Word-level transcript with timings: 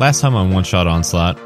Last 0.00 0.22
time 0.22 0.34
on 0.34 0.50
One 0.50 0.64
Shot 0.64 0.86
Onslaught, 0.86 1.36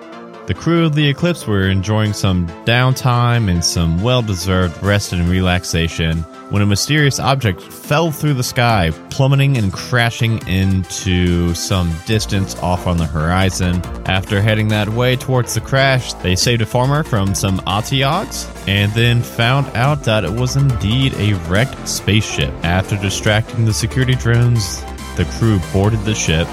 the 0.47 0.55
crew 0.55 0.87
of 0.87 0.95
the 0.95 1.09
Eclipse 1.09 1.45
were 1.45 1.69
enjoying 1.69 2.13
some 2.13 2.47
downtime 2.65 3.51
and 3.51 3.65
some 3.65 4.01
well 4.01 4.23
deserved 4.23 4.81
rest 4.81 5.13
and 5.13 5.29
relaxation 5.29 6.19
when 6.51 6.63
a 6.63 6.67
mysterious 6.67 7.19
object 7.19 7.61
fell 7.61 8.13
through 8.13 8.35
the 8.35 8.45
sky, 8.45 8.93
plummeting 9.11 9.57
and 9.57 9.73
crashing 9.73 10.39
into 10.47 11.53
some 11.55 11.93
distance 12.07 12.55
off 12.63 12.87
on 12.87 12.97
the 12.97 13.07
horizon. 13.07 13.83
After 14.07 14.41
heading 14.41 14.69
that 14.69 14.89
way 14.89 15.17
towards 15.17 15.55
the 15.55 15.61
crash, 15.61 16.13
they 16.13 16.37
saved 16.37 16.63
a 16.63 16.67
farmer 16.67 17.03
from 17.03 17.35
some 17.35 17.59
Otyughs 17.67 18.47
and 18.69 18.93
then 18.93 19.21
found 19.21 19.67
out 19.75 20.05
that 20.05 20.23
it 20.23 20.33
was 20.33 20.55
indeed 20.55 21.13
a 21.15 21.33
wrecked 21.49 21.89
spaceship. 21.89 22.55
After 22.63 22.97
distracting 22.99 23.65
the 23.65 23.75
security 23.75 24.15
drones, 24.15 24.81
the 25.17 25.29
crew 25.41 25.59
boarded 25.73 26.05
the 26.05 26.15
ship 26.15 26.47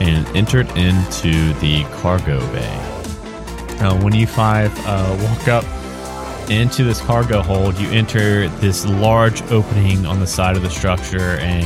and 0.00 0.26
entered 0.36 0.68
into 0.76 1.52
the 1.54 1.84
cargo 2.00 2.40
bay. 2.52 2.76
Uh, 3.80 3.98
when 4.02 4.14
you 4.14 4.26
five 4.26 4.72
uh, 4.86 5.16
walk 5.22 5.48
up 5.48 5.64
into 6.50 6.84
this 6.84 7.00
cargo 7.00 7.42
hold, 7.42 7.76
you 7.78 7.88
enter 7.90 8.48
this 8.48 8.86
large 8.86 9.42
opening 9.50 10.06
on 10.06 10.20
the 10.20 10.26
side 10.26 10.56
of 10.56 10.62
the 10.62 10.70
structure, 10.70 11.36
and 11.38 11.64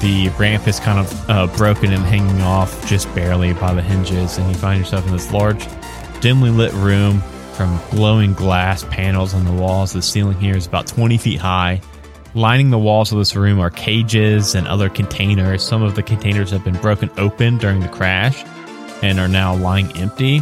the 0.00 0.28
ramp 0.38 0.66
is 0.66 0.80
kind 0.80 0.98
of 0.98 1.30
uh, 1.30 1.46
broken 1.56 1.92
and 1.92 2.02
hanging 2.04 2.42
off 2.42 2.86
just 2.86 3.12
barely 3.14 3.52
by 3.54 3.72
the 3.72 3.82
hinges. 3.82 4.38
And 4.38 4.48
you 4.48 4.54
find 4.54 4.78
yourself 4.78 5.06
in 5.06 5.12
this 5.12 5.32
large, 5.32 5.66
dimly 6.20 6.50
lit 6.50 6.72
room 6.74 7.20
from 7.54 7.78
glowing 7.90 8.34
glass 8.34 8.84
panels 8.84 9.34
on 9.34 9.44
the 9.44 9.52
walls. 9.52 9.92
The 9.92 10.02
ceiling 10.02 10.38
here 10.38 10.56
is 10.56 10.66
about 10.66 10.86
20 10.86 11.16
feet 11.18 11.40
high. 11.40 11.80
Lining 12.34 12.70
the 12.70 12.78
walls 12.78 13.12
of 13.12 13.18
this 13.18 13.36
room 13.36 13.60
are 13.60 13.70
cages 13.70 14.54
and 14.54 14.66
other 14.66 14.88
containers. 14.88 15.62
Some 15.62 15.82
of 15.82 15.94
the 15.94 16.02
containers 16.02 16.50
have 16.50 16.64
been 16.64 16.76
broken 16.76 17.10
open 17.16 17.58
during 17.58 17.80
the 17.80 17.88
crash 17.88 18.44
and 19.02 19.20
are 19.20 19.28
now 19.28 19.54
lying 19.54 19.96
empty 19.96 20.40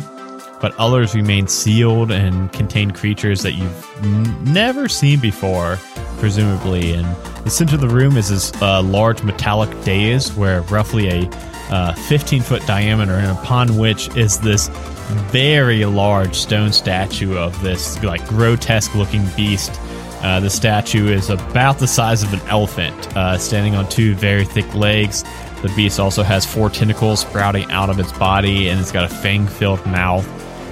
but 0.63 0.75
others 0.79 1.13
remain 1.13 1.49
sealed 1.49 2.13
and 2.13 2.51
contain 2.53 2.93
creatures 2.93 3.43
that 3.43 3.53
you've 3.53 4.47
never 4.47 4.89
seen 4.89 5.19
before, 5.19 5.77
presumably. 6.19 6.95
And 6.95 7.05
the 7.45 7.51
center 7.51 7.75
of 7.75 7.81
the 7.81 7.89
room 7.89 8.17
is 8.17 8.29
this 8.29 8.55
uh, 8.63 8.81
large 8.81 9.25
metallic 9.25 9.69
dais 9.83 10.33
where 10.35 10.63
roughly 10.63 11.09
a 11.09 11.29
uh, 11.71 11.93
15 11.95 12.43
foot 12.43 12.65
diameter, 12.65 13.15
and 13.15 13.37
upon 13.37 13.77
which 13.77 14.17
is 14.17 14.39
this 14.39 14.69
very 15.33 15.85
large 15.85 16.37
stone 16.37 16.73
statue 16.73 17.37
of 17.37 17.61
this 17.63 18.01
like 18.05 18.25
grotesque 18.29 18.95
looking 18.95 19.27
beast. 19.37 19.73
Uh, 20.23 20.39
the 20.39 20.51
statue 20.51 21.09
is 21.09 21.31
about 21.31 21.79
the 21.79 21.87
size 21.87 22.23
of 22.23 22.33
an 22.33 22.41
elephant, 22.49 23.17
uh, 23.17 23.37
standing 23.37 23.75
on 23.75 23.89
two 23.89 24.15
very 24.15 24.45
thick 24.45 24.73
legs. 24.75 25.25
The 25.63 25.73
beast 25.75 25.99
also 25.99 26.23
has 26.23 26.47
four 26.47 26.71
tentacles 26.71 27.21
sprouting 27.21 27.71
out 27.73 27.91
of 27.91 27.99
its 27.99 28.13
body, 28.13 28.69
and 28.69 28.81
it's 28.81 28.93
got 28.93 29.05
a 29.05 29.15
fang 29.15 29.47
filled 29.47 29.85
mouth 29.87 30.27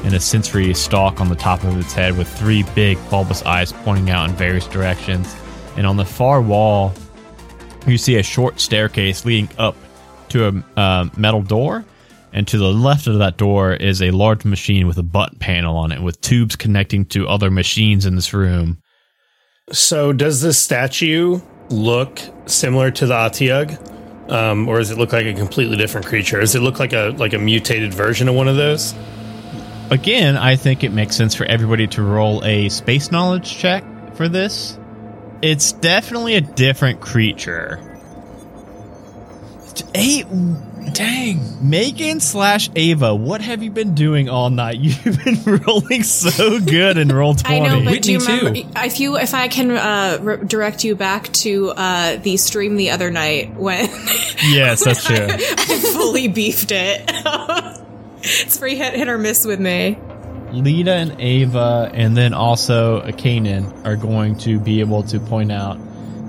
and 0.04 0.14
a 0.14 0.20
sensory 0.20 0.72
stalk 0.74 1.20
on 1.20 1.28
the 1.28 1.34
top 1.34 1.62
of 1.64 1.78
its 1.78 1.92
head 1.92 2.16
with 2.16 2.28
three 2.28 2.62
big 2.74 2.98
bulbous 3.10 3.42
eyes 3.42 3.72
pointing 3.72 4.10
out 4.10 4.28
in 4.28 4.36
various 4.36 4.66
directions. 4.66 5.34
And 5.76 5.86
on 5.86 5.96
the 5.96 6.04
far 6.04 6.40
wall, 6.40 6.94
you 7.86 7.98
see 7.98 8.16
a 8.16 8.22
short 8.22 8.60
staircase 8.60 9.24
leading 9.24 9.48
up 9.58 9.76
to 10.30 10.48
a 10.48 10.80
uh, 10.80 11.08
metal 11.16 11.42
door. 11.42 11.84
And 12.32 12.46
to 12.48 12.58
the 12.58 12.72
left 12.72 13.08
of 13.08 13.18
that 13.18 13.36
door 13.36 13.74
is 13.74 14.00
a 14.00 14.12
large 14.12 14.44
machine 14.44 14.86
with 14.86 14.98
a 14.98 15.02
button 15.02 15.38
panel 15.38 15.76
on 15.76 15.90
it 15.90 16.00
with 16.00 16.20
tubes 16.20 16.54
connecting 16.54 17.04
to 17.06 17.26
other 17.26 17.50
machines 17.50 18.06
in 18.06 18.14
this 18.14 18.32
room. 18.32 18.79
So, 19.72 20.12
does 20.12 20.40
this 20.40 20.58
statue 20.58 21.40
look 21.68 22.20
similar 22.46 22.90
to 22.90 23.06
the 23.06 23.14
Otyugh? 23.14 24.30
Um, 24.30 24.68
or 24.68 24.78
does 24.78 24.90
it 24.90 24.98
look 24.98 25.12
like 25.12 25.26
a 25.26 25.34
completely 25.34 25.76
different 25.76 26.06
creature? 26.06 26.40
Does 26.40 26.54
it 26.54 26.60
look 26.60 26.78
like 26.78 26.92
a 26.92 27.14
like 27.16 27.32
a 27.32 27.38
mutated 27.38 27.94
version 27.94 28.28
of 28.28 28.34
one 28.34 28.48
of 28.48 28.56
those? 28.56 28.94
Again, 29.90 30.36
I 30.36 30.54
think 30.56 30.84
it 30.84 30.92
makes 30.92 31.16
sense 31.16 31.34
for 31.34 31.44
everybody 31.46 31.88
to 31.88 32.02
roll 32.02 32.44
a 32.44 32.68
space 32.68 33.10
knowledge 33.10 33.56
check 33.56 33.84
for 34.14 34.28
this. 34.28 34.78
It's 35.42 35.72
definitely 35.72 36.36
a 36.36 36.40
different 36.40 37.00
creature. 37.00 37.80
Eight, 39.94 40.26
dang, 40.92 41.40
Megan 41.68 42.20
slash 42.20 42.70
Ava, 42.74 43.14
what 43.14 43.40
have 43.40 43.62
you 43.62 43.70
been 43.70 43.94
doing 43.94 44.28
all 44.28 44.50
night? 44.50 44.78
You've 44.80 45.24
been 45.24 45.56
rolling 45.66 46.02
so 46.02 46.60
good 46.60 46.96
in 46.96 47.08
Roll20. 47.08 47.44
I 47.46 47.58
know, 47.60 47.84
but 47.84 48.02
do 48.02 48.12
you 48.12 48.18
remember 48.18 48.54
too. 48.54 48.68
if 48.76 49.00
you 49.00 49.16
if 49.16 49.34
I 49.34 49.48
can 49.48 49.70
uh, 49.70 50.18
re- 50.20 50.44
direct 50.44 50.84
you 50.84 50.96
back 50.96 51.32
to 51.34 51.70
uh, 51.70 52.16
the 52.16 52.36
stream 52.36 52.76
the 52.76 52.90
other 52.90 53.10
night 53.10 53.54
when 53.54 53.84
yes, 54.48 54.84
that's 54.84 55.04
true. 55.04 55.26
I 55.28 55.38
fully 55.92 56.28
beefed 56.28 56.72
it. 56.72 57.02
it's 58.22 58.58
pretty 58.58 58.76
hit, 58.76 58.94
hit 58.94 59.08
or 59.08 59.18
miss 59.18 59.44
with 59.44 59.60
me. 59.60 59.98
Lita 60.52 60.92
and 60.92 61.20
Ava, 61.20 61.90
and 61.94 62.16
then 62.16 62.34
also 62.34 63.00
a 63.02 63.12
Kanan 63.12 63.86
are 63.86 63.96
going 63.96 64.36
to 64.38 64.58
be 64.58 64.80
able 64.80 65.04
to 65.04 65.20
point 65.20 65.52
out 65.52 65.78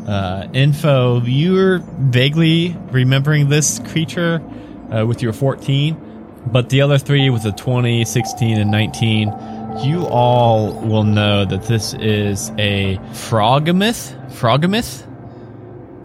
uh, 0.08 0.48
info. 0.54 1.22
You're 1.22 1.80
vaguely 1.80 2.76
remembering 2.92 3.50
this 3.50 3.80
creature 3.80 4.42
uh, 4.92 5.06
with 5.06 5.22
your 5.22 5.34
14, 5.34 6.42
but 6.48 6.70
the 6.70 6.82
other 6.82 6.98
three 6.98 7.30
with 7.30 7.44
the 7.44 7.52
20, 7.52 8.06
16, 8.06 8.60
and 8.60 8.72
19, 8.72 9.34
you 9.84 10.06
all 10.06 10.74
will 10.82 11.04
know 11.04 11.46
that 11.46 11.64
this 11.64 11.94
is 11.94 12.52
a 12.58 12.98
froghemoth. 13.14 14.14
Froghemoth. 14.32 15.08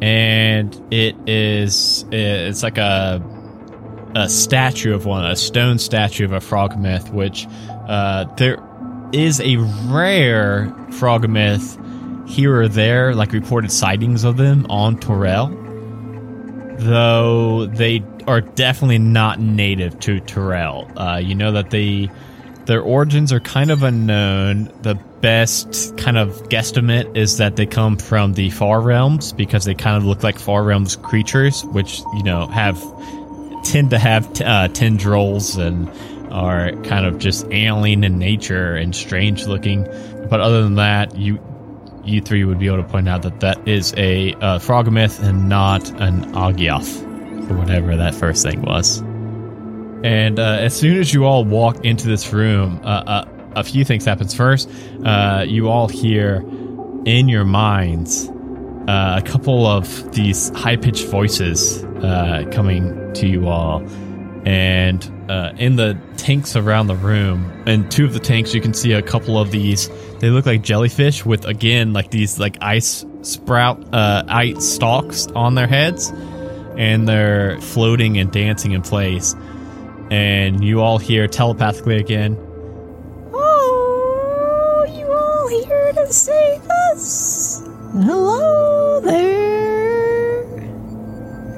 And 0.02 0.78
it 0.92 1.16
is, 1.26 2.04
it's 2.10 2.62
like 2.62 2.78
a 2.78 3.22
a 4.16 4.28
statue 4.30 4.94
of 4.94 5.04
one, 5.04 5.26
a 5.26 5.36
stone 5.36 5.78
statue 5.78 6.24
of 6.24 6.32
a 6.32 6.40
froghemoth, 6.40 7.12
which 7.12 7.46
uh, 7.86 8.24
there 8.36 8.62
is 9.12 9.40
a 9.40 9.56
rare 9.88 10.74
froghemoth 10.90 11.76
here 12.26 12.60
or 12.60 12.68
there, 12.68 13.14
like 13.14 13.32
reported 13.32 13.70
sightings 13.70 14.24
of 14.24 14.36
them 14.36 14.66
on 14.68 14.98
Torel, 14.98 15.50
though 16.78 17.66
they 17.66 18.02
are 18.26 18.40
definitely 18.40 18.98
not 18.98 19.40
native 19.40 19.98
to 20.00 20.20
Torel. 20.20 20.90
Uh, 20.96 21.18
you 21.18 21.34
know 21.34 21.52
that 21.52 21.70
they 21.70 22.10
their 22.66 22.82
origins 22.82 23.32
are 23.32 23.40
kind 23.40 23.70
of 23.70 23.82
unknown. 23.82 24.72
The 24.82 24.96
best 25.20 25.96
kind 25.96 26.18
of 26.18 26.30
guesstimate 26.48 27.16
is 27.16 27.38
that 27.38 27.56
they 27.56 27.66
come 27.66 27.96
from 27.96 28.34
the 28.34 28.50
Far 28.50 28.80
Realms 28.80 29.32
because 29.32 29.64
they 29.64 29.74
kind 29.74 29.96
of 29.96 30.04
look 30.04 30.22
like 30.22 30.38
Far 30.38 30.64
Realms 30.64 30.96
creatures, 30.96 31.64
which 31.66 32.00
you 32.14 32.22
know 32.22 32.46
have 32.48 32.82
tend 33.64 33.90
to 33.90 33.98
have 33.98 34.40
uh, 34.40 34.68
tendrils 34.68 35.56
and 35.56 35.88
are 36.32 36.72
kind 36.82 37.06
of 37.06 37.18
just 37.18 37.46
alien 37.50 38.04
in 38.04 38.18
nature 38.18 38.74
and 38.74 38.94
strange 38.94 39.46
looking. 39.46 39.84
But 40.28 40.40
other 40.40 40.62
than 40.62 40.74
that, 40.74 41.16
you 41.16 41.40
you 42.06 42.20
three 42.20 42.44
would 42.44 42.58
be 42.58 42.66
able 42.66 42.78
to 42.78 42.88
point 42.88 43.08
out 43.08 43.22
that 43.22 43.40
that 43.40 43.66
is 43.66 43.92
a 43.96 44.32
uh, 44.34 44.58
froghemoth 44.58 45.22
and 45.22 45.48
not 45.48 45.88
an 46.00 46.32
Agioth 46.32 47.02
or 47.50 47.56
whatever 47.56 47.96
that 47.96 48.14
first 48.14 48.42
thing 48.42 48.62
was. 48.62 49.02
And 50.04 50.38
uh, 50.38 50.58
as 50.60 50.74
soon 50.74 50.98
as 50.98 51.12
you 51.12 51.24
all 51.24 51.44
walk 51.44 51.84
into 51.84 52.06
this 52.06 52.32
room, 52.32 52.80
uh, 52.84 52.86
uh, 52.86 53.28
a 53.56 53.64
few 53.64 53.84
things 53.84 54.04
happens. 54.04 54.34
First, 54.34 54.70
uh, 55.04 55.44
you 55.46 55.68
all 55.68 55.88
hear 55.88 56.44
in 57.06 57.28
your 57.28 57.44
minds 57.44 58.28
uh, 58.88 59.20
a 59.20 59.22
couple 59.22 59.66
of 59.66 60.12
these 60.12 60.50
high 60.50 60.76
pitched 60.76 61.06
voices 61.06 61.82
coming 62.52 63.12
to 63.14 63.26
you 63.26 63.48
all. 63.48 63.82
And 64.46 65.02
uh, 65.28 65.52
in 65.58 65.76
the 65.76 65.98
tanks 66.16 66.56
around 66.56 66.86
the 66.86 66.94
room, 66.96 67.50
and 67.66 67.90
two 67.90 68.04
of 68.04 68.12
the 68.12 68.20
tanks, 68.20 68.54
you 68.54 68.60
can 68.60 68.74
see 68.74 68.92
a 68.92 69.02
couple 69.02 69.38
of 69.38 69.50
these. 69.50 69.88
They 70.20 70.30
look 70.30 70.46
like 70.46 70.62
jellyfish 70.62 71.24
with 71.24 71.44
again 71.44 71.92
like 71.92 72.10
these 72.10 72.38
like 72.38 72.58
ice 72.60 73.04
sprout, 73.22 73.94
uh, 73.94 74.24
ice 74.28 74.64
stalks 74.64 75.26
on 75.28 75.54
their 75.54 75.66
heads, 75.66 76.10
and 76.76 77.08
they're 77.08 77.60
floating 77.60 78.18
and 78.18 78.30
dancing 78.30 78.72
in 78.72 78.82
place. 78.82 79.34
And 80.10 80.62
you 80.62 80.80
all 80.80 80.98
hear 80.98 81.26
telepathically 81.26 81.96
again, 81.96 82.36
Oh, 83.32 84.86
you 84.96 85.10
all 85.10 85.48
here 85.48 85.92
to 85.94 86.12
save 86.12 86.62
us? 86.92 87.62
Hello 87.92 89.00
there. 89.00 90.44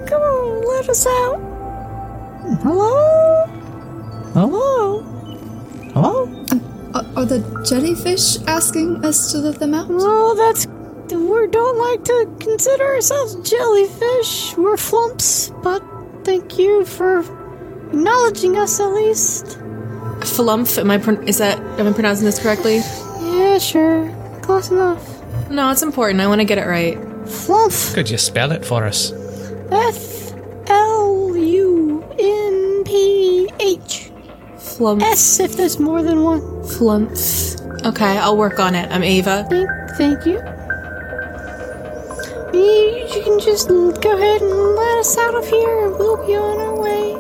Come 0.07 0.23
on, 0.23 0.63
let 0.67 0.89
us 0.89 1.07
out. 1.07 1.41
Hello? 2.63 3.28
Hello? 4.39 5.03
Hello? 5.95 6.29
Are, 6.95 7.05
are 7.17 7.25
the 7.25 7.41
jellyfish 7.67 8.41
asking 8.47 9.05
us 9.05 9.33
to 9.33 9.39
let 9.39 9.59
them 9.59 9.75
out? 9.75 9.89
Oh, 9.91 10.37
that's. 10.37 10.65
We 11.13 11.49
don't 11.49 11.79
like 11.79 12.05
to 12.05 12.37
consider 12.39 12.85
ourselves 12.85 13.35
jellyfish. 13.51 14.57
We're 14.57 14.77
flumps, 14.77 15.51
but 15.65 15.83
thank 16.23 16.57
you 16.57 16.85
for 16.85 17.25
acknowledging 17.89 18.57
us 18.57 18.79
at 18.79 18.93
least. 18.93 19.59
Flumph, 20.21 20.79
am 20.79 20.93
I 20.93 20.99
pro- 20.99 21.21
is 21.23 21.39
that 21.39 21.59
am 21.81 21.89
I 21.89 21.93
pronouncing 21.93 22.25
this 22.25 22.39
correctly? 22.39 22.77
Yeah, 22.77 23.59
sure. 23.59 24.09
Close 24.43 24.71
enough. 24.71 25.03
No, 25.51 25.73
it's 25.73 25.83
important. 25.83 26.21
I 26.21 26.29
want 26.29 26.43
to 26.43 26.45
get 26.45 26.59
it 26.59 26.67
right. 26.69 26.97
Flumph. 27.27 27.93
Could 27.93 28.09
you 28.09 28.19
spell 28.19 28.53
it 28.53 28.65
for 28.65 28.85
us? 28.85 29.11
F 29.73 30.33
L 30.69 31.37
U 31.37 32.05
N 32.21 32.85
P 32.85 33.51
H. 33.59 33.98
Flump. 34.79 35.03
S 35.03 35.41
if 35.41 35.57
there's 35.57 35.79
more 35.81 36.03
than 36.03 36.23
one. 36.23 36.41
Flumps. 36.65 37.57
Okay, 37.85 38.17
I'll 38.19 38.37
work 38.37 38.59
on 38.61 38.75
it. 38.75 38.89
I'm 38.91 39.03
Ava. 39.03 39.47
Thank, 39.51 39.69
thank 39.99 40.25
you. 40.27 40.39
You, 42.55 43.07
you 43.15 43.23
can 43.25 43.39
just 43.41 43.69
go 43.69 44.17
ahead 44.17 44.41
and 44.41 44.51
let 44.77 44.99
us 44.99 45.19
out 45.19 45.35
of 45.35 45.47
here, 45.49 45.87
and 45.87 45.99
we'll 45.99 46.25
be 46.27 46.35
on 46.37 46.59
our 46.61 46.81
way. 46.81 47.15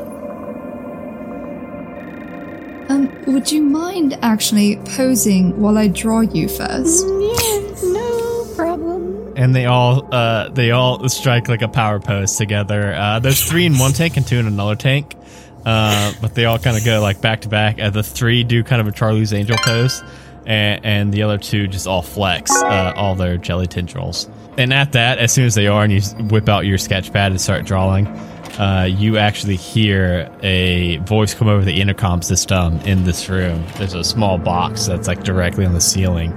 Um, 2.89 3.11
would 3.27 3.51
you 3.53 3.63
mind 3.63 4.17
actually 4.23 4.77
posing 4.97 5.61
while 5.61 5.77
I 5.77 5.89
draw 5.89 6.21
you 6.21 6.49
first? 6.49 7.05
Yeah, 7.07 7.93
no 7.93 8.47
problem. 8.57 9.33
and 9.37 9.55
they 9.55 9.67
all 9.67 10.09
uh 10.13 10.49
they 10.49 10.71
all 10.71 11.07
strike 11.09 11.49
like 11.49 11.63
a 11.63 11.69
power 11.69 12.01
pose 12.01 12.37
together. 12.37 12.95
Uh 12.95 13.19
there's 13.21 13.43
three 13.45 13.67
in 13.67 13.79
one 13.79 13.93
tank 13.93 14.17
and 14.17 14.27
two 14.27 14.39
in 14.39 14.47
another 14.47 14.75
tank. 14.75 15.15
Uh 15.69 16.13
but 16.23 16.35
they 16.35 16.47
all 16.47 16.59
kind 16.59 16.77
of 16.79 16.85
go 16.85 17.01
like 17.03 17.21
back 17.21 17.43
to 17.43 17.49
back. 17.49 17.77
And 17.79 17.93
the 17.93 18.03
three 18.03 18.43
do 18.43 18.65
kind 18.65 18.81
of 18.81 18.89
a 18.89 18.93
Charlie's 18.93 19.35
Angel 19.35 19.57
pose. 19.59 20.03
And, 20.47 20.83
and 20.83 21.13
the 21.13 21.25
other 21.25 21.37
two 21.37 21.67
just 21.67 21.87
all 21.87 22.01
flex 22.01 22.51
uh, 22.63 22.95
all 22.97 23.15
their 23.15 23.37
jelly 23.37 23.67
tendrils. 23.67 24.31
And 24.57 24.73
at 24.73 24.93
that, 24.93 25.19
as 25.19 25.31
soon 25.31 25.45
as 25.45 25.55
they 25.55 25.67
are, 25.67 25.85
and 25.85 25.93
you 25.93 26.01
whip 26.25 26.49
out 26.49 26.65
your 26.65 26.79
sketch 26.79 27.13
pad 27.13 27.33
and 27.33 27.41
start 27.41 27.67
drawing, 27.67 28.07
uh, 28.59 28.89
you 28.91 29.19
actually 29.19 29.57
hear 29.57 30.35
a 30.43 30.97
voice 30.99 31.35
come 31.35 31.49
over 31.49 31.65
the 31.65 31.81
intercom 31.81 32.23
system 32.23 32.81
in 32.81 33.05
this 33.05 33.29
room. 33.29 33.63
There's 33.77 33.95
a 33.95 34.03
small 34.03 34.39
box 34.39 34.87
that's 34.87 35.07
like 35.07 35.23
directly 35.23 35.67
on 35.67 35.75
the 35.75 35.81
ceiling, 35.81 36.33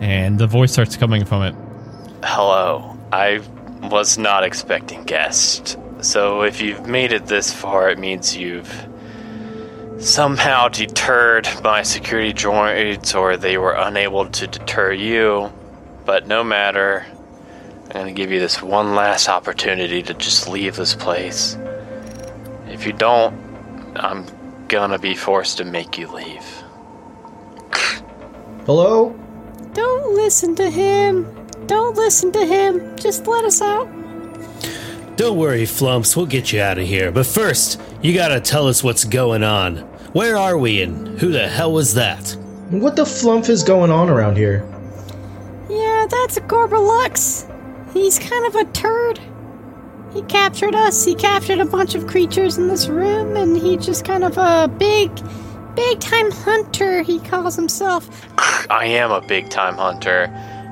and 0.00 0.38
the 0.38 0.46
voice 0.46 0.72
starts 0.72 0.96
coming 0.96 1.24
from 1.24 1.42
it. 1.42 1.54
Hello. 2.22 2.96
I 3.12 3.42
was 3.90 4.18
not 4.18 4.44
expecting 4.44 5.02
guests. 5.02 5.76
So 6.00 6.42
if 6.42 6.60
you've 6.60 6.86
made 6.86 7.12
it 7.12 7.26
this 7.26 7.52
far, 7.52 7.90
it 7.90 7.98
means 7.98 8.36
you've 8.36 8.86
somehow 9.98 10.68
deterred 10.68 11.48
my 11.62 11.82
security 11.82 12.32
droids 12.32 13.18
or 13.18 13.36
they 13.36 13.58
were 13.58 13.72
unable 13.72 14.26
to 14.26 14.46
deter 14.46 14.92
you. 14.92 15.52
But 16.04 16.26
no 16.26 16.44
matter. 16.44 17.04
I'm 17.88 18.02
going 18.02 18.06
to 18.06 18.12
give 18.12 18.30
you 18.30 18.38
this 18.38 18.62
one 18.62 18.94
last 18.94 19.30
opportunity 19.30 20.02
to 20.02 20.12
just 20.12 20.46
leave 20.46 20.76
this 20.76 20.94
place. 20.94 21.56
If 22.66 22.84
you 22.84 22.92
don't, 22.92 23.34
I'm 23.96 24.26
going 24.68 24.90
to 24.90 24.98
be 24.98 25.14
forced 25.14 25.56
to 25.56 25.64
make 25.64 25.96
you 25.96 26.06
leave. 26.08 26.44
Hello? 28.66 29.18
Don't 29.72 30.14
listen 30.14 30.54
to 30.56 30.68
him. 30.68 31.46
Don't 31.66 31.96
listen 31.96 32.30
to 32.32 32.44
him. 32.44 32.94
Just 32.96 33.26
let 33.26 33.46
us 33.46 33.62
out. 33.62 33.88
Don't 35.18 35.36
worry, 35.36 35.66
Flumps, 35.66 36.16
we'll 36.16 36.26
get 36.26 36.52
you 36.52 36.60
out 36.60 36.78
of 36.78 36.86
here. 36.86 37.10
But 37.10 37.26
first, 37.26 37.80
you 38.02 38.14
gotta 38.14 38.40
tell 38.40 38.68
us 38.68 38.84
what's 38.84 39.02
going 39.04 39.42
on. 39.42 39.78
Where 40.12 40.36
are 40.36 40.56
we 40.56 40.80
and 40.80 41.18
who 41.18 41.32
the 41.32 41.48
hell 41.48 41.72
was 41.72 41.94
that? 41.94 42.36
What 42.70 42.94
the 42.94 43.04
flump 43.04 43.48
is 43.48 43.64
going 43.64 43.90
on 43.90 44.10
around 44.10 44.36
here? 44.36 44.64
Yeah, 45.68 46.06
that's 46.08 46.36
a 46.36 46.40
Gorbalux. 46.42 47.52
He's 47.92 48.20
kind 48.20 48.46
of 48.46 48.54
a 48.54 48.64
turd. 48.66 49.18
He 50.14 50.22
captured 50.22 50.76
us. 50.76 51.04
He 51.04 51.16
captured 51.16 51.58
a 51.58 51.66
bunch 51.66 51.96
of 51.96 52.06
creatures 52.06 52.56
in 52.56 52.68
this 52.68 52.86
room, 52.86 53.34
and 53.36 53.56
he 53.56 53.76
just 53.76 54.04
kind 54.04 54.22
of 54.22 54.38
a 54.38 54.68
big, 54.68 55.10
big 55.74 55.98
time 55.98 56.30
hunter. 56.30 57.02
He 57.02 57.18
calls 57.18 57.56
himself. 57.56 58.08
I 58.70 58.84
am 58.84 59.10
a 59.10 59.20
big 59.20 59.50
time 59.50 59.74
hunter, 59.74 60.28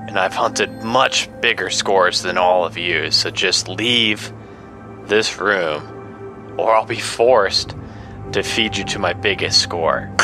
and 0.08 0.18
I've 0.18 0.34
hunted 0.34 0.82
much 0.82 1.28
bigger 1.40 1.70
scores 1.70 2.22
than 2.22 2.38
all 2.38 2.64
of 2.64 2.76
you, 2.76 3.10
so 3.10 3.30
just 3.30 3.68
leave 3.68 4.32
this 5.04 5.38
room, 5.38 6.54
or 6.58 6.74
I'll 6.74 6.86
be 6.86 7.00
forced 7.00 7.74
to 8.32 8.42
feed 8.42 8.76
you 8.76 8.84
to 8.84 8.98
my 8.98 9.12
biggest 9.12 9.60
score. 9.60 10.14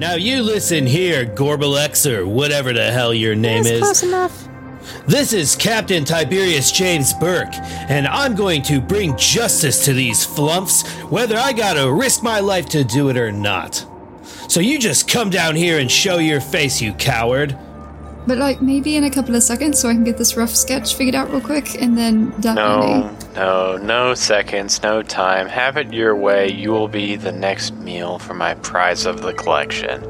Now 0.00 0.14
you 0.14 0.42
listen 0.42 0.86
here, 0.86 1.26
Gorbalex, 1.26 2.10
or 2.10 2.26
whatever 2.26 2.72
the 2.72 2.90
hell 2.90 3.12
your 3.12 3.34
name 3.34 3.64
That's 3.64 3.74
is. 3.74 3.80
close 3.82 4.02
enough. 4.02 4.48
This 5.06 5.34
is 5.34 5.54
Captain 5.54 6.06
Tiberius 6.06 6.72
James 6.72 7.12
Burke, 7.12 7.54
and 7.54 8.06
I'm 8.06 8.34
going 8.34 8.62
to 8.62 8.80
bring 8.80 9.14
justice 9.18 9.84
to 9.84 9.92
these 9.92 10.24
flumps, 10.24 10.88
whether 11.10 11.36
I 11.36 11.52
gotta 11.52 11.92
risk 11.92 12.22
my 12.22 12.40
life 12.40 12.64
to 12.70 12.82
do 12.82 13.10
it 13.10 13.18
or 13.18 13.30
not. 13.30 13.86
So 14.48 14.60
you 14.60 14.78
just 14.78 15.06
come 15.06 15.28
down 15.28 15.54
here 15.54 15.78
and 15.78 15.90
show 15.90 16.16
your 16.16 16.40
face, 16.40 16.80
you 16.80 16.94
coward. 16.94 17.58
But 18.26 18.38
like 18.38 18.60
maybe 18.60 18.96
in 18.96 19.04
a 19.04 19.10
couple 19.10 19.34
of 19.34 19.42
seconds 19.42 19.78
so 19.78 19.88
I 19.88 19.94
can 19.94 20.04
get 20.04 20.18
this 20.18 20.36
rough 20.36 20.54
sketch 20.54 20.94
figured 20.94 21.14
out 21.14 21.30
real 21.30 21.40
quick 21.40 21.80
and 21.80 21.96
then 21.96 22.30
definitely 22.40 23.10
No, 23.34 23.76
no, 23.76 23.76
no 23.76 24.14
seconds, 24.14 24.82
no 24.82 25.02
time. 25.02 25.48
Have 25.48 25.76
it 25.76 25.92
your 25.92 26.14
way. 26.14 26.50
You 26.50 26.70
will 26.70 26.88
be 26.88 27.16
the 27.16 27.32
next 27.32 27.74
meal 27.76 28.18
for 28.18 28.34
my 28.34 28.54
prize 28.54 29.06
of 29.06 29.22
the 29.22 29.32
collection. 29.32 30.04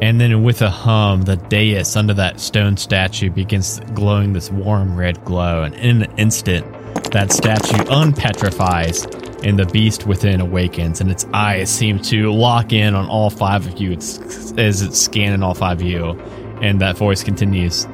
And 0.00 0.20
then 0.20 0.44
with 0.44 0.62
a 0.62 0.70
hum, 0.70 1.22
the 1.22 1.36
dais 1.36 1.96
under 1.96 2.14
that 2.14 2.38
stone 2.38 2.76
statue 2.76 3.30
begins 3.30 3.80
glowing 3.94 4.32
this 4.32 4.48
warm 4.48 4.96
red 4.96 5.24
glow, 5.24 5.64
and 5.64 5.74
in 5.74 6.02
an 6.02 6.18
instant, 6.18 6.64
that 7.10 7.32
statue 7.32 7.82
unpetrifies, 7.86 9.06
and 9.44 9.58
the 9.58 9.66
beast 9.66 10.06
within 10.06 10.40
awakens, 10.40 11.00
and 11.00 11.10
its 11.10 11.26
eyes 11.34 11.68
seem 11.68 11.98
to 12.00 12.32
lock 12.32 12.72
in 12.72 12.94
on 12.94 13.08
all 13.08 13.28
five 13.28 13.66
of 13.66 13.80
you 13.80 13.90
it's, 13.90 14.52
as 14.52 14.82
it's 14.82 15.00
scanning 15.00 15.42
all 15.42 15.54
five 15.54 15.80
of 15.80 15.86
you. 15.86 16.16
And 16.62 16.80
that 16.80 16.96
voice 16.96 17.22
continues. 17.22 17.86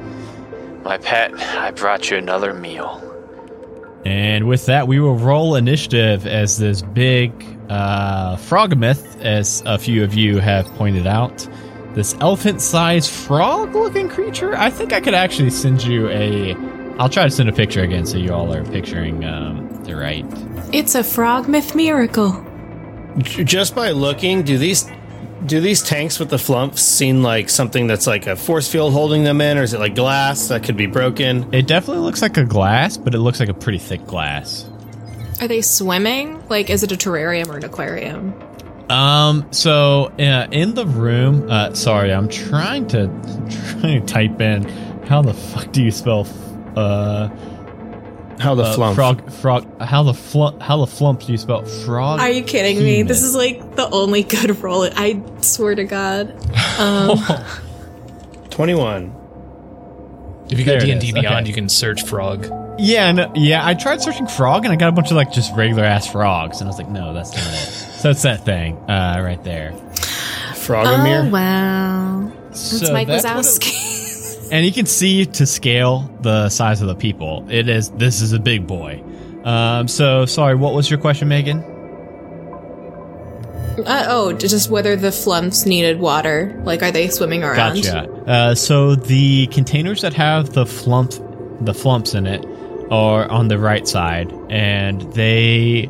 My 0.83 0.97
pet, 0.97 1.33
I 1.33 1.71
brought 1.71 2.09
you 2.11 2.17
another 2.17 2.53
meal. 2.53 3.01
And 4.05 4.47
with 4.47 4.67
that, 4.67 4.87
we 4.87 4.99
will 4.99 5.17
roll 5.17 5.55
initiative 5.55 6.27
as 6.27 6.59
this 6.59 6.83
big 6.83 7.31
uh, 7.69 8.35
froghemoth, 8.37 9.19
as 9.21 9.63
a 9.65 9.79
few 9.79 10.03
of 10.03 10.13
you 10.13 10.37
have 10.37 10.67
pointed 10.75 11.07
out. 11.07 11.47
This 11.95 12.13
elephant 12.19 12.61
sized 12.61 13.09
frog 13.09 13.73
looking 13.73 14.09
creature. 14.09 14.55
I 14.55 14.69
think 14.69 14.93
I 14.93 15.01
could 15.01 15.15
actually 15.15 15.49
send 15.49 15.83
you 15.83 16.07
a. 16.09 16.55
I'll 16.99 17.09
try 17.09 17.23
to 17.23 17.31
send 17.31 17.49
a 17.49 17.53
picture 17.53 17.81
again 17.81 18.05
so 18.05 18.17
you 18.17 18.31
all 18.31 18.53
are 18.53 18.63
picturing 18.65 19.25
um, 19.25 19.83
the 19.85 19.95
right. 19.95 20.25
It's 20.71 20.93
a 20.93 21.03
frog 21.03 21.47
myth 21.47 21.73
miracle. 21.73 22.45
Just 23.17 23.75
by 23.75 23.91
looking, 23.91 24.43
do 24.43 24.57
these 24.57 24.91
do 25.45 25.61
these 25.61 25.81
tanks 25.81 26.19
with 26.19 26.29
the 26.29 26.37
flumps 26.37 26.81
seem 26.81 27.21
like 27.21 27.49
something 27.49 27.87
that's 27.87 28.07
like 28.07 28.27
a 28.27 28.35
force 28.35 28.71
field 28.71 28.93
holding 28.93 29.23
them 29.23 29.41
in, 29.41 29.57
or 29.57 29.63
is 29.63 29.73
it 29.73 29.79
like 29.79 29.95
glass 29.95 30.47
that 30.49 30.63
could 30.63 30.77
be 30.77 30.87
broken? 30.87 31.53
It 31.53 31.67
definitely 31.67 32.03
looks 32.03 32.21
like 32.21 32.37
a 32.37 32.45
glass, 32.45 32.97
but 32.97 33.15
it 33.15 33.19
looks 33.19 33.39
like 33.39 33.49
a 33.49 33.53
pretty 33.53 33.79
thick 33.79 34.05
glass. 34.05 34.69
Are 35.41 35.47
they 35.47 35.61
swimming? 35.61 36.41
Like, 36.47 36.69
is 36.69 36.83
it 36.83 36.91
a 36.91 36.95
terrarium 36.95 37.47
or 37.49 37.57
an 37.57 37.65
aquarium? 37.65 38.33
Um. 38.89 39.47
So 39.51 40.11
uh, 40.19 40.47
in 40.51 40.75
the 40.75 40.85
room, 40.85 41.49
uh, 41.49 41.73
sorry, 41.73 42.13
I'm 42.13 42.29
trying 42.29 42.87
to 42.89 43.07
trying 43.79 44.01
to 44.01 44.05
type 44.05 44.39
in 44.41 44.63
how 45.07 45.21
the 45.21 45.33
fuck 45.33 45.71
do 45.71 45.83
you 45.83 45.91
spell 45.91 46.27
uh, 46.75 47.29
How 48.39 48.53
the 48.55 48.63
uh 48.63 48.73
flump? 48.73 48.95
frog 48.95 49.31
frog 49.31 49.81
how 49.81 50.03
the 50.03 50.13
flump 50.13 50.61
how 50.61 50.77
the 50.77 50.87
flump 50.87 51.21
do 51.21 51.31
you 51.31 51.37
spell 51.37 51.63
frog? 51.63 52.19
Are 52.19 52.29
you 52.29 52.43
kidding 52.43 52.77
me? 52.79 53.03
This 53.03 53.23
is 53.23 53.35
like 53.35 53.75
the 53.75 53.89
only 53.89 54.23
good 54.23 54.59
roll. 54.63 54.83
I 54.95 55.21
swear 55.41 55.75
to 55.75 55.83
God. 55.85 56.31
Um, 56.79 57.17
Twenty-one. 58.49 59.13
If 60.49 60.59
you 60.59 60.65
go 60.65 60.79
D 60.79 60.91
and 60.91 61.01
D 61.01 61.11
Beyond, 61.11 61.27
okay. 61.41 61.47
you 61.47 61.53
can 61.53 61.69
search 61.69 62.03
frog. 62.03 62.47
yeah, 62.77 63.11
no, 63.11 63.31
yeah. 63.35 63.65
I 63.65 63.73
tried 63.73 64.01
searching 64.01 64.27
frog 64.27 64.63
and 64.65 64.71
I 64.71 64.75
got 64.75 64.89
a 64.89 64.91
bunch 64.91 65.09
of 65.11 65.17
like 65.17 65.31
just 65.31 65.55
regular 65.55 65.83
ass 65.83 66.07
frogs, 66.11 66.59
and 66.61 66.67
I 66.67 66.69
was 66.69 66.77
like, 66.77 66.89
no, 66.89 67.13
that's 67.13 67.31
not 67.31 67.39
it. 67.53 67.67
So 68.01 68.09
it's 68.11 68.21
that 68.23 68.45
thing 68.45 68.77
uh, 68.89 69.19
right 69.23 69.43
there. 69.43 69.71
Frogomir. 70.53 71.27
oh 71.27 71.29
wow, 71.31 72.31
that's 72.49 72.59
So 72.59 72.93
Mike 72.93 73.07
that's 73.07 73.23
what 73.23 73.37
it- 73.37 73.39
Wazowski. 73.39 73.93
and 74.51 74.65
you 74.65 74.71
can 74.71 74.85
see 74.85 75.25
to 75.25 75.45
scale 75.45 76.09
the 76.21 76.49
size 76.49 76.81
of 76.81 76.87
the 76.87 76.95
people. 76.95 77.45
It 77.49 77.69
is 77.69 77.89
this 77.91 78.21
is 78.21 78.33
a 78.33 78.39
big 78.39 78.67
boy. 78.67 79.03
Um, 79.43 79.87
so 79.87 80.25
sorry, 80.25 80.55
what 80.55 80.73
was 80.73 80.89
your 80.89 80.99
question, 80.99 81.27
Megan? 81.27 81.63
uh, 83.79 84.05
oh, 84.07 84.33
just 84.33 84.69
whether 84.69 84.95
the 84.95 85.11
flumps 85.11 85.65
needed 85.65 85.99
water. 85.99 86.59
Like, 86.63 86.81
are 86.81 86.91
they 86.91 87.09
swimming 87.09 87.43
around? 87.43 87.75
Gotcha. 87.75 88.09
Uh, 88.25 88.55
so 88.55 88.95
the 88.95 89.47
containers 89.47 90.01
that 90.01 90.13
have 90.13 90.53
the 90.53 90.65
flump, 90.65 91.13
the 91.61 91.73
flumps 91.73 92.13
in 92.13 92.25
it, 92.25 92.45
are 92.91 93.29
on 93.29 93.47
the 93.47 93.59
right 93.59 93.87
side, 93.87 94.31
and 94.49 95.01
they. 95.13 95.89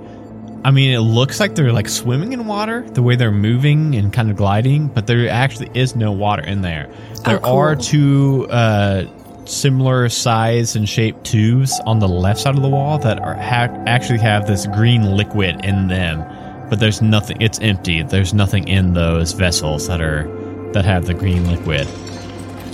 I 0.66 0.72
mean, 0.72 0.92
it 0.94 1.02
looks 1.02 1.40
like 1.40 1.54
they're 1.54 1.72
like 1.72 1.88
swimming 1.88 2.34
in 2.34 2.48
water, 2.48 2.82
the 2.82 3.04
way 3.04 3.16
they're 3.16 3.30
moving 3.30 3.94
and 3.94 4.12
kind 4.12 4.32
of 4.32 4.36
gliding, 4.36 4.88
but 4.88 5.06
there 5.06 5.30
actually 5.30 5.70
is 5.76 5.96
no 5.96 6.12
water 6.12 6.42
in 6.42 6.64
there. 6.64 6.90
There 7.24 7.38
cool. 7.38 7.54
are 7.54 7.76
two 7.76 8.48
uh, 8.50 9.06
similar 9.46 10.10
size 10.10 10.76
and 10.76 10.90
shape 10.90 11.22
tubes 11.22 11.80
on 11.86 12.00
the 12.00 12.08
left 12.08 12.40
side 12.40 12.56
of 12.56 12.64
the 12.64 12.68
wall 12.68 12.98
that 12.98 13.20
are 13.20 13.36
ha- 13.36 13.84
actually 13.86 14.18
have 14.22 14.48
this 14.48 14.66
green 14.66 15.16
liquid 15.16 15.64
in 15.64 15.88
them, 15.88 16.26
but 16.68 16.80
there's 16.80 17.00
nothing. 17.00 17.40
It's 17.40 17.60
empty. 17.60 18.02
There's 18.02 18.34
nothing 18.34 18.68
in 18.68 18.96
those 18.96 19.34
vessels 19.34 19.88
that 19.88 20.02
are 20.02 20.28
that 20.74 20.84
have 20.84 21.06
the 21.06 21.14
green 21.14 21.46
liquid. 21.46 21.88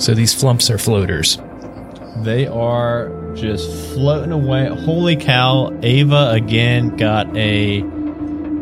So 0.02 0.14
these 0.14 0.34
flumps 0.34 0.70
are 0.70 0.78
floaters. 0.78 1.40
They 2.24 2.48
are 2.48 3.10
just 3.36 3.94
floating 3.94 4.32
away. 4.32 4.68
Holy 4.68 5.16
cow! 5.16 5.78
Ava 5.82 6.32
again 6.32 6.96
got 6.98 7.36
a 7.36 7.84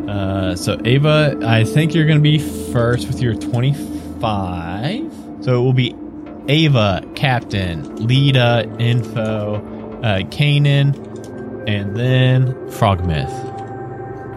Uh, 0.08 0.56
so 0.56 0.80
Ava, 0.84 1.38
I 1.44 1.62
think 1.62 1.94
you're 1.94 2.06
going 2.06 2.18
to 2.18 2.22
be 2.22 2.38
first 2.72 3.06
with 3.06 3.22
your 3.22 3.34
25. 3.34 5.12
So 5.42 5.60
it 5.60 5.64
will 5.64 5.72
be 5.72 5.94
Ava, 6.48 7.02
Captain, 7.14 8.06
Lita, 8.06 8.68
Info, 8.80 9.56
uh, 10.02 10.20
Kanan, 10.22 10.96
and 11.68 11.96
then 11.96 12.54
Froghemoth. 12.70 13.30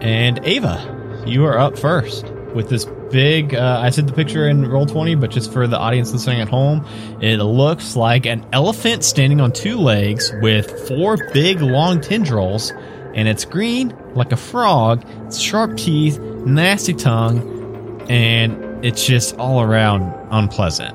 And 0.00 0.38
Ava, 0.44 1.24
you 1.26 1.44
are 1.44 1.58
up 1.58 1.76
first 1.76 2.26
with 2.54 2.68
this 2.68 2.84
big. 3.10 3.54
Uh, 3.54 3.80
I 3.82 3.90
said 3.90 4.06
the 4.06 4.12
picture 4.12 4.48
in 4.48 4.62
Roll20, 4.64 5.20
but 5.20 5.30
just 5.30 5.52
for 5.52 5.66
the 5.66 5.78
audience 5.78 6.12
listening 6.12 6.40
at 6.40 6.48
home, 6.48 6.86
it 7.20 7.36
looks 7.38 7.96
like 7.96 8.26
an 8.26 8.46
elephant 8.52 9.04
standing 9.04 9.40
on 9.40 9.52
two 9.52 9.76
legs 9.78 10.32
with 10.40 10.88
four 10.88 11.16
big 11.32 11.60
long 11.60 12.00
tendrils, 12.00 12.72
and 13.14 13.28
it's 13.28 13.44
green 13.44 13.96
like 14.14 14.32
a 14.32 14.36
frog. 14.36 15.04
It's 15.26 15.38
sharp 15.38 15.76
teeth, 15.76 16.18
nasty 16.18 16.94
tongue, 16.94 18.02
and 18.08 18.84
it's 18.84 19.06
just 19.06 19.36
all 19.36 19.60
around 19.62 20.12
unpleasant. 20.30 20.94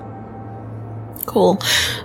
Cool. 1.26 1.60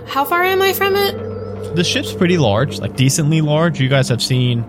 How 0.07 0.23
far 0.25 0.43
am 0.43 0.61
I 0.61 0.73
from 0.73 0.95
it? 0.95 1.75
The 1.75 1.83
ship's 1.83 2.13
pretty 2.13 2.37
large, 2.37 2.79
like 2.79 2.95
decently 2.95 3.41
large. 3.41 3.79
You 3.81 3.89
guys 3.89 4.07
have 4.09 4.21
seen. 4.21 4.63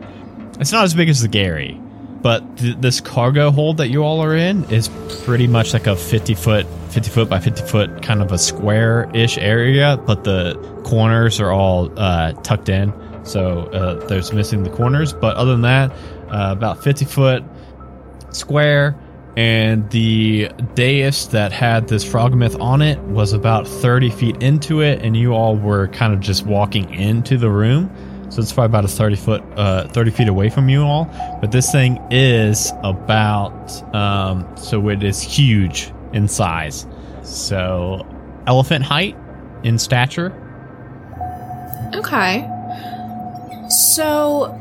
It's 0.58 0.72
not 0.72 0.84
as 0.84 0.94
big 0.94 1.08
as 1.08 1.20
the 1.20 1.28
Gary, 1.28 1.80
but 2.26 2.56
th- 2.58 2.76
this 2.78 3.00
cargo 3.00 3.52
hold 3.52 3.76
that 3.76 3.86
you 3.86 4.02
all 4.02 4.20
are 4.20 4.34
in 4.34 4.64
is 4.64 4.88
pretty 5.22 5.46
much 5.46 5.72
like 5.72 5.86
a 5.86 5.94
50 5.94 6.34
foot 6.34 6.66
50 6.88 7.10
foot 7.10 7.30
by 7.30 7.38
50 7.38 7.62
foot 7.62 8.02
kind 8.02 8.20
of 8.20 8.32
a 8.32 8.38
square-ish 8.38 9.38
area 9.38 9.96
but 10.08 10.24
the 10.24 10.56
corners 10.82 11.38
are 11.38 11.52
all 11.52 11.96
uh, 11.96 12.32
tucked 12.42 12.68
in. 12.68 12.92
So 13.24 13.66
uh, 13.66 14.04
there's 14.08 14.32
missing 14.32 14.64
the 14.64 14.70
corners 14.70 15.12
but 15.12 15.36
other 15.36 15.52
than 15.52 15.60
that 15.60 15.92
uh, 16.32 16.50
about 16.50 16.82
50 16.82 17.04
foot 17.04 17.44
square 18.32 18.98
and 19.36 19.88
the 19.90 20.50
dais 20.74 21.28
that 21.28 21.52
had 21.52 21.86
this 21.86 22.04
froghemoth 22.04 22.60
on 22.60 22.82
it 22.82 22.98
was 23.02 23.34
about 23.34 23.68
30 23.68 24.10
feet 24.10 24.42
into 24.42 24.80
it 24.80 25.00
and 25.00 25.16
you 25.16 25.32
all 25.32 25.56
were 25.56 25.86
kind 25.86 26.12
of 26.12 26.18
just 26.18 26.44
walking 26.44 26.92
into 26.92 27.38
the 27.38 27.50
room 27.50 27.88
so 28.28 28.42
it's 28.42 28.52
probably 28.52 28.66
about 28.66 28.84
a 28.84 28.88
30 28.88 29.16
foot 29.16 29.42
uh 29.56 29.88
30 29.88 30.10
feet 30.10 30.28
away 30.28 30.50
from 30.50 30.68
you 30.68 30.82
all. 30.82 31.04
But 31.40 31.52
this 31.52 31.70
thing 31.70 31.98
is 32.10 32.72
about 32.82 33.94
um 33.94 34.46
so 34.56 34.88
it 34.88 35.02
is 35.02 35.20
huge 35.20 35.92
in 36.12 36.28
size. 36.28 36.86
So 37.22 38.06
elephant 38.46 38.84
height 38.84 39.16
in 39.62 39.78
stature. 39.78 40.32
Okay. 41.94 42.48
So, 43.68 44.54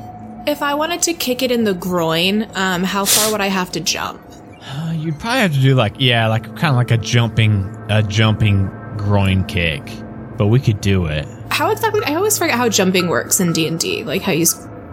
if 0.47 0.63
I 0.63 0.73
wanted 0.73 1.01
to 1.03 1.13
kick 1.13 1.43
it 1.43 1.51
in 1.51 1.63
the 1.63 1.73
groin, 1.75 2.47
um, 2.55 2.83
how 2.83 3.05
far 3.05 3.31
would 3.31 3.41
I 3.41 3.47
have 3.47 3.71
to 3.73 3.79
jump? 3.79 4.21
uh, 4.61 4.93
you'd 4.97 5.19
probably 5.19 5.41
have 5.41 5.53
to 5.53 5.61
do 5.61 5.75
like 5.75 5.93
yeah 5.99 6.27
like 6.27 6.43
kind 6.55 6.69
of 6.69 6.75
like 6.75 6.89
a 6.91 6.97
jumping 6.97 7.75
a 7.89 8.01
jumping 8.01 8.67
groin 8.97 9.43
kick. 9.45 9.83
But 10.37 10.47
we 10.47 10.59
could 10.59 10.81
do 10.81 11.05
it 11.05 11.27
How 11.49 11.71
exactly? 11.71 12.01
I 12.05 12.15
always 12.15 12.37
forget 12.37 12.55
how 12.55 12.69
jumping 12.69 13.07
works 13.07 13.39
in 13.39 13.53
D 13.53 13.67
and 13.67 13.79
D, 13.79 14.03
like 14.03 14.21
how 14.21 14.31
you 14.31 14.45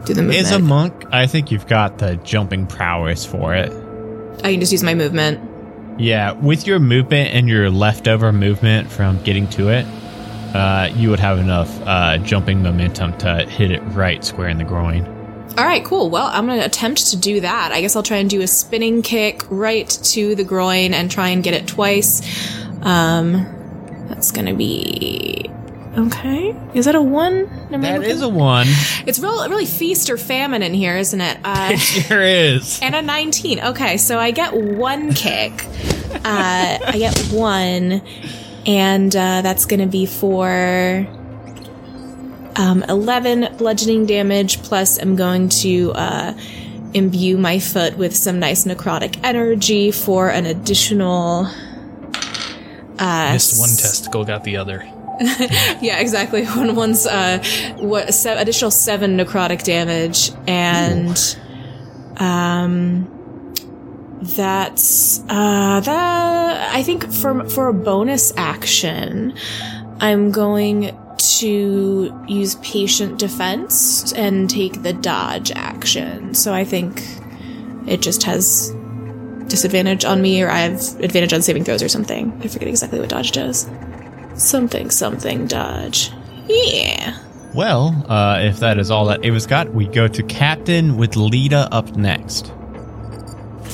do 0.04 0.14
the 0.14 0.22
movement. 0.22 0.46
as 0.46 0.50
a 0.50 0.58
monk 0.58 1.04
i 1.12 1.28
think 1.28 1.52
you've 1.52 1.68
got 1.68 1.98
the 1.98 2.16
jumping 2.24 2.66
prowess 2.66 3.24
for 3.24 3.54
it 3.54 3.72
I 4.44 4.50
can 4.50 4.60
just 4.60 4.72
use 4.72 4.82
my 4.82 4.94
movement. 4.94 6.00
Yeah, 6.00 6.32
with 6.32 6.66
your 6.66 6.80
movement 6.80 7.34
and 7.34 7.48
your 7.48 7.70
leftover 7.70 8.32
movement 8.32 8.90
from 8.90 9.22
getting 9.22 9.46
to 9.50 9.68
it, 9.68 9.86
uh, 10.54 10.90
you 10.96 11.10
would 11.10 11.20
have 11.20 11.38
enough 11.38 11.70
uh, 11.82 12.18
jumping 12.18 12.62
momentum 12.62 13.16
to 13.18 13.44
hit 13.44 13.70
it 13.70 13.80
right 13.80 14.24
square 14.24 14.48
in 14.48 14.58
the 14.58 14.64
groin. 14.64 15.06
All 15.56 15.64
right, 15.64 15.84
cool. 15.84 16.10
Well, 16.10 16.26
I'm 16.32 16.46
going 16.46 16.58
to 16.58 16.66
attempt 16.66 17.10
to 17.10 17.16
do 17.16 17.40
that. 17.42 17.70
I 17.72 17.82
guess 17.82 17.94
I'll 17.94 18.02
try 18.02 18.16
and 18.16 18.28
do 18.28 18.40
a 18.40 18.46
spinning 18.46 19.02
kick 19.02 19.42
right 19.50 19.88
to 19.88 20.34
the 20.34 20.44
groin 20.44 20.94
and 20.94 21.10
try 21.10 21.28
and 21.28 21.44
get 21.44 21.54
it 21.54 21.68
twice. 21.68 22.22
Um, 22.80 23.46
that's 24.08 24.32
going 24.32 24.46
to 24.46 24.54
be 24.54 25.50
okay. 25.96 26.56
Is 26.74 26.84
that 26.86 26.94
a 26.94 27.02
one? 27.02 27.48
Am 27.72 27.80
That 27.80 28.02
is 28.02 28.22
a 28.22 28.28
one. 28.28 28.66
It's 29.06 29.18
real, 29.18 29.48
really 29.48 29.66
feast 29.66 30.10
or 30.10 30.16
famine 30.16 30.62
in 30.62 30.74
here, 30.74 30.96
isn't 30.96 31.20
it? 31.20 31.38
Uh, 31.44 31.72
is. 32.10 32.80
and 32.82 32.94
a 32.94 33.02
19. 33.02 33.60
Okay, 33.60 33.96
so 33.96 34.18
I 34.18 34.30
get 34.30 34.54
one 34.54 35.12
kick. 35.14 35.66
Uh, 36.14 36.78
I 36.86 36.94
get 36.98 37.18
one, 37.32 38.02
and 38.66 39.14
uh, 39.14 39.42
that's 39.42 39.64
going 39.66 39.80
to 39.80 39.86
be 39.86 40.06
for 40.06 41.06
um, 42.56 42.82
11 42.88 43.56
bludgeoning 43.56 44.06
damage, 44.06 44.62
plus 44.62 44.98
I'm 44.98 45.16
going 45.16 45.48
to 45.48 45.92
uh, 45.92 46.38
imbue 46.94 47.38
my 47.38 47.58
foot 47.58 47.96
with 47.96 48.14
some 48.14 48.38
nice 48.38 48.64
necrotic 48.64 49.18
energy 49.24 49.90
for 49.90 50.28
an 50.28 50.46
additional. 50.46 51.46
Uh, 52.98 53.30
Missed 53.32 53.58
one 53.58 53.70
testicle, 53.70 54.24
got 54.24 54.44
the 54.44 54.56
other. 54.56 54.91
yeah, 55.80 55.98
exactly. 55.98 56.44
One 56.56 56.74
one's 56.74 57.06
uh, 57.06 57.42
what 57.78 58.12
se- 58.14 58.40
additional 58.40 58.70
seven 58.70 59.16
necrotic 59.16 59.64
damage, 59.64 60.32
and 60.46 61.36
um, 62.18 63.08
that's 64.22 65.20
uh, 65.28 65.80
that. 65.80 66.74
I 66.74 66.82
think 66.82 67.12
for 67.12 67.48
for 67.48 67.68
a 67.68 67.74
bonus 67.74 68.32
action, 68.36 69.34
I'm 70.00 70.30
going 70.30 70.96
to 71.18 72.24
use 72.26 72.56
patient 72.56 73.18
defense 73.18 74.12
and 74.12 74.50
take 74.50 74.82
the 74.82 74.92
dodge 74.92 75.52
action. 75.52 76.34
So 76.34 76.52
I 76.52 76.64
think 76.64 77.02
it 77.86 78.00
just 78.02 78.22
has 78.24 78.70
disadvantage 79.46 80.04
on 80.04 80.22
me, 80.22 80.42
or 80.42 80.50
I 80.50 80.60
have 80.60 80.80
advantage 81.00 81.32
on 81.32 81.42
saving 81.42 81.64
throws 81.64 81.82
or 81.82 81.88
something. 81.88 82.32
I 82.42 82.48
forget 82.48 82.68
exactly 82.68 83.00
what 83.00 83.08
dodge 83.08 83.32
does. 83.32 83.68
Something, 84.34 84.90
something, 84.90 85.46
dodge. 85.46 86.10
Yeah. 86.46 87.18
Well, 87.54 88.04
uh, 88.08 88.40
if 88.42 88.60
that 88.60 88.78
is 88.78 88.90
all 88.90 89.06
that 89.06 89.24
Ava's 89.24 89.46
got, 89.46 89.72
we 89.74 89.86
go 89.86 90.08
to 90.08 90.22
Captain 90.22 90.96
with 90.96 91.16
Lita 91.16 91.68
up 91.70 91.96
next. 91.96 92.52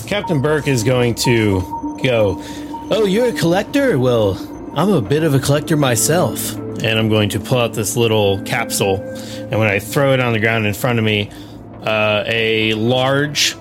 Captain 0.07 0.43
Burke 0.43 0.67
is 0.67 0.83
going 0.83 1.15
to 1.17 1.61
go, 2.03 2.43
Oh, 2.91 3.05
you're 3.05 3.29
a 3.29 3.33
collector? 3.33 3.99
Well, 3.99 4.37
I'm 4.75 4.91
a 4.91 5.03
bit 5.03 5.23
of 5.23 5.35
a 5.35 5.39
collector 5.39 5.77
myself. 5.77 6.57
And 6.57 6.99
I'm 6.99 7.09
going 7.09 7.29
to 7.31 7.41
pull 7.41 7.59
out 7.59 7.75
this 7.75 7.97
little 7.97 8.41
capsule. 8.43 8.97
And 8.97 9.59
when 9.59 9.69
I 9.69 9.79
throw 9.79 10.13
it 10.13 10.21
on 10.21 10.33
the 10.33 10.41
ground 10.41 10.67
in 10.67 10.75
front 10.75 10.99
of 10.99 11.05
me, 11.05 11.31
uh, 11.83 12.25
a 12.27 12.75
large 12.75 13.57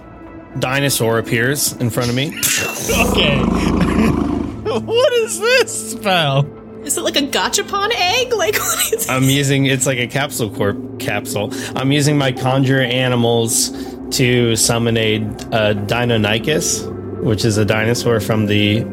dinosaur 0.59 1.19
appears 1.19 1.73
in 1.73 1.89
front 1.89 2.09
of 2.09 2.15
me. 2.15 2.33
Okay. 2.89 3.37
what 4.63 5.13
is 5.13 5.39
this 5.39 5.91
spell? 5.91 6.43
Is 6.87 6.97
it 6.97 7.01
like 7.01 7.17
a 7.17 7.21
gachapon 7.21 7.91
egg? 7.93 8.33
Like, 8.37 8.55
what 8.55 8.93
is 8.93 9.09
I'm 9.09 9.23
using 9.23 9.65
it's 9.65 9.85
like 9.85 9.97
a 9.97 10.07
capsule 10.07 10.49
corp 10.49 10.99
capsule. 10.99 11.51
I'm 11.75 11.91
using 11.91 12.17
my 12.17 12.31
conjure 12.31 12.81
animals 12.81 13.71
to 14.17 14.55
summon 14.55 14.95
a, 14.95 15.17
uh, 15.17 15.71
a 15.71 15.75
Deinonychus, 15.75 17.21
which 17.23 17.43
is 17.43 17.57
a 17.57 17.65
dinosaur 17.65 18.19
from 18.19 18.45
the 18.45 18.83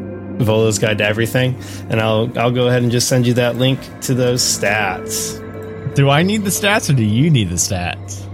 Volo's 0.43 0.77
Guide 0.79 0.97
to 0.97 1.05
Everything, 1.05 1.55
and 1.89 2.01
I'll 2.01 2.37
I'll 2.37 2.51
go 2.51 2.67
ahead 2.67 2.83
and 2.83 2.91
just 2.91 3.07
send 3.07 3.25
you 3.25 3.33
that 3.35 3.55
link 3.55 3.79
to 4.01 4.13
those 4.13 4.41
stats. 4.41 5.41
Do 5.95 6.09
I 6.09 6.23
need 6.23 6.43
the 6.43 6.49
stats 6.49 6.89
or 6.89 6.93
do 6.93 7.03
you 7.03 7.29
need 7.29 7.49
the 7.49 7.55
stats? 7.55 8.25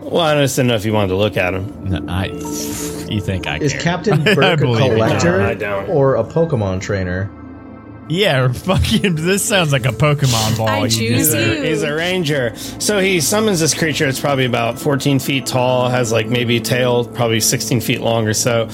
Well, 0.00 0.20
I 0.22 0.34
just 0.40 0.54
didn't 0.54 0.68
know 0.68 0.76
if 0.76 0.84
you 0.84 0.92
wanted 0.92 1.08
to 1.08 1.16
look 1.16 1.36
at 1.36 1.50
them. 1.50 1.84
No, 1.90 2.12
I. 2.12 2.26
You 3.08 3.20
think 3.20 3.46
I 3.46 3.58
can. 3.58 3.62
Is 3.62 3.72
care. 3.72 3.80
Captain 3.80 4.20
I 4.28 4.34
Burke 4.34 4.60
a 4.60 4.64
collector 4.64 5.40
I 5.40 5.54
don't. 5.54 5.88
or 5.88 6.16
a 6.16 6.24
Pokemon 6.24 6.80
trainer? 6.80 7.30
Yeah, 8.08 8.48
fucking. 8.52 9.16
This 9.16 9.44
sounds 9.44 9.72
like 9.72 9.84
a 9.84 9.90
Pokemon 9.90 10.56
ball. 10.56 10.68
I 10.68 10.78
you 10.84 10.88
choose 10.88 11.32
just- 11.32 11.36
you. 11.36 11.62
He's 11.62 11.82
a 11.82 11.94
ranger. 11.94 12.56
So 12.56 12.98
he 13.00 13.20
summons 13.20 13.60
this 13.60 13.74
creature. 13.74 14.06
It's 14.08 14.20
probably 14.20 14.44
about 14.46 14.78
14 14.78 15.18
feet 15.18 15.46
tall, 15.46 15.88
has 15.88 16.10
like 16.12 16.26
maybe 16.26 16.56
a 16.56 16.60
tail, 16.60 17.04
probably 17.06 17.40
16 17.40 17.80
feet 17.80 18.00
long 18.00 18.26
or 18.26 18.34
so. 18.34 18.68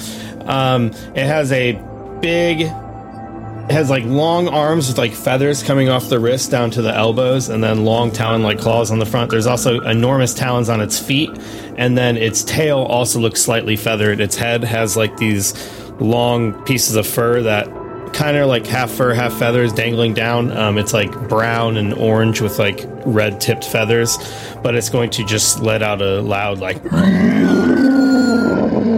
Um, 0.45 0.87
it 1.15 1.25
has 1.25 1.51
a 1.51 1.73
big, 2.21 2.61
it 2.61 3.71
has 3.71 3.89
like 3.89 4.05
long 4.05 4.47
arms 4.47 4.87
with 4.87 4.97
like 4.97 5.11
feathers 5.11 5.63
coming 5.63 5.89
off 5.89 6.07
the 6.07 6.19
wrist 6.19 6.51
down 6.51 6.69
to 6.71 6.81
the 6.81 6.93
elbows, 6.95 7.49
and 7.49 7.63
then 7.63 7.83
long 7.83 8.11
talon 8.11 8.43
like 8.43 8.59
claws 8.59 8.91
on 8.91 8.99
the 8.99 9.05
front. 9.05 9.31
There's 9.31 9.47
also 9.47 9.81
enormous 9.81 10.33
talons 10.33 10.69
on 10.69 10.81
its 10.81 10.99
feet, 10.99 11.31
and 11.77 11.97
then 11.97 12.15
its 12.15 12.43
tail 12.43 12.79
also 12.79 13.19
looks 13.19 13.41
slightly 13.41 13.75
feathered. 13.75 14.19
Its 14.21 14.35
head 14.37 14.63
has 14.63 14.95
like 14.95 15.17
these 15.17 15.53
long 15.99 16.53
pieces 16.65 16.95
of 16.95 17.07
fur 17.07 17.41
that 17.41 17.67
kind 18.15 18.37
of 18.37 18.47
like 18.47 18.65
half 18.65 18.89
fur, 18.89 19.13
half 19.13 19.37
feathers 19.37 19.73
dangling 19.73 20.13
down. 20.13 20.51
Um, 20.55 20.77
it's 20.77 20.93
like 20.93 21.11
brown 21.27 21.75
and 21.77 21.93
orange 21.93 22.39
with 22.41 22.57
like 22.57 22.85
red 23.05 23.41
tipped 23.41 23.65
feathers, 23.65 24.17
but 24.63 24.73
it's 24.73 24.89
going 24.89 25.09
to 25.11 25.25
just 25.25 25.59
let 25.59 25.83
out 25.83 26.01
a 26.01 26.21
loud 26.21 26.59
like 26.59 26.83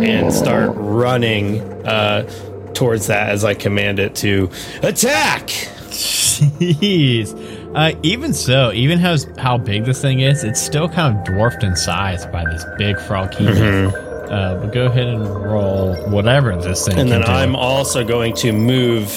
and 0.04 0.32
start 0.32 0.72
running 0.76 1.62
uh, 1.86 2.30
towards 2.74 3.08
that 3.08 3.30
as 3.30 3.44
I 3.44 3.56
command 3.56 3.98
it 4.00 4.16
to 4.18 4.52
attack. 4.84 5.48
Jeez. 5.90 7.34
Uh, 7.76 8.00
even 8.04 8.34
so, 8.34 8.72
even 8.72 9.00
how 9.00 9.18
how 9.38 9.58
big 9.58 9.86
this 9.86 10.02
thing 10.02 10.20
is, 10.20 10.44
it's 10.44 10.62
still 10.62 10.88
kind 10.88 11.18
of 11.18 11.24
dwarfed 11.26 11.64
in 11.64 11.76
size 11.76 12.26
by 12.28 12.46
this 12.46 12.64
big 12.78 13.00
frog. 13.00 13.32
Mm-hmm. 13.32 14.07
Uh, 14.30 14.56
but 14.60 14.74
go 14.74 14.86
ahead 14.86 15.08
and 15.08 15.26
roll 15.28 15.96
whatever 16.10 16.56
this 16.56 16.86
thing. 16.86 17.00
And 17.00 17.12
then 17.12 17.22
do. 17.22 17.28
I'm 17.28 17.56
also 17.56 18.04
going 18.04 18.34
to 18.36 18.52
move. 18.52 19.10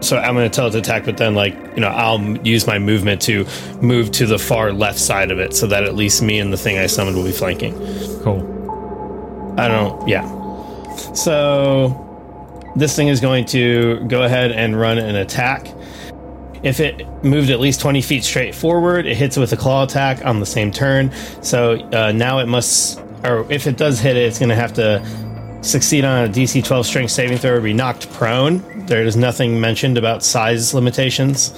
So 0.00 0.18
I'm 0.18 0.34
going 0.34 0.50
to 0.50 0.54
tell 0.54 0.66
it 0.66 0.72
to 0.72 0.78
attack, 0.78 1.06
but 1.06 1.16
then, 1.16 1.34
like, 1.34 1.54
you 1.74 1.80
know, 1.80 1.88
I'll 1.88 2.20
use 2.46 2.66
my 2.66 2.78
movement 2.78 3.22
to 3.22 3.46
move 3.80 4.10
to 4.12 4.26
the 4.26 4.38
far 4.38 4.72
left 4.72 4.98
side 4.98 5.30
of 5.30 5.38
it 5.38 5.54
so 5.54 5.66
that 5.68 5.84
at 5.84 5.94
least 5.94 6.20
me 6.20 6.38
and 6.38 6.52
the 6.52 6.58
thing 6.58 6.76
I 6.76 6.86
summoned 6.86 7.16
will 7.16 7.24
be 7.24 7.32
flanking. 7.32 7.74
cool. 8.22 8.50
I 9.56 9.68
don't, 9.68 10.06
yeah. 10.06 10.24
So 11.14 12.04
this 12.76 12.94
thing 12.96 13.08
is 13.08 13.20
going 13.20 13.44
to 13.46 14.00
go 14.08 14.22
ahead 14.22 14.52
and 14.52 14.78
run 14.78 14.98
an 14.98 15.16
attack. 15.16 15.72
If 16.62 16.80
it 16.80 17.06
moved 17.22 17.50
at 17.50 17.60
least 17.60 17.80
20 17.80 18.00
feet 18.00 18.24
straight 18.24 18.54
forward, 18.54 19.06
it 19.06 19.16
hits 19.16 19.36
with 19.36 19.52
a 19.52 19.56
claw 19.56 19.84
attack 19.84 20.24
on 20.24 20.40
the 20.40 20.46
same 20.46 20.72
turn. 20.72 21.12
So 21.42 21.74
uh, 21.92 22.12
now 22.12 22.38
it 22.38 22.46
must, 22.46 23.00
or 23.24 23.50
if 23.50 23.66
it 23.66 23.76
does 23.76 24.00
hit 24.00 24.16
it, 24.16 24.24
it's 24.24 24.38
going 24.38 24.50
to 24.50 24.54
have 24.54 24.72
to 24.74 25.04
succeed 25.62 26.04
on 26.04 26.24
a 26.24 26.28
DC 26.28 26.62
12 26.64 26.86
strength 26.86 27.10
saving 27.10 27.38
throw 27.38 27.54
or 27.54 27.60
be 27.60 27.72
knocked 27.72 28.12
prone. 28.12 28.62
There 28.86 29.02
is 29.02 29.16
nothing 29.16 29.60
mentioned 29.60 29.96
about 29.96 30.22
size 30.22 30.74
limitations. 30.74 31.52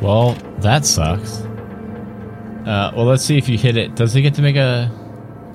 Well, 0.00 0.34
that 0.58 0.86
sucks. 0.86 1.40
Uh, 1.40 2.92
well, 2.96 3.04
let's 3.04 3.24
see 3.24 3.36
if 3.36 3.48
you 3.48 3.58
hit 3.58 3.76
it. 3.76 3.94
Does 3.94 4.14
it 4.14 4.22
get 4.22 4.34
to 4.34 4.42
make 4.42 4.56
a? 4.56 4.90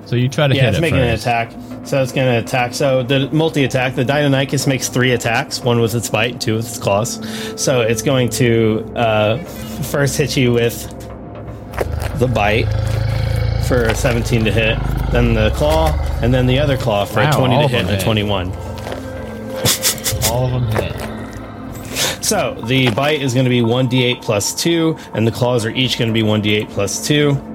So 0.06 0.16
you 0.16 0.28
try 0.28 0.48
to 0.48 0.54
hit 0.54 0.60
it? 0.60 0.62
Yeah, 0.62 0.66
hit 0.66 0.68
it's 0.70 0.78
it 0.78 0.80
making 0.80 0.98
first. 0.98 1.26
an 1.26 1.32
attack. 1.32 1.86
So 1.86 2.02
it's 2.02 2.12
going 2.12 2.26
to 2.32 2.38
attack. 2.46 2.74
So 2.74 3.02
the 3.02 3.30
multi 3.30 3.64
attack, 3.64 3.94
the 3.94 4.04
Deinonychus 4.04 4.66
makes 4.66 4.88
three 4.88 5.12
attacks 5.12 5.60
one 5.60 5.80
with 5.80 5.94
its 5.94 6.10
bite, 6.10 6.40
two 6.40 6.56
with 6.56 6.66
its 6.66 6.78
claws. 6.78 7.20
So 7.60 7.80
it's 7.80 8.02
going 8.02 8.28
to 8.30 8.84
uh, 8.94 9.38
first 9.38 10.16
hit 10.18 10.36
you 10.36 10.52
with 10.52 10.88
the 12.18 12.30
bite 12.32 12.66
for 13.66 13.94
17 13.94 14.44
to 14.44 14.52
hit, 14.52 14.78
then 15.10 15.34
the 15.34 15.50
claw, 15.50 15.92
and 16.22 16.32
then 16.32 16.46
the 16.46 16.58
other 16.58 16.76
claw 16.76 17.04
for 17.04 17.20
Wow, 17.20 17.30
a 17.30 17.32
20 17.32 17.62
to 17.62 17.68
hit 17.68 17.80
and 17.86 17.90
a 17.90 18.00
21. 18.00 18.52
All 20.30 20.46
of 20.46 20.52
them 20.52 20.66
hit. 20.72 22.24
So 22.24 22.54
the 22.66 22.90
bite 22.90 23.20
is 23.22 23.34
going 23.34 23.44
to 23.44 23.50
be 23.50 23.60
1d8 23.60 24.22
plus 24.22 24.54
2, 24.54 24.96
and 25.14 25.26
the 25.26 25.32
claws 25.32 25.64
are 25.64 25.70
each 25.70 25.98
going 25.98 26.08
to 26.08 26.14
be 26.14 26.22
1d8 26.22 26.68
plus 26.70 27.06
2. 27.06 27.46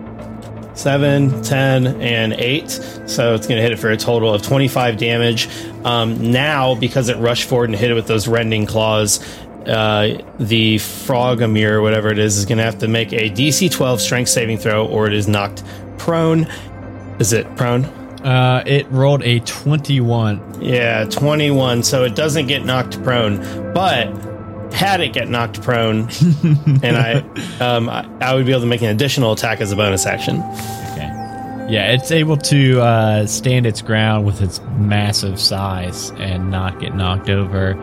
7, 0.74 1.42
10, 1.42 1.88
and 2.02 2.34
8. 2.34 2.70
So 3.08 3.34
it's 3.34 3.48
going 3.48 3.58
to 3.58 3.62
hit 3.62 3.72
it 3.72 3.80
for 3.80 3.92
a 3.92 3.98
total 3.98 4.34
of 4.34 4.42
25 4.42 4.98
damage. 4.98 5.48
Um, 5.86 6.32
now, 6.32 6.76
because 6.76 7.08
it 7.08 7.18
rushed 7.18 7.48
forward 7.48 7.70
and 7.70 7.80
hit 7.80 7.92
it 7.92 7.94
with 7.94 8.08
those 8.08 8.28
rending 8.28 8.66
claws, 8.66 9.24
uh, 9.68 10.22
the 10.38 10.76
Frogomir, 10.76 11.72
or 11.72 11.82
whatever 11.82 12.10
it 12.10 12.20
is, 12.20 12.38
is 12.38 12.46
going 12.46 12.58
to 12.58 12.64
have 12.64 12.80
to 12.80 12.88
make 12.88 13.14
a 13.14 13.30
DC 13.30 13.72
12 13.72 14.02
strength 14.02 14.30
saving 14.30 14.58
throw 14.58 14.86
or 14.86 15.08
it 15.08 15.14
is 15.14 15.28
knocked 15.28 15.64
prone. 15.98 16.48
Is 17.20 17.34
it 17.34 17.56
prone? 17.56 17.86
Uh, 18.26 18.64
it 18.66 18.90
rolled 18.90 19.22
a 19.24 19.40
twenty-one. 19.42 20.62
Yeah, 20.62 21.06
21. 21.06 21.84
So 21.84 22.04
it 22.04 22.16
doesn't 22.16 22.48
get 22.48 22.66
knocked 22.66 23.02
prone. 23.04 23.74
But 23.74 24.08
had 24.74 25.00
it 25.00 25.14
get 25.14 25.30
knocked 25.30 25.62
prone, 25.62 26.10
and 26.84 26.98
I, 26.98 27.20
um, 27.60 27.88
I, 27.88 28.08
I 28.20 28.34
would 28.34 28.46
be 28.46 28.52
able 28.52 28.62
to 28.62 28.68
make 28.68 28.82
an 28.82 28.90
additional 28.90 29.34
attack 29.34 29.62
as 29.62 29.72
a 29.72 29.76
bonus 29.76 30.06
action. 30.06 30.38
Okay. 30.38 31.12
Yeah, 31.70 31.94
it's 31.94 32.12
able 32.12 32.38
to 32.38 32.82
uh, 32.82 33.26
stand 33.28 33.66
its 33.66 33.82
ground 33.82 34.26
with 34.26 34.42
its 34.42 34.60
massive 34.78 35.40
size 35.40 36.12
and 36.18 36.52
not 36.52 36.80
get 36.80 36.96
knocked 36.96 37.30
over. 37.30 37.76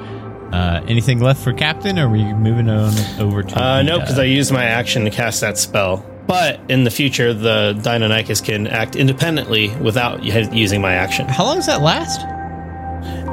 Uh, 0.53 0.83
anything 0.87 1.21
left 1.21 1.43
for 1.43 1.53
Captain? 1.53 1.99
Or 1.99 2.07
are 2.07 2.11
we 2.11 2.23
moving 2.35 2.69
on 2.69 2.93
over 3.19 3.43
to? 3.43 3.59
Uh, 3.59 3.79
the, 3.79 3.85
no, 3.85 4.01
because 4.01 4.19
I 4.19 4.25
used 4.25 4.53
my 4.53 4.65
action 4.65 5.05
to 5.05 5.11
cast 5.11 5.41
that 5.41 5.57
spell. 5.57 6.05
But 6.26 6.61
in 6.69 6.85
the 6.85 6.91
future, 6.91 7.35
the 7.35 7.75
Deinonychus 7.83 8.45
can 8.45 8.67
act 8.67 8.97
independently 8.97 9.75
without 9.76 10.23
using 10.23 10.81
my 10.81 10.95
action 10.95 11.29
How 11.29 11.45
long 11.45 11.57
does 11.57 11.67
that 11.67 11.83
last? 11.83 12.21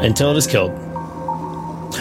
until 0.04 0.32
it 0.32 0.38
is 0.38 0.48
killed. 0.48 0.72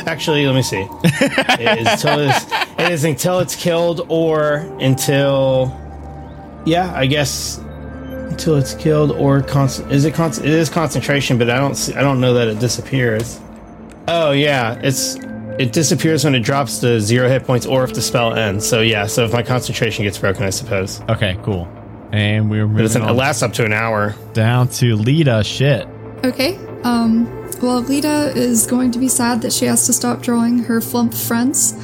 Actually, 0.07 0.47
let 0.47 0.55
me 0.55 0.63
see. 0.63 0.87
it, 1.05 1.79
is 1.79 1.89
until 1.89 2.21
it, 2.21 2.29
is, 2.29 2.53
it 2.79 2.93
is 2.93 3.05
until 3.05 3.39
it's 3.41 3.57
killed, 3.57 4.07
or 4.09 4.57
until, 4.81 5.77
yeah, 6.65 6.93
I 6.95 7.07
guess 7.07 7.59
until 7.59 8.57
it's 8.57 8.75
killed, 8.75 9.13
or 9.13 9.43
const- 9.43 9.81
is 9.91 10.05
it 10.05 10.19
it 10.19 10.45
is 10.45 10.71
concentration, 10.71 11.39
but 11.39 11.51
I 11.51 11.59
don't 11.59 11.75
see, 11.75 11.95
I 11.95 12.03
don't 12.03 12.21
know 12.21 12.35
that 12.35 12.49
it 12.49 12.59
disappears. 12.59 13.41
Oh 14.07 14.31
yeah, 14.31 14.81
it's 14.83 15.17
it 15.59 15.73
disappears 15.73 16.25
when 16.25 16.35
it 16.35 16.41
drops 16.41 16.79
to 16.81 17.01
zero 17.01 17.29
hit 17.29 17.45
points, 17.45 17.67
or 17.67 17.85
if 17.85 17.93
the 17.95 18.01
spell 18.03 18.35
ends. 18.35 18.67
So 18.69 18.81
yeah, 18.81 19.07
so 19.07 19.25
if 19.25 19.33
my 19.33 19.43
concentration 19.43 20.05
gets 20.05 20.19
broken, 20.19 20.45
I 20.45 20.51
suppose. 20.51 21.01
Okay, 21.09 21.39
cool. 21.43 21.69
And 22.13 22.51
we're 22.51 22.67
But 22.67 22.85
it's 22.85 22.95
moving 22.95 23.03
an, 23.03 23.09
it 23.09 23.13
on 23.13 23.17
lasts 23.19 23.43
up 23.43 23.53
to 23.55 23.65
an 23.65 23.73
hour. 23.73 24.15
down 24.33 24.69
to 24.69 24.97
Lita. 24.97 25.43
Shit. 25.45 25.87
Okay. 26.25 26.57
Um. 26.85 27.27
Well, 27.61 27.81
Lita 27.81 28.33
is 28.37 28.67
going 28.67 28.93
to 28.93 28.99
be 28.99 29.09
sad 29.09 29.43
that 29.43 29.53
she 29.53 29.65
has 29.67 29.85
to 29.87 29.93
stop 29.93 30.23
drawing 30.23 30.61
her 30.61 30.81
flump 30.81 31.13
friends. 31.13 31.75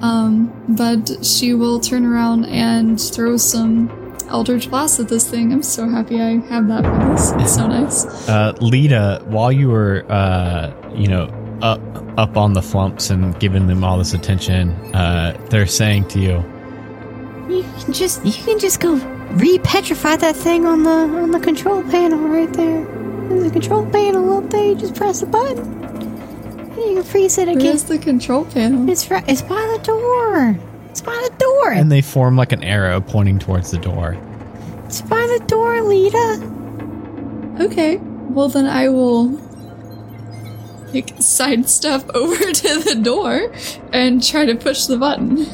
Um. 0.00 0.52
But 0.68 1.24
she 1.24 1.54
will 1.54 1.80
turn 1.80 2.06
around 2.06 2.46
and 2.46 3.00
throw 3.00 3.36
some 3.36 3.90
Eldritch 4.28 4.70
Blast 4.70 5.00
at 5.00 5.08
this 5.08 5.28
thing. 5.28 5.52
I'm 5.52 5.62
so 5.62 5.88
happy 5.88 6.20
I 6.20 6.38
have 6.48 6.66
that 6.68 6.82
for 6.84 7.12
this. 7.12 7.32
It's 7.42 7.54
so 7.56 7.66
nice. 7.66 8.28
Uh, 8.28 8.54
Lita, 8.60 9.22
while 9.26 9.52
you 9.52 9.68
were, 9.68 10.04
uh, 10.08 10.72
you 10.94 11.08
know, 11.08 11.26
up 11.62 11.80
up 12.18 12.36
on 12.36 12.52
the 12.52 12.62
flumps 12.62 13.10
and 13.10 13.38
giving 13.40 13.66
them 13.66 13.82
all 13.84 13.98
this 13.98 14.14
attention, 14.14 14.70
uh, 14.94 15.36
they're 15.50 15.66
saying 15.66 16.06
to 16.08 16.20
you, 16.20 16.44
You 17.54 17.64
can 17.80 17.92
just 17.92 18.24
you 18.24 18.32
can 18.32 18.58
just 18.58 18.80
go 18.80 18.94
re-petrify 19.32 20.16
that 20.16 20.36
thing 20.36 20.66
on 20.66 20.82
the 20.84 20.90
on 20.90 21.30
the 21.30 21.40
control 21.40 21.82
panel 21.82 22.18
right 22.28 22.52
there. 22.52 22.84
There's 23.28 23.44
a 23.44 23.50
control 23.50 23.86
panel 23.90 24.38
up 24.38 24.50
there. 24.50 24.64
You 24.64 24.74
just 24.76 24.94
press 24.94 25.22
a 25.22 25.26
button, 25.26 25.82
and 25.82 26.76
you 26.76 26.94
can 26.96 27.02
freeze 27.04 27.38
it 27.38 27.48
again. 27.48 27.64
Where's 27.64 27.84
the 27.84 27.98
control 27.98 28.44
panel? 28.44 28.88
It's 28.90 29.10
right. 29.10 29.24
It's 29.26 29.42
by 29.42 29.54
the 29.76 29.80
door. 29.82 30.58
It's 30.90 31.00
by 31.00 31.28
the 31.28 31.36
door. 31.38 31.72
and 31.72 31.90
they 31.90 32.02
form 32.02 32.36
like 32.36 32.52
an 32.52 32.62
arrow 32.62 33.00
pointing 33.00 33.38
towards 33.40 33.70
the 33.72 33.78
door. 33.78 34.16
it's 34.86 35.00
by 35.02 35.16
the 35.38 35.44
door, 35.46 35.80
Lita. 35.82 36.40
Okay. 37.60 37.96
Well, 37.96 38.48
then 38.48 38.66
I 38.66 38.88
will 38.88 39.28
like 40.94 41.10
sidestep 41.18 42.08
over 42.14 42.36
to 42.52 42.78
the 42.80 42.94
door 43.02 43.52
and 43.92 44.22
try 44.22 44.46
to 44.46 44.54
push 44.54 44.86
the 44.86 44.96
button. 44.96 45.46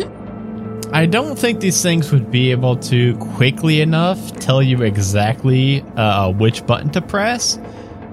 I 0.93 1.07
don't 1.07 1.39
think 1.39 1.61
these 1.61 1.81
things 1.83 2.11
would 2.13 2.31
be 2.31 2.51
able 2.51 2.77
to 2.77 3.17
quickly 3.19 3.81
enough 3.81 4.33
tell 4.41 4.61
you 4.63 4.83
exactly 4.83 5.83
uh, 5.97 6.31
which 6.33 6.67
button 6.67 6.91
to 6.91 7.01
press. 7.01 7.59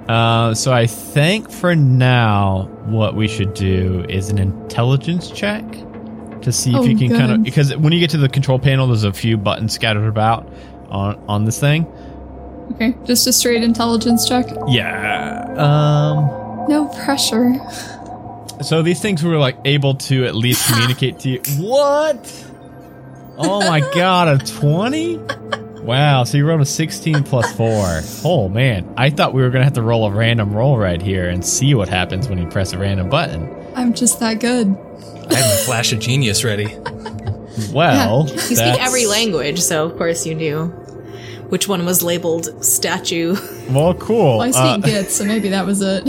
Uh, 0.08 0.54
so 0.54 0.72
I 0.72 0.86
think 0.86 1.50
for 1.52 1.76
now, 1.76 2.70
what 2.86 3.16
we 3.16 3.28
should 3.28 3.54
do 3.56 4.06
is 4.08 4.30
an 4.30 4.38
intelligence 4.38 5.30
check 5.32 5.63
to 6.44 6.52
see 6.52 6.70
if 6.70 6.78
Oh, 6.78 6.84
you 6.84 6.96
can 6.96 7.10
kind 7.10 7.32
of 7.32 7.44
because 7.44 7.76
when 7.76 7.92
you 7.94 8.00
get 8.00 8.12
to 8.12 8.18
the 8.18 8.30
control 8.30 8.60
panel, 8.60 8.88
there's 8.88 9.04
a 9.04 9.12
few 9.12 9.38
buttons 9.38 9.74
scattered 9.74 10.08
about 10.08 10.48
on 10.90 11.16
on 11.28 11.44
this 11.46 11.60
thing. 11.60 11.86
okay, 12.76 12.96
just 13.06 13.26
a 13.28 13.34
straight 13.34 13.63
intelligence 13.63 14.30
check. 14.30 14.46
Yeah. 14.68 15.44
Um. 15.58 16.46
No 16.67 16.88
pressure. 17.03 17.56
So 18.62 18.82
these 18.82 19.01
things 19.01 19.23
were 19.23 19.38
like 19.38 19.58
able 19.65 19.95
to 19.95 20.25
at 20.25 20.36
least 20.36 20.67
communicate 20.71 21.19
to 21.19 21.30
you. 21.30 21.41
What? 21.60 22.45
Oh 23.38 23.60
my 23.62 23.80
god, 23.95 24.27
a 24.41 24.45
20? 24.45 25.17
Wow, 25.82 26.25
so 26.25 26.38
you 26.38 26.45
rolled 26.45 26.60
a 26.62 26.65
16 26.65 27.23
plus 27.23 27.49
4. 27.56 28.01
Oh 28.30 28.49
man, 28.49 28.91
I 28.97 29.10
thought 29.10 29.34
we 29.34 29.41
were 29.41 29.49
going 29.49 29.62
to 29.62 29.65
have 29.65 29.73
to 29.73 29.82
roll 29.82 30.06
a 30.06 30.12
random 30.12 30.53
roll 30.53 30.77
right 30.77 31.01
here 31.01 31.30
and 31.30 31.45
see 31.45 31.73
what 31.75 31.88
happens 31.88 32.27
when 32.27 32.38
you 32.39 32.47
press 32.47 32.73
a 32.73 32.77
random 32.77 33.10
button. 33.10 33.53
I'm 33.75 33.93
just 33.93 34.19
that 34.19 34.39
good. 34.41 34.67
I 35.30 35.36
have 35.36 35.53
a 35.60 35.63
flash 35.63 35.93
of 35.93 35.99
genius 35.99 36.43
ready. 36.43 36.75
Well, 37.73 38.27
You 38.30 38.38
speak 38.38 38.80
every 38.80 39.08
language, 39.08 39.60
so 39.60 39.84
of 39.86 39.97
course 39.97 40.27
you 40.27 40.36
knew 40.36 40.67
which 41.49 41.67
one 41.67 41.86
was 41.86 42.03
labeled 42.03 42.63
statue. 42.63 43.36
Well, 43.71 43.95
cool. 43.95 44.38
Well, 44.38 44.41
I 44.41 44.49
Uh, 44.49 44.73
speak 44.73 44.86
Git, 44.86 45.10
so 45.10 45.25
maybe 45.25 45.49
that 45.49 45.65
was 45.65 45.82
it. 45.82 46.08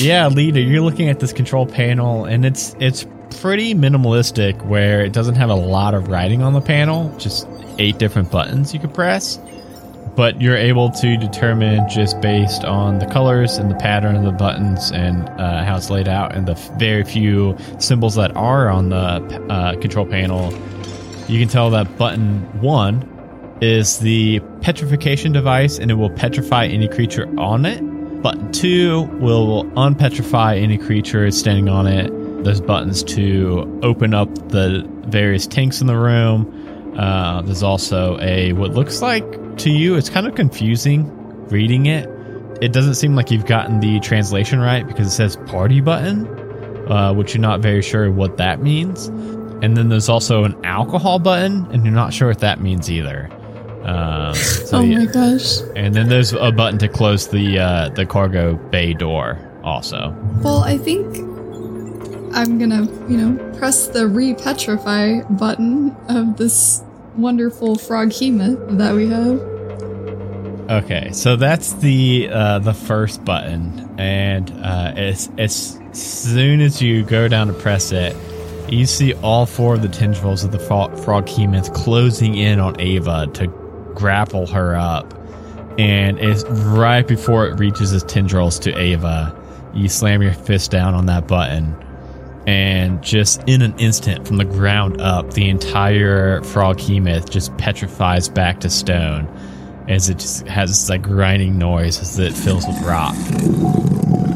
Yeah, 0.00 0.26
Lita, 0.26 0.60
you're 0.60 0.82
looking 0.82 1.08
at 1.08 1.20
this 1.20 1.32
control 1.32 1.66
panel 1.66 2.24
and 2.24 2.44
it's 2.44 2.74
it's 2.80 3.06
pretty 3.40 3.74
minimalistic 3.74 4.60
where 4.66 5.04
it 5.04 5.12
doesn't 5.12 5.36
have 5.36 5.50
a 5.50 5.54
lot 5.54 5.94
of 5.94 6.08
writing 6.08 6.42
on 6.42 6.52
the 6.52 6.60
panel, 6.60 7.16
just 7.18 7.46
eight 7.78 7.98
different 7.98 8.30
buttons 8.30 8.74
you 8.74 8.80
could 8.80 8.92
press. 8.92 9.38
But 10.16 10.40
you're 10.40 10.56
able 10.56 10.90
to 10.90 11.16
determine 11.16 11.88
just 11.88 12.20
based 12.20 12.64
on 12.64 12.98
the 12.98 13.06
colors 13.06 13.56
and 13.56 13.70
the 13.70 13.76
pattern 13.76 14.16
of 14.16 14.24
the 14.24 14.32
buttons 14.32 14.90
and 14.90 15.28
uh, 15.40 15.64
how 15.64 15.76
it's 15.76 15.90
laid 15.90 16.08
out 16.08 16.34
and 16.34 16.46
the 16.46 16.54
very 16.78 17.04
few 17.04 17.56
symbols 17.78 18.16
that 18.16 18.36
are 18.36 18.68
on 18.68 18.88
the 18.90 18.96
uh, 19.48 19.76
control 19.80 20.06
panel, 20.06 20.52
you 21.28 21.38
can 21.38 21.48
tell 21.48 21.70
that 21.70 21.96
button 21.98 22.40
one 22.60 23.10
is 23.60 24.00
the 24.00 24.40
petrification 24.60 25.32
device 25.32 25.78
and 25.78 25.90
it 25.90 25.94
will 25.94 26.10
petrify 26.10 26.66
any 26.66 26.88
creature 26.88 27.28
on 27.38 27.64
it. 27.64 27.93
Button 28.24 28.50
two 28.52 29.02
will 29.20 29.64
unpetrify 29.76 30.58
any 30.58 30.78
creature 30.78 31.30
standing 31.30 31.68
on 31.68 31.86
it. 31.86 32.10
There's 32.42 32.62
buttons 32.62 33.04
to 33.04 33.80
open 33.82 34.14
up 34.14 34.34
the 34.48 34.82
various 35.08 35.46
tanks 35.46 35.82
in 35.82 35.88
the 35.88 35.98
room. 35.98 36.94
Uh, 36.98 37.42
there's 37.42 37.62
also 37.62 38.18
a 38.20 38.54
what 38.54 38.72
looks 38.72 39.02
like 39.02 39.58
to 39.58 39.70
you. 39.70 39.96
It's 39.96 40.08
kind 40.08 40.26
of 40.26 40.34
confusing 40.36 41.06
reading 41.48 41.84
it. 41.84 42.08
It 42.62 42.72
doesn't 42.72 42.94
seem 42.94 43.14
like 43.14 43.30
you've 43.30 43.44
gotten 43.44 43.80
the 43.80 44.00
translation 44.00 44.58
right 44.58 44.86
because 44.86 45.08
it 45.08 45.10
says 45.10 45.36
party 45.44 45.82
button, 45.82 46.26
uh, 46.90 47.12
which 47.12 47.34
you're 47.34 47.42
not 47.42 47.60
very 47.60 47.82
sure 47.82 48.10
what 48.10 48.38
that 48.38 48.62
means. 48.62 49.08
And 49.62 49.76
then 49.76 49.90
there's 49.90 50.08
also 50.08 50.44
an 50.44 50.64
alcohol 50.64 51.18
button, 51.18 51.66
and 51.72 51.84
you're 51.84 51.92
not 51.92 52.14
sure 52.14 52.28
what 52.28 52.38
that 52.38 52.58
means 52.58 52.90
either. 52.90 53.28
Um, 53.84 54.34
so 54.34 54.78
oh 54.78 54.80
yeah. 54.80 54.98
my 55.00 55.06
gosh. 55.06 55.58
And 55.76 55.94
then 55.94 56.08
there's 56.08 56.32
a 56.32 56.50
button 56.50 56.78
to 56.78 56.88
close 56.88 57.28
the 57.28 57.58
uh, 57.58 57.88
the 57.90 58.06
cargo 58.06 58.54
bay 58.56 58.92
door. 58.94 59.38
Also, 59.62 60.14
Well, 60.42 60.62
I 60.62 60.76
think 60.76 61.16
I'm 62.36 62.58
gonna, 62.58 62.82
you 63.08 63.16
know, 63.16 63.52
press 63.58 63.86
the 63.88 64.06
re-petrify 64.08 65.22
button 65.30 65.96
of 66.08 66.36
this 66.36 66.82
wonderful 67.16 67.76
froghemoth 67.76 68.76
that 68.76 68.94
we 68.94 69.06
have. 69.08 69.40
okay, 70.70 71.10
so 71.12 71.36
that's 71.36 71.74
the 71.74 72.28
uh, 72.30 72.58
the 72.58 72.74
first 72.74 73.24
button, 73.24 73.94
and 73.98 74.50
uh, 74.62 74.92
as 74.96 75.30
as 75.38 75.78
soon 75.92 76.60
as 76.60 76.82
you 76.82 77.04
go 77.04 77.28
down 77.28 77.46
to 77.46 77.52
press 77.54 77.92
it, 77.92 78.14
you 78.68 78.84
see 78.84 79.14
all 79.14 79.46
four 79.46 79.74
of 79.74 79.82
the 79.82 79.88
tendrils 79.88 80.44
of 80.44 80.52
the 80.52 80.58
frog, 80.58 80.98
frog 80.98 81.26
hemoth 81.26 81.72
closing 81.72 82.34
in 82.34 82.58
on 82.60 82.78
Ava 82.80 83.28
to 83.34 83.46
grapple 83.94 84.46
her 84.48 84.74
up, 84.76 85.12
and 85.78 86.18
it's 86.18 86.44
right 86.44 87.06
before 87.06 87.46
it 87.46 87.58
reaches 87.58 87.92
its 87.92 88.04
tendrils 88.04 88.58
to 88.60 88.76
Ava. 88.78 89.34
You 89.74 89.88
slam 89.88 90.22
your 90.22 90.32
fist 90.34 90.70
down 90.70 90.94
on 90.94 91.06
that 91.06 91.26
button, 91.26 91.74
and 92.46 93.02
just 93.02 93.42
in 93.48 93.62
an 93.62 93.78
instant, 93.78 94.26
from 94.26 94.36
the 94.36 94.44
ground 94.44 95.00
up, 95.00 95.32
the 95.34 95.48
entire 95.48 96.42
frog 96.42 96.78
hemoth 96.78 97.30
just 97.30 97.56
petrifies 97.56 98.28
back 98.28 98.60
to 98.60 98.70
stone, 98.70 99.26
as 99.88 100.08
it 100.08 100.18
just 100.18 100.46
has 100.46 100.70
this 100.70 100.88
like 100.88 101.02
grinding 101.02 101.58
noise 101.58 102.00
as 102.00 102.18
it 102.18 102.32
fills 102.32 102.66
with 102.66 102.80
rock. 102.82 103.14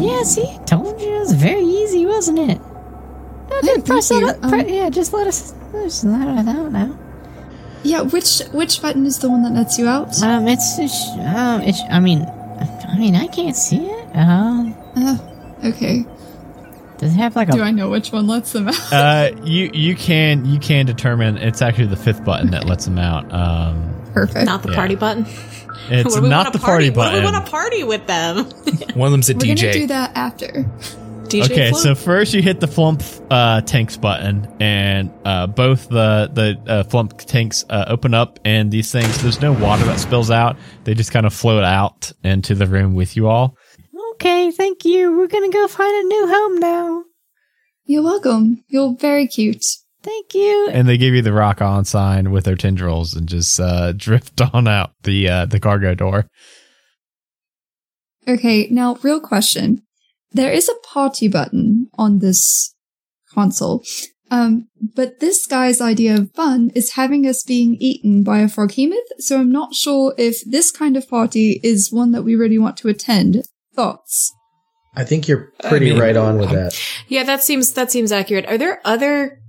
Yeah, 0.01 0.23
see, 0.23 0.59
told 0.67 1.01
you 1.01 1.17
it 1.17 1.21
was 1.21 1.33
very 1.35 1.63
easy, 1.65 2.05
wasn't 2.07 2.39
it? 2.39 2.61
No, 3.51 3.61
Hey, 3.63 3.75
just 3.77 3.87
press 3.87 4.09
thank 4.09 4.23
it 4.25 4.29
up. 4.29 4.41
Pre- 4.51 4.61
Um, 4.61 4.69
yeah, 4.69 4.91
just 4.91 5.13
let 5.13 5.27
us. 5.27 5.55
Just 5.73 6.05
let 6.05 6.27
us 6.29 6.47
out 6.49 6.73
now. 6.73 6.98
Yeah, 7.85 8.03
which 8.03 8.41
which 8.53 8.83
button 8.83 9.07
is 9.07 9.19
the 9.19 9.29
one 9.31 9.43
that 9.45 9.53
lets 9.53 9.79
you 9.79 9.89
out? 9.89 10.21
Um, 10.23 10.49
it's, 10.49 10.79
it's 10.79 11.09
um, 11.21 11.63
it's. 11.63 11.81
I 11.91 12.01
mean, 12.01 12.23
I 12.23 12.97
mean, 12.99 13.15
I 13.15 13.27
can't 13.29 13.57
see 13.57 13.87
it. 13.87 14.17
Um, 14.17 14.75
Uh, 14.97 15.17
okay. 15.65 16.05
does 16.99 17.13
it 17.15 17.17
have 17.19 17.37
like 17.37 17.49
a? 17.49 17.53
Do 17.53 17.63
I 17.63 17.71
know 17.71 17.89
which 17.91 18.11
one 18.11 18.27
lets 18.27 18.53
them 18.53 18.69
out? 18.69 18.93
Uh, 18.93 19.31
you 19.45 19.71
you 19.73 19.95
can 19.95 20.45
you 20.45 20.59
can 20.59 20.87
determine 20.87 21.37
it's 21.39 21.63
actually 21.63 21.87
the 21.87 21.97
fifth 21.97 22.25
button 22.25 22.51
that 22.51 22.65
lets 22.67 22.85
them 22.85 22.99
out. 22.99 23.33
Um, 23.33 23.95
Perfect. 24.13 24.47
Not 24.47 24.63
the 24.63 24.71
Yeah. 24.71 24.77
party 24.77 24.95
button. 24.97 25.27
it's 25.91 26.05
What 26.05 26.15
do 26.17 26.23
we 26.23 26.29
not 26.29 26.47
wanna 26.47 26.51
the 26.51 26.59
party, 26.59 26.91
What 26.91 27.13
do 27.13 27.19
we 27.19 27.25
want 27.25 27.45
to 27.45 27.51
party 27.51 27.85
with 27.85 28.07
them? 28.09 28.45
One 28.95 29.07
of 29.07 29.13
them's 29.13 29.31
a 29.31 29.35
We're 29.35 29.55
gonna 29.55 29.73
do 29.73 29.87
that 29.87 30.11
after. 30.17 30.65
DJ 31.29 31.45
okay, 31.45 31.71
Flump? 31.71 31.83
so 31.83 31.95
first 31.95 32.35
you 32.35 32.43
hit 32.43 32.61
the 32.61 32.67
flump 32.67 33.03
uh, 33.31 33.61
tanks 33.63 33.97
button, 33.97 34.49
and 34.61 35.13
uh, 35.25 35.47
both 35.47 35.89
the 35.89 36.31
the 36.33 36.71
uh, 36.71 36.83
flump 36.85 37.19
tanks 37.19 37.65
uh, 37.69 37.85
open 37.89 38.15
up, 38.15 38.39
and 38.45 38.71
these 38.71 38.91
things 38.91 39.23
there's 39.23 39.41
no 39.41 39.53
water 39.53 39.85
that 39.85 40.01
spills 40.01 40.31
out; 40.31 40.57
they 40.85 40.95
just 40.95 41.13
kind 41.13 41.27
of 41.27 41.35
float 41.35 41.65
out 41.65 42.13
into 42.25 42.55
the 42.55 42.67
room 42.67 42.95
with 42.95 43.17
you 43.17 43.29
all. 43.29 43.57
Okay, 44.13 44.51
thank 44.51 44.85
you. 44.85 45.17
We're 45.17 45.29
gonna 45.29 45.51
go 45.51 45.69
find 45.69 46.05
a 46.05 46.09
new 46.09 46.27
home 46.27 46.57
now. 46.59 47.05
You're 47.85 48.03
welcome. 48.03 48.65
You're 48.69 48.95
very 48.97 49.27
cute. 49.27 49.65
Thank 50.03 50.35
you. 50.35 50.69
And 50.71 50.89
they 50.89 50.97
give 50.97 51.15
you 51.15 51.23
the 51.23 51.33
rock 51.33 51.61
on 51.61 51.85
sign 51.85 52.31
with 52.31 52.45
their 52.45 52.55
tendrils 52.55 53.15
and 53.15 53.29
just 53.29 53.59
uh, 53.59 53.93
drift 53.97 54.41
on 54.55 54.69
out 54.69 54.93
the 55.03 55.29
uh, 55.29 55.47
the 55.47 55.61
cargo 55.61 55.95
door. 55.95 56.27
Okay, 58.27 58.69
now 58.71 58.99
real 59.03 59.21
question. 59.21 59.83
There 60.33 60.53
is 60.53 60.69
a 60.69 60.87
party 60.87 61.29
button 61.29 61.89
on 61.95 62.19
this 62.19 62.75
console. 63.33 63.85
Um, 64.31 64.69
but 64.95 65.21
this 65.21 65.47
guy's 65.47 65.81
idea 65.81 66.15
of 66.15 66.33
fun 66.33 66.71
is 66.75 66.93
having 66.93 67.27
us 67.27 67.43
being 67.43 67.77
eaten 67.81 68.23
by 68.23 68.41
a 68.41 68.47
froghemoth, 68.47 69.09
so 69.19 69.41
I'm 69.41 69.51
not 69.51 69.75
sure 69.75 70.15
if 70.19 70.43
this 70.45 70.71
kind 70.71 70.97
of 70.99 71.09
party 71.09 71.61
is 71.63 71.91
one 71.91 72.13
that 72.13 72.25
we 72.25 72.35
really 72.35 72.59
want 72.59 72.77
to 72.79 72.89
attend. 72.89 73.43
Thoughts? 73.75 74.35
I 74.95 75.05
think 75.05 75.29
you're 75.29 75.53
pretty 75.63 75.91
I 75.91 75.93
mean, 75.93 76.03
right 76.03 76.17
on 76.17 76.39
with 76.39 76.51
that. 76.51 76.79
yeah, 77.09 77.23
that 77.23 77.43
seems 77.43 77.73
that 77.73 77.91
seems 77.91 78.13
accurate. 78.13 78.47
Are 78.47 78.59
there 78.59 78.81
other 78.85 79.41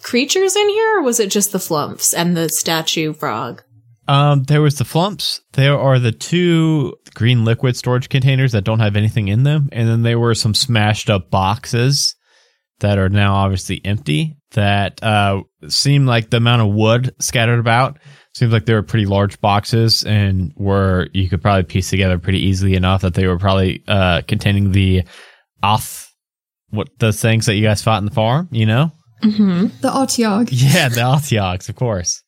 creatures 0.00 0.56
in 0.56 0.68
here, 0.68 0.98
or 0.98 1.02
was 1.02 1.20
it 1.20 1.30
just 1.30 1.52
the 1.52 1.58
flumps 1.58 2.14
and 2.14 2.36
the 2.36 2.48
statue 2.48 3.12
frog? 3.12 3.62
Um, 4.12 4.42
there 4.44 4.60
was 4.62 4.76
the 4.76 4.84
flumps. 4.84 5.40
There 5.54 5.78
are 5.78 5.98
the 5.98 6.12
two 6.12 6.96
green 7.14 7.44
liquid 7.44 7.76
storage 7.76 8.08
containers 8.08 8.52
that 8.52 8.64
don't 8.64 8.80
have 8.80 8.96
anything 8.96 9.28
in 9.28 9.42
them, 9.42 9.68
and 9.72 9.88
then 9.88 10.02
there 10.02 10.18
were 10.18 10.34
some 10.34 10.54
smashed 10.54 11.08
up 11.08 11.30
boxes 11.30 12.14
that 12.80 12.98
are 12.98 13.08
now 13.08 13.34
obviously 13.34 13.80
empty. 13.84 14.36
That 14.52 15.02
uh, 15.02 15.42
seem 15.68 16.04
like 16.04 16.28
the 16.28 16.36
amount 16.36 16.60
of 16.62 16.68
wood 16.74 17.14
scattered 17.20 17.58
about 17.58 17.98
seems 18.34 18.52
like 18.52 18.66
they 18.66 18.74
were 18.74 18.82
pretty 18.82 19.06
large 19.06 19.40
boxes, 19.40 20.04
and 20.04 20.52
were 20.56 21.08
you 21.14 21.28
could 21.30 21.40
probably 21.40 21.62
piece 21.64 21.88
together 21.88 22.18
pretty 22.18 22.40
easily 22.40 22.74
enough 22.74 23.02
that 23.02 23.14
they 23.14 23.26
were 23.26 23.38
probably 23.38 23.82
uh, 23.88 24.20
containing 24.28 24.72
the 24.72 25.04
off 25.62 26.12
what 26.70 26.88
the 26.98 27.12
things 27.12 27.46
that 27.46 27.54
you 27.54 27.62
guys 27.62 27.82
fought 27.82 27.98
in 27.98 28.04
the 28.04 28.10
farm. 28.14 28.48
You 28.52 28.66
know, 28.66 28.92
Mm-hmm. 29.22 29.66
The 29.80 29.88
Otyugh. 29.88 30.48
yeah, 30.50 30.88
the 30.88 31.00
Otyughs, 31.00 31.68
of 31.68 31.76
course. 31.76 32.21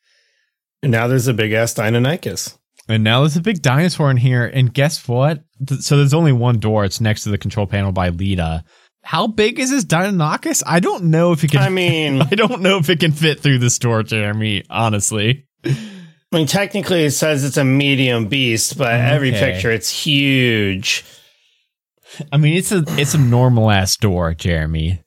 And 0.85 0.90
now 0.90 1.07
there's 1.07 1.29
a 1.29 1.33
big 1.33 1.53
ass 1.53 1.73
Deinonychus. 1.73 2.59
And 2.90 3.03
now 3.03 3.20
there's 3.20 3.38
a 3.38 3.40
big 3.40 3.62
dinosaur 3.62 4.11
in 4.11 4.18
here. 4.18 4.44
And 4.44 4.73
guess 4.73 5.09
what? 5.09 5.42
So 5.81 5.97
there's 5.97 6.12
only 6.12 6.33
one 6.33 6.59
door. 6.59 6.85
It's 6.85 7.01
next 7.01 7.23
to 7.23 7.31
the 7.31 7.38
control 7.38 7.66
panel 7.66 7.90
by 7.90 8.11
Lita. 8.11 8.64
How 9.03 9.27
big 9.27 9.59
is 9.59 9.70
this 9.70 9.87
Deinonychus? 9.87 10.62
I 10.66 10.81
don't 10.81 11.05
know 11.05 11.33
if 11.33 11.42
it 11.42 11.53
can. 11.53 11.62
I 11.62 11.70
mean, 11.70 12.20
I 12.31 12.35
don't 12.35 12.61
know 12.61 12.77
if 12.77 12.90
it 12.90 13.01
can 13.01 13.12
fit 13.12 13.40
through 13.40 13.61
this 13.61 13.79
door, 13.79 14.03
Jeremy. 14.03 14.64
Honestly, 14.68 15.47
I 15.64 15.75
mean, 16.31 16.47
technically 16.47 17.05
it 17.05 17.12
says 17.12 17.44
it's 17.44 17.57
a 17.57 17.64
medium 17.64 18.29
beast, 18.29 18.77
but 18.77 18.92
every 18.92 19.33
picture 19.33 19.70
it's 19.70 19.88
huge. 19.88 21.03
I 22.31 22.37
mean 22.37 22.59
it's 22.59 22.73
a 22.73 22.85
it's 22.99 23.14
a 23.14 23.18
normal 23.18 23.70
ass 23.70 23.97
door, 23.97 24.35
Jeremy. 24.35 25.03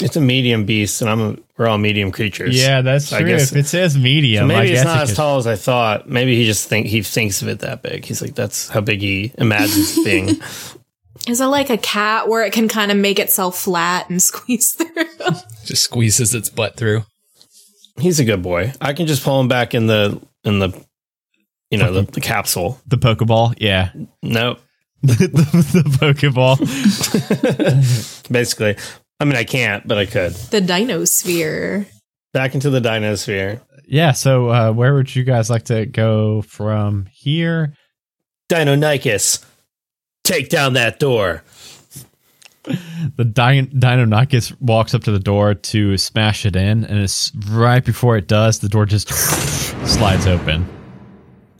It's 0.00 0.16
a 0.16 0.20
medium 0.20 0.64
beast, 0.64 1.02
and 1.02 1.10
I'm 1.10 1.20
a, 1.20 1.36
we're 1.58 1.68
all 1.68 1.78
medium 1.78 2.10
creatures. 2.12 2.60
Yeah, 2.60 2.80
that's 2.80 3.12
I 3.12 3.20
true. 3.20 3.28
guess- 3.28 3.52
if 3.52 3.58
it 3.58 3.66
says 3.66 3.96
medium, 3.96 4.48
So 4.48 4.54
I 4.54 4.58
maybe 4.58 4.72
it's 4.72 4.80
guess 4.80 4.86
not 4.86 4.98
it 4.98 5.02
as 5.02 5.08
could- 5.10 5.16
tall 5.16 5.36
as 5.38 5.46
I 5.46 5.56
thought. 5.56 6.08
Maybe 6.08 6.34
he 6.36 6.46
just 6.46 6.66
think 6.68 6.86
he 6.86 7.02
thinks 7.02 7.42
of 7.42 7.48
it 7.48 7.58
that 7.60 7.82
big. 7.82 8.04
He's 8.04 8.22
like, 8.22 8.34
that's 8.34 8.68
how 8.68 8.80
big 8.80 9.00
he 9.00 9.32
imagines 9.38 10.02
being. 10.04 10.28
Is 11.28 11.40
it 11.40 11.46
like 11.46 11.70
a 11.70 11.76
cat 11.76 12.26
where 12.26 12.42
it 12.44 12.52
can 12.52 12.66
kind 12.68 12.90
of 12.90 12.96
make 12.96 13.20
itself 13.20 13.56
flat 13.56 14.08
and 14.10 14.20
squeeze 14.22 14.72
through? 14.72 15.04
Just 15.64 15.82
squeezes 15.84 16.34
its 16.34 16.48
butt 16.48 16.76
through. 16.76 17.04
He's 18.00 18.18
a 18.18 18.24
good 18.24 18.42
boy. 18.42 18.72
I 18.80 18.92
can 18.94 19.06
just 19.06 19.22
pull 19.22 19.38
him 19.40 19.46
back 19.46 19.74
in 19.74 19.86
the 19.86 20.20
in 20.42 20.58
the 20.58 20.72
you 21.70 21.78
know 21.78 21.92
the, 21.92 22.02
the 22.10 22.20
capsule. 22.20 22.80
the 22.88 22.96
Pokeball. 22.96 23.54
Yeah, 23.58 23.90
Nope. 24.22 24.58
the, 25.02 25.14
the, 25.14 25.82
the 25.82 25.90
Pokeball. 26.00 26.58
Basically, 28.32 28.76
I 29.22 29.24
mean, 29.24 29.36
I 29.36 29.44
can't, 29.44 29.86
but 29.86 29.98
I 29.98 30.06
could. 30.06 30.32
the 30.32 30.60
dinosphere. 30.60 31.86
Back 32.32 32.54
into 32.56 32.70
the 32.70 32.80
dinosphere. 32.80 33.60
Yeah. 33.86 34.10
So 34.10 34.48
uh, 34.50 34.72
where 34.72 34.94
would 34.94 35.14
you 35.14 35.22
guys 35.22 35.48
like 35.48 35.62
to 35.66 35.86
go 35.86 36.42
from 36.42 37.06
here? 37.12 37.74
Deinonychus, 38.50 39.44
take 40.24 40.48
down 40.48 40.72
that 40.72 40.98
door. 40.98 41.44
The 43.16 43.24
Din- 43.24 43.70
Deinonychus 43.70 44.54
walks 44.60 44.94
up 44.94 45.02
to 45.04 45.10
the 45.10 45.18
door 45.18 45.52
to 45.54 45.96
smash 45.98 46.46
it 46.46 46.54
in, 46.54 46.84
and 46.84 46.98
it's 47.00 47.32
right 47.48 47.84
before 47.84 48.16
it 48.16 48.28
does, 48.28 48.60
the 48.60 48.68
door 48.68 48.86
just 48.86 49.08
slides 49.88 50.28
open. 50.28 50.68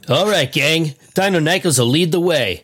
All 0.07 0.29
right, 0.29 0.49
gang. 0.49 0.95
Deinonychus 1.13 1.77
will 1.77 1.87
lead 1.87 2.13
the 2.13 2.21
way. 2.21 2.63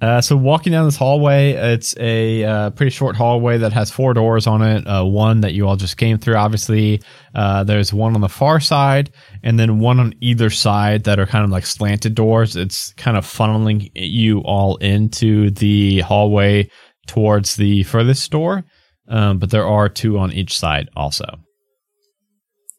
Uh, 0.00 0.20
so 0.20 0.36
walking 0.36 0.72
down 0.72 0.84
this 0.84 0.96
hallway, 0.96 1.52
it's 1.52 1.96
a 1.98 2.44
uh, 2.44 2.70
pretty 2.70 2.90
short 2.90 3.16
hallway 3.16 3.56
that 3.56 3.72
has 3.72 3.90
four 3.90 4.12
doors 4.12 4.46
on 4.46 4.60
it. 4.60 4.86
Uh, 4.86 5.02
one 5.02 5.40
that 5.40 5.54
you 5.54 5.66
all 5.66 5.76
just 5.76 5.96
came 5.96 6.18
through, 6.18 6.36
obviously. 6.36 7.00
Uh, 7.34 7.64
there's 7.64 7.94
one 7.94 8.14
on 8.14 8.20
the 8.20 8.28
far 8.28 8.60
side, 8.60 9.10
and 9.42 9.58
then 9.58 9.78
one 9.78 9.98
on 9.98 10.12
either 10.20 10.50
side 10.50 11.04
that 11.04 11.18
are 11.18 11.26
kind 11.26 11.44
of 11.44 11.50
like 11.50 11.64
slanted 11.64 12.14
doors. 12.14 12.56
It's 12.56 12.92
kind 12.94 13.16
of 13.16 13.24
funneling 13.24 13.90
you 13.94 14.40
all 14.40 14.76
into 14.76 15.50
the 15.50 16.00
hallway 16.00 16.68
towards 17.06 17.56
the 17.56 17.82
furthest 17.84 18.30
door. 18.30 18.64
Um, 19.08 19.38
but 19.38 19.50
there 19.50 19.66
are 19.66 19.88
two 19.88 20.18
on 20.18 20.32
each 20.32 20.58
side 20.58 20.90
also. 20.94 21.38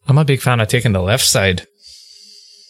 I'm 0.08 0.18
a 0.18 0.26
big 0.26 0.42
fan 0.42 0.60
of 0.60 0.68
taking 0.68 0.92
the 0.92 1.02
left 1.02 1.26
side. 1.26 1.66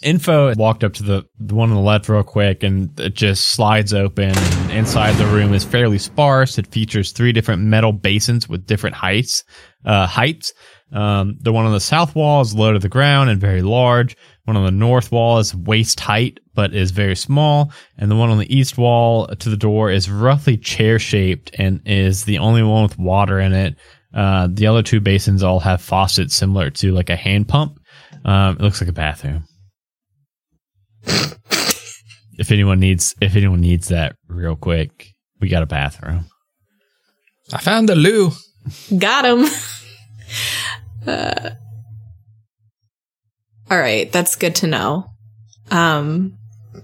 Info 0.03 0.53
walked 0.55 0.83
up 0.83 0.93
to 0.93 1.03
the, 1.03 1.25
the 1.39 1.55
one 1.55 1.69
on 1.69 1.75
the 1.75 1.81
left 1.81 2.07
real 2.07 2.23
quick 2.23 2.61
and 2.61 2.97
it 2.99 3.15
just 3.15 3.49
slides 3.49 3.93
open. 3.93 4.31
And 4.37 4.71
inside 4.71 5.13
the 5.13 5.25
room 5.25 5.53
is 5.53 5.63
fairly 5.63 5.97
sparse. 5.97 6.57
It 6.57 6.67
features 6.67 7.11
three 7.11 7.31
different 7.31 7.63
metal 7.63 7.91
basins 7.91 8.47
with 8.47 8.67
different 8.67 8.95
heights. 8.95 9.43
Uh, 9.83 10.05
heights. 10.05 10.53
Um, 10.91 11.37
the 11.41 11.51
one 11.51 11.65
on 11.65 11.73
the 11.73 11.79
south 11.79 12.15
wall 12.15 12.41
is 12.41 12.53
low 12.53 12.73
to 12.73 12.79
the 12.79 12.89
ground 12.89 13.29
and 13.29 13.41
very 13.41 13.61
large. 13.61 14.15
One 14.45 14.55
on 14.55 14.65
the 14.65 14.71
north 14.71 15.11
wall 15.11 15.39
is 15.39 15.55
waist 15.55 15.99
height, 15.99 16.39
but 16.53 16.73
is 16.73 16.91
very 16.91 17.15
small. 17.15 17.71
And 17.97 18.11
the 18.11 18.15
one 18.15 18.29
on 18.29 18.37
the 18.37 18.55
east 18.55 18.77
wall 18.77 19.27
to 19.27 19.49
the 19.49 19.57
door 19.57 19.89
is 19.89 20.09
roughly 20.09 20.57
chair 20.57 20.99
shaped 20.99 21.51
and 21.57 21.81
is 21.85 22.25
the 22.25 22.37
only 22.37 22.63
one 22.63 22.83
with 22.83 22.99
water 22.99 23.39
in 23.39 23.53
it. 23.53 23.75
Uh, 24.13 24.47
the 24.51 24.67
other 24.67 24.83
two 24.83 24.99
basins 24.99 25.43
all 25.43 25.59
have 25.59 25.81
faucets 25.81 26.35
similar 26.35 26.69
to 26.69 26.91
like 26.91 27.09
a 27.09 27.15
hand 27.15 27.47
pump. 27.47 27.79
Um, 28.25 28.57
it 28.57 28.61
looks 28.61 28.79
like 28.79 28.89
a 28.89 28.93
bathroom. 28.93 29.46
If 32.37 32.51
anyone 32.51 32.79
needs, 32.79 33.15
if 33.21 33.35
anyone 33.35 33.61
needs 33.61 33.87
that 33.89 34.15
real 34.27 34.55
quick, 34.55 35.13
we 35.39 35.49
got 35.49 35.63
a 35.63 35.67
bathroom. 35.67 36.25
I 37.53 37.59
found 37.59 37.89
the 37.89 37.95
loo. 37.95 38.31
Got 38.97 39.25
him. 39.25 39.45
uh, 41.07 41.49
all 43.69 43.77
right, 43.77 44.11
that's 44.11 44.35
good 44.35 44.55
to 44.55 44.67
know. 44.67 45.09
Um, 45.71 46.36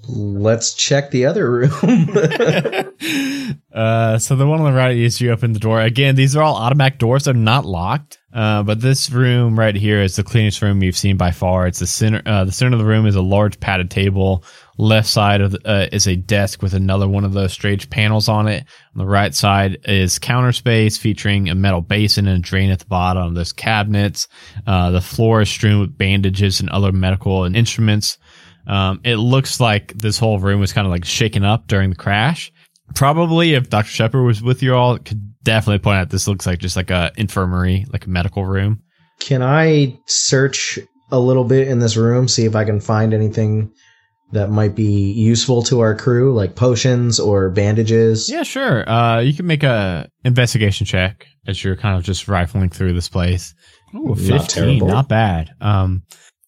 Let's 0.08 0.74
check 0.74 1.12
the 1.12 1.26
other 1.26 1.50
room. 1.50 1.72
uh, 3.74 4.20
so 4.20 4.36
the 4.36 4.46
one 4.46 4.60
on 4.60 4.66
the 4.66 4.78
right 4.78 4.98
is 4.98 5.22
you 5.22 5.32
open 5.32 5.54
the 5.54 5.60
door. 5.60 5.80
Again, 5.80 6.16
these 6.16 6.36
are 6.36 6.44
all 6.44 6.56
automatic 6.56 7.00
doors. 7.00 7.24
They're 7.24 7.34
not 7.34 7.66
locked. 7.66 8.20
Uh, 8.34 8.63
but 8.63 8.82
this 8.82 9.12
room 9.12 9.58
right 9.58 9.76
here 9.76 10.02
is 10.02 10.16
the 10.16 10.24
cleanest 10.24 10.62
room 10.62 10.82
you've 10.82 10.98
seen 10.98 11.18
by 11.18 11.30
far. 11.30 11.68
It's 11.68 11.80
the 11.80 11.88
center. 11.88 12.22
Uh, 12.26 12.44
the 12.44 12.52
center 12.52 12.74
of 12.74 12.80
the 12.80 12.86
room 12.86 13.06
is 13.06 13.16
a 13.16 13.22
large 13.22 13.60
padded 13.60 13.92
table. 13.92 14.44
Left 14.78 15.08
side 15.08 15.39
of 15.39 15.52
the, 15.52 15.60
uh, 15.70 15.88
is 15.92 16.08
a 16.08 16.16
desk 16.16 16.63
with 16.63 16.74
another 16.74 17.08
one 17.08 17.26
of 17.26 17.34
those 17.34 17.54
strange 17.54 17.92
panels 17.92 18.28
on 18.28 18.48
it. 18.48 18.66
On 18.96 19.00
the 19.00 19.06
right 19.06 19.36
side 19.36 19.78
is 19.86 20.18
counter 20.18 20.52
space 20.52 20.98
featuring 20.98 21.48
a 21.48 21.56
metal 21.56 21.82
basin 21.82 22.28
and 22.28 22.39
a 22.39 22.42
drain 22.42 22.72
at 22.72 22.80
the 22.80 22.86
bottom. 22.86 23.36
There's 23.36 23.54
cabinets. 23.54 24.28
Uh, 24.66 24.89
the 24.89 25.02
floor 25.02 25.42
is 25.42 25.50
strewn 25.50 25.80
with 25.80 25.96
bandages 25.96 26.60
and 26.60 26.70
other 26.72 26.92
medical 26.92 27.44
and 27.44 27.56
instruments. 27.56 28.18
Um, 28.67 29.02
it 29.04 29.17
looks 29.17 29.60
like 29.60 29.93
this 29.93 30.17
whole 30.17 30.39
room 30.39 30.60
was 30.60 30.73
kind 30.73 30.86
of 30.88 30.91
like 30.91 31.06
shaken 31.06 31.43
up 31.43 31.67
during 31.67 31.89
the 31.89 31.95
crash. 31.95 32.52
Probably 32.95 33.54
if 33.56 33.69
Dr. 33.69 33.89
Shepard 33.89 34.26
was 34.26 34.41
with 34.41 34.62
you 34.62 34.76
all, 34.76 34.97
could 34.97 35.34
definitely 35.43 35.80
point 35.80 35.97
out 35.97 36.10
this 36.10 36.28
looks 36.28 36.45
like 36.45 36.60
just 36.60 36.76
like 36.76 36.91
a 36.91 37.12
infirmary, 37.17 37.86
like 37.91 38.06
a 38.06 38.10
medical 38.10 38.45
room. 38.45 38.82
can 39.19 39.41
I 39.41 39.97
search 40.08 40.80
a 41.12 41.19
little 41.19 41.43
bit 41.43 41.67
in 41.67 41.80
this 41.80 41.97
room, 41.97 42.28
see 42.28 42.45
if 42.45 42.56
I 42.56 42.65
can 42.65 42.80
find 42.80 43.13
anything 43.13 43.71
that 44.32 44.49
might 44.49 44.73
be 44.76 45.12
useful 45.12 45.62
to 45.63 45.80
our 45.82 45.95
crew, 45.95 46.34
like 46.34 46.56
potions 46.56 47.19
or 47.19 47.49
bandages? 47.49 48.30
Yeah, 48.30 48.43
sure. 48.43 48.88
Uh, 48.89 49.19
you 49.19 49.34
can 49.34 49.45
make 49.47 49.63
a 49.63 50.10
investigation 50.23 50.86
check 50.86 51.28
as 51.47 51.63
you're 51.63 51.76
kind 51.76 51.97
of 51.97 52.04
just 52.04 52.28
rifling 52.28 52.69
through 52.69 52.93
this 52.93 53.10
place. 53.10 53.54
Ooh, 53.95 54.10
Not 54.10 54.17
15, 54.17 54.47
terrible. 54.47 54.88
not 54.88 55.08
bad. 55.08 55.52
Um, 55.62 56.04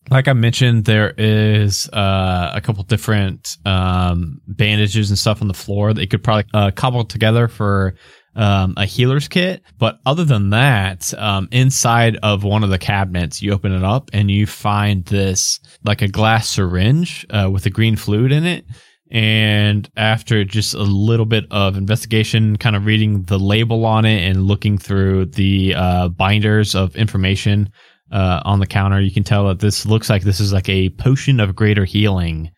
like 0.10 0.28
I 0.28 0.34
mentioned, 0.34 0.86
there 0.86 1.14
is 1.18 1.90
uh, 1.90 2.52
a 2.54 2.62
couple 2.62 2.84
different 2.84 3.58
um, 3.66 4.42
bandages 4.48 5.10
and 5.10 5.18
stuff 5.18 5.42
on 5.42 5.48
the 5.48 5.54
floor 5.54 5.94
that 5.94 6.02
you 6.02 6.08
could 6.08 6.24
probably 6.24 6.46
uh, 6.54 6.72
cobble 6.72 7.06
together 7.06 7.48
for 7.48 7.96
um, 8.36 8.74
a 8.78 8.86
healer's 8.86 9.28
kit. 9.28 9.64
But 9.78 10.00
other 10.06 10.24
than 10.24 10.52
that, 10.52 11.14
um, 11.18 11.48
inside 11.52 12.18
of 12.22 12.44
one 12.44 12.64
of 12.64 12.70
the 12.70 12.78
cabinets, 12.78 13.42
you 13.42 13.52
open 13.52 13.72
it 13.72 13.84
up 13.84 14.10
and 14.14 14.30
you 14.30 14.46
find 14.46 15.06
this 15.06 15.60
like 15.84 16.02
a 16.02 16.08
glass 16.08 16.50
syringe 16.50 17.26
uh, 17.30 17.50
with 17.52 17.66
a 17.66 17.70
green 17.70 17.96
fluid 17.96 18.32
in 18.32 18.46
it. 18.46 18.66
And 19.12 19.90
after 19.96 20.44
just 20.44 20.74
a 20.74 20.82
little 20.82 21.28
bit 21.28 21.46
of 21.52 21.78
investigation, 21.78 22.58
kind 22.58 22.76
of 22.76 22.86
reading 22.86 23.24
the 23.24 23.40
label 23.40 23.86
on 23.86 24.04
it 24.04 24.22
and 24.28 24.44
looking 24.44 24.78
through 24.78 25.28
the 25.28 25.76
uh, 25.76 26.10
binders 26.10 26.76
of 26.76 26.96
information 26.96 27.70
uh, 28.12 28.42
on 28.46 28.60
the 28.60 28.68
counter, 28.68 29.02
you 29.02 29.12
can 29.12 29.24
tell 29.24 29.48
that 29.48 29.60
this 29.60 29.86
looks 29.86 30.10
like 30.10 30.24
this 30.24 30.40
is 30.40 30.54
like 30.54 30.70
a 30.70 30.90
potion 30.92 31.40
of 31.40 31.56
greater 31.56 31.86
healing 31.86 32.52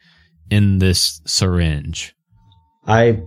in 0.50 0.80
this 0.80 1.22
syringe. 1.26 2.14
I 2.86 3.22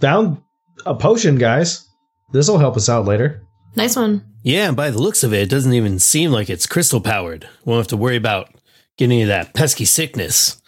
found 0.00 0.38
a 0.86 0.94
potion, 0.94 1.36
guys. 1.36 1.86
This 2.32 2.48
will 2.48 2.58
help 2.58 2.76
us 2.76 2.88
out 2.88 3.06
later. 3.06 3.42
nice 3.76 3.96
one. 3.96 4.24
Yeah, 4.42 4.68
and 4.68 4.76
by 4.76 4.90
the 4.90 4.98
looks 5.00 5.24
of 5.24 5.32
it, 5.34 5.42
it 5.42 5.50
doesn't 5.50 5.72
even 5.74 5.98
seem 5.98 6.30
like 6.30 6.48
it's 6.48 6.66
crystal 6.66 7.00
powered. 7.00 7.48
Won't 7.64 7.78
have 7.80 7.86
to 7.88 7.96
worry 7.96 8.16
about 8.16 8.54
getting 8.96 9.12
any 9.12 9.22
of 9.22 9.28
that 9.28 9.52
pesky 9.52 9.84
sickness. 9.84 10.62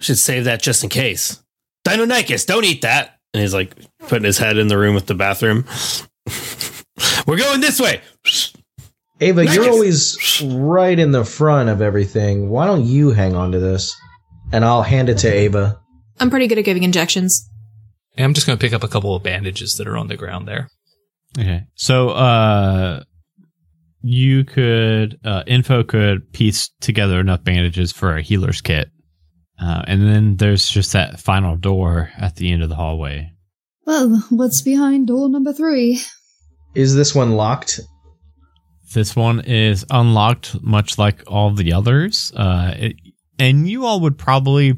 Should 0.00 0.18
save 0.18 0.44
that 0.44 0.60
just 0.60 0.82
in 0.82 0.90
case. 0.90 1.42
Deinonychus, 1.86 2.46
don't 2.46 2.64
eat 2.64 2.82
that. 2.82 3.18
And 3.32 3.40
he's 3.42 3.54
like 3.54 3.74
putting 4.08 4.24
his 4.24 4.38
head 4.38 4.58
in 4.58 4.68
the 4.68 4.76
room 4.76 4.94
with 4.94 5.06
the 5.06 5.14
bathroom. 5.14 5.64
We're 7.26 7.38
going 7.38 7.60
this 7.60 7.80
way. 7.80 8.00
Ava, 9.20 9.46
you're 9.46 9.70
always 9.70 10.42
right 10.42 10.98
in 10.98 11.12
the 11.12 11.24
front 11.24 11.68
of 11.68 11.82
everything. 11.82 12.48
Why 12.48 12.66
don't 12.66 12.84
you 12.84 13.10
hang 13.10 13.34
on 13.34 13.52
to 13.52 13.60
this? 13.60 13.94
And 14.52 14.64
I'll 14.64 14.82
hand 14.82 15.08
it 15.08 15.18
to 15.18 15.32
Ava. 15.32 15.78
I'm 16.18 16.30
pretty 16.30 16.46
good 16.46 16.58
at 16.58 16.64
giving 16.64 16.82
injections. 16.82 17.48
And 18.16 18.24
I'm 18.24 18.34
just 18.34 18.46
going 18.46 18.58
to 18.58 18.60
pick 18.60 18.72
up 18.72 18.82
a 18.82 18.88
couple 18.88 19.14
of 19.14 19.22
bandages 19.22 19.74
that 19.74 19.86
are 19.86 19.96
on 19.96 20.08
the 20.08 20.16
ground 20.16 20.48
there. 20.48 20.70
Okay. 21.38 21.64
So, 21.74 22.10
uh, 22.10 23.04
you 24.02 24.44
could, 24.44 25.20
uh, 25.24 25.42
info 25.46 25.84
could 25.84 26.32
piece 26.32 26.70
together 26.80 27.20
enough 27.20 27.44
bandages 27.44 27.92
for 27.92 28.16
a 28.16 28.22
healer's 28.22 28.60
kit. 28.60 28.88
Uh, 29.62 29.82
and 29.86 30.02
then 30.02 30.36
there's 30.36 30.66
just 30.66 30.94
that 30.94 31.20
final 31.20 31.56
door 31.56 32.10
at 32.16 32.36
the 32.36 32.50
end 32.50 32.62
of 32.62 32.70
the 32.70 32.76
hallway. 32.76 33.30
Well, 33.84 34.24
what's 34.30 34.62
behind 34.62 35.08
door 35.08 35.28
number 35.28 35.52
three? 35.52 36.00
Is 36.74 36.94
this 36.94 37.14
one 37.14 37.32
locked? 37.32 37.80
This 38.92 39.14
one 39.14 39.40
is 39.40 39.84
unlocked, 39.90 40.60
much 40.62 40.98
like 40.98 41.22
all 41.26 41.52
the 41.52 41.72
others. 41.72 42.32
Uh, 42.34 42.74
it, 42.76 42.96
and 43.38 43.68
you 43.68 43.86
all 43.86 44.00
would 44.00 44.18
probably 44.18 44.74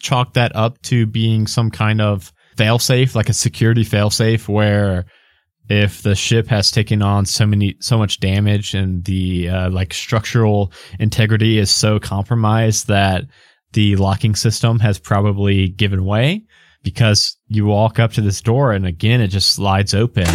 chalk 0.00 0.34
that 0.34 0.54
up 0.54 0.80
to 0.82 1.06
being 1.06 1.46
some 1.46 1.70
kind 1.70 2.00
of 2.00 2.32
failsafe, 2.56 3.14
like 3.14 3.28
a 3.28 3.34
security 3.34 3.84
failsafe, 3.84 4.48
where 4.48 5.06
if 5.68 6.02
the 6.02 6.14
ship 6.14 6.46
has 6.48 6.70
taken 6.70 7.00
on 7.00 7.24
so 7.24 7.46
many, 7.46 7.76
so 7.80 7.96
much 7.96 8.20
damage 8.20 8.74
and 8.74 9.04
the 9.04 9.48
uh, 9.48 9.70
like 9.70 9.94
structural 9.94 10.72
integrity 10.98 11.58
is 11.58 11.70
so 11.70 11.98
compromised 11.98 12.88
that 12.88 13.24
the 13.72 13.96
locking 13.96 14.34
system 14.34 14.78
has 14.80 14.98
probably 14.98 15.68
given 15.68 16.04
way 16.04 16.44
because 16.82 17.36
you 17.48 17.64
walk 17.64 17.98
up 17.98 18.12
to 18.12 18.20
this 18.20 18.40
door 18.40 18.72
and 18.72 18.86
again 18.86 19.20
it 19.20 19.28
just 19.28 19.52
slides 19.52 19.94
open 19.94 20.26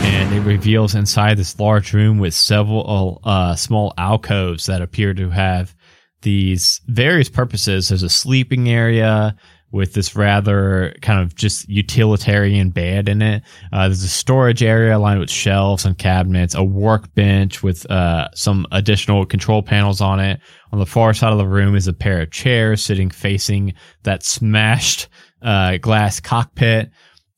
and 0.00 0.34
it 0.34 0.40
reveals 0.40 0.94
inside 0.94 1.36
this 1.36 1.58
large 1.58 1.92
room 1.92 2.18
with 2.18 2.34
several 2.34 3.20
uh, 3.24 3.54
small 3.54 3.94
alcoves 3.98 4.66
that 4.66 4.82
appear 4.82 5.14
to 5.14 5.30
have 5.30 5.74
these 6.22 6.80
various 6.86 7.28
purposes. 7.28 7.88
There's 7.88 8.02
a 8.02 8.08
sleeping 8.08 8.68
area 8.68 9.36
with 9.70 9.92
this 9.92 10.16
rather 10.16 10.96
kind 11.02 11.20
of 11.20 11.34
just 11.34 11.68
utilitarian 11.68 12.70
bed 12.70 13.08
in 13.08 13.20
it. 13.20 13.42
Uh, 13.72 13.88
there's 13.88 14.02
a 14.02 14.08
storage 14.08 14.62
area 14.62 14.98
lined 14.98 15.20
with 15.20 15.30
shelves 15.30 15.84
and 15.84 15.98
cabinets, 15.98 16.54
a 16.54 16.64
workbench 16.64 17.62
with 17.62 17.88
uh, 17.90 18.28
some 18.34 18.66
additional 18.72 19.26
control 19.26 19.62
panels 19.62 20.00
on 20.00 20.20
it. 20.20 20.40
On 20.72 20.78
the 20.78 20.86
far 20.86 21.12
side 21.12 21.32
of 21.32 21.38
the 21.38 21.46
room 21.46 21.76
is 21.76 21.86
a 21.86 21.92
pair 21.92 22.22
of 22.22 22.30
chairs 22.30 22.82
sitting 22.82 23.10
facing 23.10 23.74
that 24.04 24.22
smashed 24.22 25.08
uh, 25.42 25.76
glass 25.76 26.18
cockpit. 26.18 26.90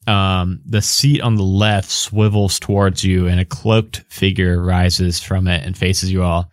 Um, 0.06 0.60
the 0.64 0.82
seat 0.82 1.20
on 1.20 1.36
the 1.36 1.42
left 1.42 1.90
swivels 1.90 2.58
towards 2.58 3.04
you, 3.04 3.26
and 3.26 3.38
a 3.38 3.44
cloaked 3.44 4.02
figure 4.08 4.62
rises 4.62 5.20
from 5.20 5.46
it 5.46 5.64
and 5.64 5.76
faces 5.76 6.10
you 6.10 6.22
all. 6.22 6.50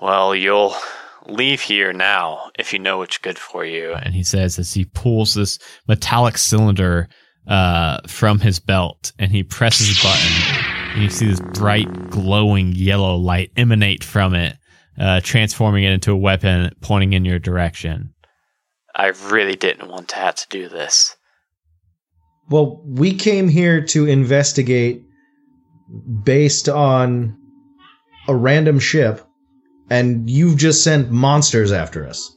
Well, 0.00 0.34
you'll 0.34 0.74
leave 1.26 1.60
here 1.60 1.92
now 1.92 2.50
if 2.58 2.72
you 2.72 2.78
know 2.78 2.98
what's 2.98 3.18
good 3.18 3.38
for 3.38 3.64
you. 3.64 3.94
And 3.94 4.14
he 4.14 4.22
says 4.22 4.58
as 4.58 4.72
he 4.72 4.84
pulls 4.84 5.34
this 5.34 5.58
metallic 5.88 6.38
cylinder 6.38 7.08
uh, 7.48 7.98
from 8.06 8.40
his 8.40 8.58
belt, 8.58 9.12
and 9.18 9.30
he 9.30 9.42
presses 9.42 9.98
a 9.98 10.02
button, 10.02 10.94
and 10.94 11.02
you 11.02 11.10
see 11.10 11.26
this 11.26 11.40
bright, 11.40 12.10
glowing 12.10 12.72
yellow 12.72 13.16
light 13.16 13.50
emanate 13.56 14.04
from 14.04 14.34
it, 14.34 14.56
uh, 14.98 15.20
transforming 15.22 15.84
it 15.84 15.92
into 15.92 16.12
a 16.12 16.16
weapon 16.16 16.70
pointing 16.80 17.12
in 17.12 17.24
your 17.24 17.38
direction. 17.38 18.12
I 18.94 19.08
really 19.30 19.56
didn't 19.56 19.88
want 19.88 20.08
to 20.10 20.16
have 20.16 20.36
to 20.36 20.46
do 20.48 20.68
this. 20.68 21.15
Well, 22.48 22.80
we 22.84 23.14
came 23.14 23.48
here 23.48 23.84
to 23.86 24.06
investigate 24.06 25.02
based 26.24 26.68
on 26.68 27.36
a 28.28 28.34
random 28.34 28.78
ship, 28.78 29.24
and 29.90 30.28
you've 30.30 30.56
just 30.56 30.84
sent 30.84 31.10
monsters 31.10 31.72
after 31.72 32.06
us. 32.06 32.36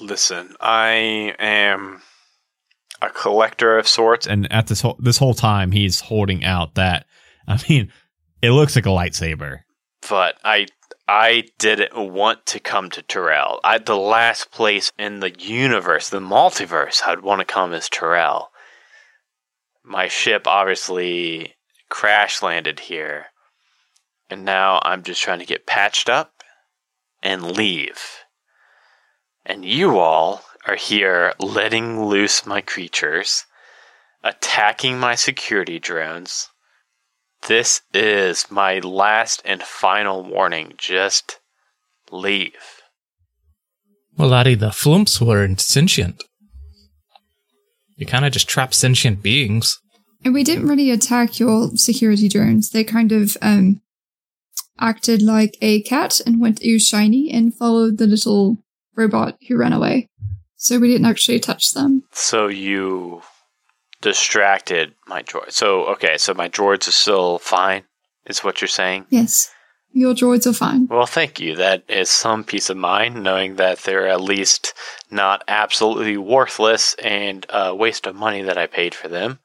Listen, 0.00 0.54
I 0.60 1.34
am 1.38 2.00
a 3.02 3.10
collector 3.10 3.78
of 3.78 3.88
sorts. 3.88 4.26
And 4.26 4.50
at 4.52 4.66
this 4.66 4.80
whole 4.80 4.96
this 4.98 5.18
whole 5.18 5.34
time, 5.34 5.72
he's 5.72 6.00
holding 6.00 6.44
out 6.44 6.74
that. 6.74 7.06
I 7.46 7.60
mean, 7.68 7.90
it 8.42 8.50
looks 8.50 8.76
like 8.76 8.86
a 8.86 8.90
lightsaber. 8.90 9.60
but 10.08 10.36
I 10.44 10.66
I 11.08 11.44
didn't 11.58 12.12
want 12.12 12.46
to 12.46 12.60
come 12.60 12.88
to 12.90 13.02
Terrell. 13.02 13.58
I 13.64 13.78
the 13.78 13.96
last 13.96 14.52
place 14.52 14.92
in 14.98 15.20
the 15.20 15.32
universe, 15.38 16.08
the 16.08 16.20
multiverse, 16.20 17.02
I'd 17.04 17.22
want 17.22 17.40
to 17.40 17.44
come 17.44 17.72
is 17.72 17.88
Terrell. 17.88 18.49
My 19.82 20.08
ship 20.08 20.46
obviously 20.46 21.54
crash 21.88 22.42
landed 22.42 22.80
here, 22.80 23.26
and 24.28 24.44
now 24.44 24.80
I'm 24.82 25.02
just 25.02 25.22
trying 25.22 25.40
to 25.40 25.46
get 25.46 25.66
patched 25.66 26.08
up 26.08 26.42
and 27.22 27.56
leave. 27.56 28.00
And 29.44 29.64
you 29.64 29.98
all 29.98 30.42
are 30.66 30.76
here 30.76 31.34
letting 31.38 32.04
loose 32.04 32.46
my 32.46 32.60
creatures, 32.60 33.46
attacking 34.22 34.98
my 34.98 35.14
security 35.14 35.78
drones. 35.78 36.48
This 37.48 37.80
is 37.94 38.50
my 38.50 38.80
last 38.80 39.40
and 39.44 39.62
final 39.62 40.22
warning. 40.22 40.74
Just 40.76 41.40
leave. 42.10 42.82
Well, 44.16 44.28
laddie, 44.28 44.54
the 44.54 44.72
flumps 44.72 45.20
weren't 45.20 45.60
sentient. 45.60 46.22
You 48.00 48.06
kind 48.06 48.24
of 48.24 48.32
just 48.32 48.48
trap 48.48 48.72
sentient 48.72 49.22
beings. 49.22 49.78
And 50.24 50.32
we 50.32 50.42
didn't 50.42 50.66
really 50.66 50.90
attack 50.90 51.38
your 51.38 51.76
security 51.76 52.30
drones. 52.30 52.70
They 52.70 52.82
kind 52.82 53.12
of 53.12 53.36
um 53.42 53.82
acted 54.78 55.20
like 55.20 55.58
a 55.60 55.82
cat 55.82 56.18
and 56.24 56.40
went 56.40 56.64
ooh 56.64 56.78
shiny 56.78 57.30
and 57.30 57.54
followed 57.54 57.98
the 57.98 58.06
little 58.06 58.56
robot 58.96 59.36
who 59.46 59.58
ran 59.58 59.74
away. 59.74 60.08
So 60.56 60.78
we 60.78 60.88
didn't 60.88 61.06
actually 61.06 61.40
touch 61.40 61.72
them. 61.72 62.04
So 62.12 62.48
you 62.48 63.20
distracted 64.00 64.94
my 65.06 65.22
droid. 65.22 65.52
So 65.52 65.84
okay, 65.88 66.16
so 66.16 66.32
my 66.32 66.48
droids 66.48 66.88
are 66.88 66.92
still 66.92 67.38
fine. 67.38 67.82
Is 68.24 68.42
what 68.42 68.62
you're 68.62 68.68
saying? 68.68 69.04
Yes. 69.10 69.50
Your 69.92 70.14
droids 70.14 70.46
are 70.46 70.52
fine. 70.52 70.86
Well, 70.86 71.06
thank 71.06 71.40
you. 71.40 71.56
That 71.56 71.82
is 71.88 72.10
some 72.10 72.44
peace 72.44 72.70
of 72.70 72.76
mind 72.76 73.22
knowing 73.22 73.56
that 73.56 73.78
they're 73.80 74.06
at 74.08 74.20
least 74.20 74.72
not 75.10 75.42
absolutely 75.48 76.16
worthless 76.16 76.94
and 77.02 77.44
a 77.50 77.74
waste 77.74 78.06
of 78.06 78.14
money 78.14 78.42
that 78.42 78.56
I 78.56 78.66
paid 78.66 78.94
for 78.94 79.08
them. 79.08 79.40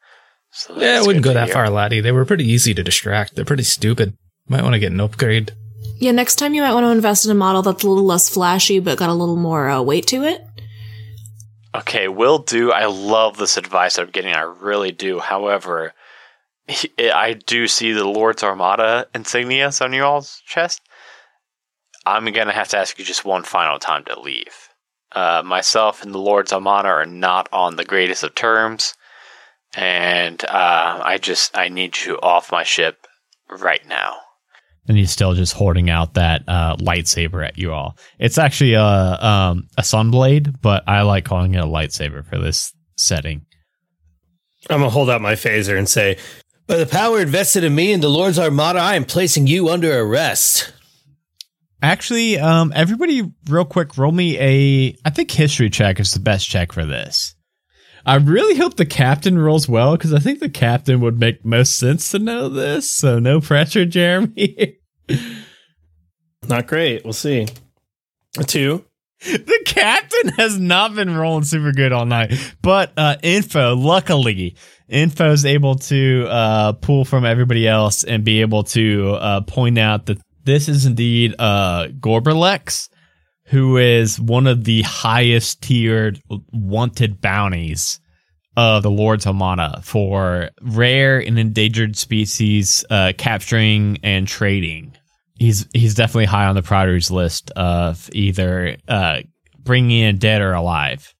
So 0.52 0.80
Yeah, 0.80 1.00
I 1.00 1.02
wouldn't 1.02 1.26
go 1.26 1.34
that 1.34 1.46
hear. 1.48 1.54
far, 1.54 1.70
laddie. 1.70 2.00
They 2.00 2.12
were 2.12 2.26
pretty 2.26 2.46
easy 2.46 2.74
to 2.76 2.84
distract. 2.84 3.36
They're 3.36 3.44
pretty 3.44 3.64
stupid. 3.64 4.16
Might 4.48 4.62
want 4.62 4.74
to 4.74 4.80
get 4.80 4.92
an 4.92 5.02
upgrade. 5.02 5.52
Yeah, 5.98 6.12
next 6.12 6.36
time 6.36 6.54
you 6.54 6.62
might 6.62 6.74
want 6.74 6.86
to 6.86 6.92
invest 6.92 7.26
in 7.26 7.32
a 7.32 7.36
model 7.36 7.62
that's 7.64 7.84
a 7.84 7.90
little 7.90 8.06
less 8.06 8.30
flashy 8.30 8.80
but 8.80 8.98
got 9.00 9.10
a 9.10 9.14
little 9.14 9.38
more 9.38 9.68
uh, 9.70 9.82
weight 9.82 10.06
to 10.08 10.24
it. 10.24 10.42
Okay, 11.74 12.08
will 12.08 12.38
do. 12.40 12.72
I 12.72 12.86
love 12.86 13.38
this 13.38 13.58
advice 13.58 13.98
I'm 13.98 14.10
getting. 14.12 14.34
I 14.34 14.42
really 14.42 14.92
do. 14.92 15.20
However, 15.20 15.94
I 17.00 17.34
do 17.46 17.68
see 17.68 17.92
the 17.92 18.06
Lord's 18.08 18.44
Armada 18.44 19.08
insignias 19.14 19.82
on 19.84 19.94
your 19.94 20.06
all's 20.06 20.42
chest. 20.48 20.82
I'm 22.06 22.26
gonna 22.26 22.54
have 22.54 22.70
to 22.70 22.78
ask 22.78 22.98
you 23.00 23.06
just 23.06 23.26
one 23.26 23.44
final 23.44 23.80
time 23.80 24.04
to 24.06 24.20
leave. 24.20 24.70
Uh, 25.12 25.42
myself 25.46 26.04
and 26.04 26.14
the 26.14 26.20
Lord's 26.20 26.52
Armada 26.54 26.90
are 26.90 27.06
not 27.06 27.48
on 27.54 27.76
the 27.76 27.86
greatest 27.86 28.24
of 28.24 28.36
terms, 28.36 28.94
and 29.76 30.44
uh, 30.46 31.02
I 31.04 31.18
just 31.18 31.58
I 31.58 31.70
need 31.70 31.98
you 32.06 32.20
off 32.22 32.52
my 32.52 32.64
ship 32.64 33.08
right 33.50 33.86
now. 33.88 34.18
and 34.88 34.98
he's 34.98 35.12
still 35.12 35.34
just 35.34 35.54
hoarding 35.54 35.90
out 35.90 36.14
that 36.14 36.44
uh, 36.48 36.76
lightsaber 36.78 37.46
at 37.46 37.58
you 37.58 37.72
all. 37.74 37.98
It's 38.20 38.38
actually 38.38 38.74
a 38.74 38.84
um, 38.84 39.68
a 39.78 39.82
sunblade, 39.82 40.62
but 40.62 40.84
I 40.88 41.02
like 41.02 41.26
calling 41.26 41.54
it 41.56 41.64
a 41.64 41.68
lightsaber 41.68 42.24
for 42.26 42.38
this 42.40 42.74
setting. 42.98 43.46
I'm 44.70 44.80
gonna 44.80 44.90
hold 44.90 45.10
out 45.10 45.22
my 45.22 45.34
phaser 45.34 45.78
and 45.78 45.88
say, 45.90 46.18
"By 46.68 46.78
the 46.78 46.86
power 46.86 47.20
invested 47.20 47.64
in 47.64 47.76
me 47.76 47.94
and 47.94 48.02
the 48.02 48.10
Lord's 48.10 48.40
Armada, 48.40 48.80
I 48.80 48.96
am 48.96 49.06
placing 49.06 49.48
you 49.48 49.70
under 49.70 50.00
arrest." 50.00 50.72
Actually, 51.82 52.40
um, 52.40 52.74
everybody, 52.76 53.32
real 53.48 53.66
quick, 53.66 53.98
roll 53.98 54.12
me 54.12 54.40
a. 54.40 54.96
I 55.06 55.10
think 55.10 55.30
history 55.30 55.70
check 55.70 56.00
is 56.00 56.14
the 56.14 56.20
best 56.20 56.50
check 56.50 56.72
for 56.72 56.86
this. 56.86 57.36
I 58.06 58.16
really 58.16 58.56
hope 58.56 58.76
the 58.76 58.86
captain 58.86 59.38
rolls 59.38 59.68
well 59.68 59.98
because 59.98 60.14
I 60.14 60.20
think 60.20 60.40
the 60.40 60.50
captain 60.50 61.00
would 61.02 61.20
make 61.20 61.44
most 61.44 61.78
sense 61.78 62.12
to 62.12 62.20
know 62.20 62.50
this. 62.50 62.90
So 62.90 63.20
no 63.20 63.42
pressure, 63.42 63.86
Jeremy. 63.86 64.78
Not 66.48 66.68
great. 66.68 67.04
We'll 67.04 67.14
see. 67.14 67.48
A 68.38 68.44
two. 68.44 68.86
the 69.32 69.62
captain 69.66 70.30
has 70.38 70.60
not 70.60 70.94
been 70.94 71.16
rolling 71.16 71.44
super 71.44 71.72
good 71.72 71.92
all 71.92 72.06
night, 72.06 72.32
but 72.62 72.94
uh, 72.96 73.16
info, 73.24 73.76
luckily, 73.76 74.56
info 74.88 75.32
is 75.32 75.46
able 75.46 75.76
to 75.76 76.28
uh, 76.30 76.74
pull 76.74 77.06
from 77.06 77.26
everybody 77.26 77.68
else 77.68 78.04
and 78.04 78.24
be 78.24 78.42
able 78.42 78.64
to 78.64 79.14
uh, 79.14 79.42
point 79.42 79.80
out 79.80 80.06
that 80.06 80.20
this 80.44 80.70
is 80.70 80.86
indeed 80.86 81.34
uh, 81.40 81.88
Gorberlex, 81.88 82.90
who 83.46 83.78
is 83.78 84.20
one 84.20 84.46
of 84.46 84.64
the 84.64 84.84
highest 84.84 85.60
tiered 85.64 86.22
wanted 86.54 87.20
bounties 87.20 88.00
of 88.56 88.84
the 88.84 88.92
Lord's 88.92 89.26
Armada 89.26 89.82
for 89.84 90.52
rare 90.62 91.18
and 91.18 91.40
endangered 91.40 91.98
species 91.98 92.86
uh, 92.92 93.14
capturing 93.18 93.98
and 94.04 94.28
trading. 94.28 94.95
He's 95.36 95.68
he's 95.74 95.96
definitely 95.96 96.26
high 96.26 96.46
on 96.46 96.56
the 96.56 96.64
priorities 96.64 97.12
list 97.12 97.52
of 97.52 98.10
either 98.14 98.78
uh, 98.88 99.22
bringing 99.60 100.00
in 100.00 100.18
dead 100.18 100.42
or 100.42 100.54
alive. 100.54 101.14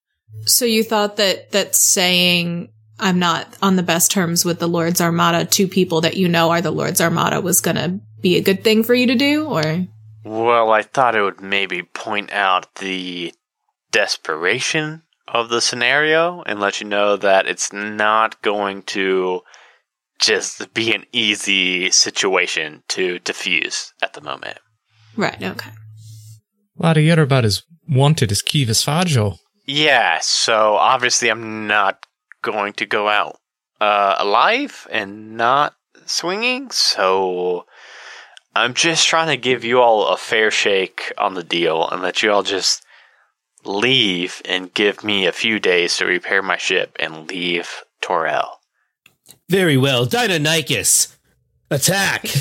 So 0.46 0.66
you 0.66 0.84
thought 0.84 1.18
that 1.18 1.52
that 1.52 1.76
saying 1.76 2.70
I'm 3.00 3.20
not 3.20 3.58
on 3.62 3.76
the 3.76 3.84
best 3.84 4.12
terms 4.12 4.46
with 4.46 4.60
the 4.60 4.68
Lord's 4.68 5.02
Armada 5.02 5.46
to 5.46 5.68
people 5.68 6.02
that 6.02 6.18
you 6.18 6.30
know 6.30 6.52
are 6.52 6.62
the 6.62 6.72
Lord's 6.72 7.02
Armada 7.02 7.42
was 7.42 7.62
going 7.62 7.76
to 7.76 8.00
be 8.22 8.38
a 8.38 8.42
good 8.42 8.64
thing 8.64 8.84
for 8.84 8.94
you 8.94 9.08
to 9.08 9.16
do 9.16 9.48
or 9.48 9.86
Well, 10.24 10.72
I 10.72 10.82
thought 10.82 11.16
it 11.16 11.22
would 11.22 11.42
maybe 11.42 11.84
point 11.84 12.32
out 12.32 12.74
the 12.76 13.34
desperation 13.92 15.04
of 15.28 15.50
the 15.50 15.62
scenario 15.62 16.42
and 16.44 16.60
let 16.60 16.80
you 16.80 16.88
know 16.88 17.18
that 17.18 17.48
it's 17.48 17.74
not 17.74 18.42
going 18.42 18.84
to 18.84 19.42
just 20.20 20.74
be 20.74 20.94
an 20.94 21.06
easy 21.12 21.92
situation 21.92 22.84
to 22.90 23.20
diffuse 23.20 23.94
at 24.02 24.14
the 24.14 24.22
moment. 24.22 24.60
Right, 25.16 25.42
okay. 25.42 25.72
Laddie, 26.78 27.06
you're 27.06 27.22
about 27.22 27.46
as 27.46 27.64
wanted 27.88 28.32
as 28.32 28.42
Kivas 28.42 28.84
Fajo. 28.84 29.38
Yeah, 29.66 30.20
so 30.22 30.76
obviously 30.76 31.30
I'm 31.30 31.68
not 31.68 32.06
going 32.42 32.74
to 32.74 32.86
go 32.86 33.08
out 33.08 33.40
uh, 33.82 34.16
alive 34.20 34.88
and 34.92 35.38
not 35.38 35.76
swinging, 36.06 36.70
so 36.72 37.66
I'm 38.56 38.74
just 38.74 39.08
trying 39.08 39.28
to 39.28 39.38
give 39.38 39.64
you 39.64 39.80
all 39.82 40.08
a 40.08 40.18
fair 40.18 40.52
shake 40.52 41.12
on 41.18 41.34
the 41.34 41.44
deal 41.44 41.88
and 41.90 42.02
let 42.02 42.22
you 42.22 42.32
all 42.32 42.44
just 42.44 42.84
leave 43.64 44.42
and 44.46 44.74
give 44.74 45.04
me 45.04 45.26
a 45.26 45.32
few 45.32 45.60
days 45.60 45.98
to 45.98 46.06
repair 46.06 46.42
my 46.42 46.58
ship 46.58 46.96
and 47.00 47.28
leave 47.28 47.84
Torel. 48.02 48.55
Very 49.50 49.78
well, 49.78 50.06
Deinonychus, 50.06 51.16
attack! 51.72 52.26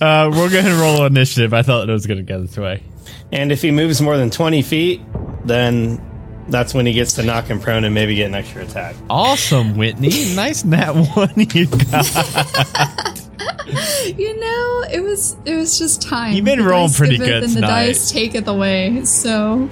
Uh, 0.00 0.28
we're 0.30 0.50
going 0.50 0.64
to 0.66 0.74
roll 0.74 1.06
initiative. 1.06 1.54
I 1.54 1.62
thought 1.62 1.88
it 1.88 1.92
was 1.92 2.04
going 2.06 2.18
to 2.18 2.24
go 2.24 2.40
this 2.42 2.56
way. 2.58 2.82
and 3.30 3.50
if 3.52 3.62
he 3.62 3.70
moves 3.70 4.02
more 4.02 4.18
than 4.18 4.28
twenty 4.28 4.60
feet, 4.60 5.00
then 5.44 6.00
that's 6.48 6.74
when 6.74 6.84
he 6.84 6.92
gets 6.92 7.14
to 7.14 7.22
knock 7.22 7.46
him 7.46 7.58
prone 7.60 7.84
and 7.84 7.94
maybe 7.94 8.14
get 8.16 8.26
an 8.26 8.34
extra 8.34 8.62
attack. 8.64 8.96
Awesome, 9.08 9.76
Whitney. 9.76 10.10
nice 10.34 10.64
nat 10.64 10.92
one 11.14 11.32
you 11.36 11.66
got. 11.66 13.20
You 14.18 14.38
know, 14.38 14.84
it 14.92 15.00
was 15.02 15.36
it 15.46 15.54
was 15.56 15.78
just 15.78 16.02
time. 16.02 16.34
You've 16.34 16.44
been 16.44 16.58
The 16.58 16.64
rolling 16.66 16.92
pretty 16.92 17.16
give 17.16 17.26
it, 17.26 17.30
good 17.30 17.42
and 17.44 17.52
the 17.54 17.60
dice 17.62 18.10
take 18.10 18.34
it 18.34 18.46
away. 18.46 19.04
So 19.04 19.70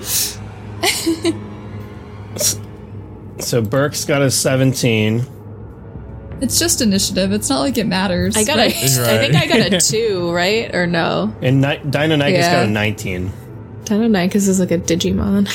So 3.39 3.61
Burke's 3.63 4.05
got 4.05 4.23
a 4.23 4.31
seventeen. 4.31 5.27
It's 6.41 6.59
just 6.59 6.81
initiative. 6.81 7.33
It's 7.33 7.49
not 7.49 7.61
like 7.61 7.79
it 7.79 7.87
matters. 7.87 8.37
I 8.37 8.45
got 8.45 8.59
a, 8.59 8.63
right? 8.63 8.75
I 8.75 9.19
think 9.19 9.37
I 9.37 9.47
got 9.47 9.73
a 9.73 9.81
2, 9.81 10.33
right? 10.33 10.75
Or 10.75 10.87
no? 10.87 11.35
And 11.43 11.61
Ni- 11.61 11.79
Deinonychus 11.79 12.33
Yeah. 12.33 12.53
got 12.53 12.65
a 12.67 12.71
19. 12.71 13.33
Dino 13.85 14.09
Deinonychus 14.09 14.49
is 14.49 14.61
like 14.61 14.71
a 14.71 14.79
Digimon. 14.79 15.49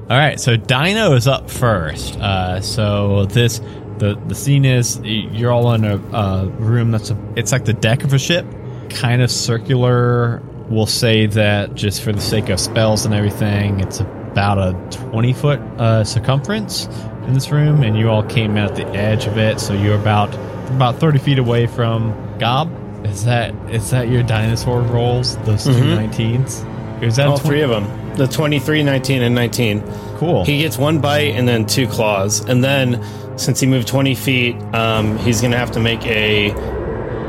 All 0.10 0.18
right, 0.18 0.38
so 0.38 0.56
Dino 0.56 1.14
is 1.14 1.26
up 1.26 1.50
first. 1.50 2.16
Uh, 2.18 2.60
so 2.60 3.24
this 3.26 3.60
the 3.98 4.20
the 4.26 4.34
scene 4.34 4.64
is 4.64 5.00
you're 5.02 5.50
all 5.52 5.72
in 5.72 5.84
a 5.84 5.94
uh, 6.14 6.44
room 6.58 6.90
that's 6.90 7.10
a, 7.10 7.16
it's 7.36 7.52
like 7.52 7.64
the 7.64 7.72
deck 7.72 8.04
of 8.04 8.12
a 8.12 8.18
ship, 8.18 8.44
kind 8.90 9.22
of 9.22 9.30
circular. 9.30 10.42
We'll 10.68 10.84
say 10.86 11.26
that 11.26 11.74
just 11.74 12.02
for 12.02 12.12
the 12.12 12.20
sake 12.20 12.48
of 12.50 12.60
spells 12.60 13.06
and 13.06 13.14
everything, 13.14 13.80
it's 13.80 14.00
about 14.00 14.58
a 14.58 14.98
20 15.10 15.32
foot 15.32 15.60
uh, 15.78 16.04
circumference 16.04 16.86
in 17.26 17.34
this 17.34 17.50
room, 17.50 17.82
and 17.82 17.96
you 17.96 18.10
all 18.10 18.22
came 18.22 18.56
at 18.56 18.74
the 18.76 18.86
edge 18.88 19.26
of 19.26 19.38
it, 19.38 19.60
so 19.60 19.72
you're 19.74 19.98
about 19.98 20.34
about 20.70 20.96
30 20.98 21.18
feet 21.18 21.38
away 21.38 21.66
from 21.66 22.12
Gob. 22.38 22.70
Is 23.06 23.24
that 23.24 23.54
is 23.70 23.90
that 23.90 24.08
your 24.08 24.22
dinosaur 24.22 24.80
rolls? 24.80 25.36
Those 25.38 25.64
two 25.64 25.70
19s? 25.72 27.02
Is 27.02 27.16
that 27.16 27.26
All 27.28 27.36
three 27.36 27.60
of 27.60 27.70
them. 27.70 27.84
The 28.16 28.26
23, 28.28 28.82
19, 28.84 29.22
and 29.22 29.34
19. 29.34 29.82
Cool. 30.18 30.44
He 30.44 30.58
gets 30.62 30.78
one 30.78 31.00
bite 31.00 31.34
and 31.34 31.46
then 31.48 31.66
two 31.66 31.88
claws. 31.88 32.40
And 32.48 32.62
then, 32.62 33.04
since 33.36 33.58
he 33.58 33.66
moved 33.66 33.88
20 33.88 34.14
feet, 34.14 34.54
um, 34.72 35.18
he's 35.18 35.40
going 35.40 35.50
to 35.50 35.58
have 35.58 35.72
to 35.72 35.80
make 35.80 36.04
a 36.06 36.50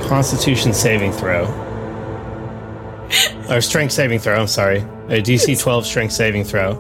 constitution 0.08 0.74
saving 0.74 1.12
throw. 1.12 1.46
or 3.50 3.62
strength 3.62 3.92
saving 3.92 4.20
throw. 4.20 4.36
I'm 4.40 4.48
sorry, 4.48 4.80
a 5.10 5.22
DC 5.22 5.60
12 5.60 5.86
strength 5.86 6.12
saving 6.14 6.44
throw. 6.44 6.76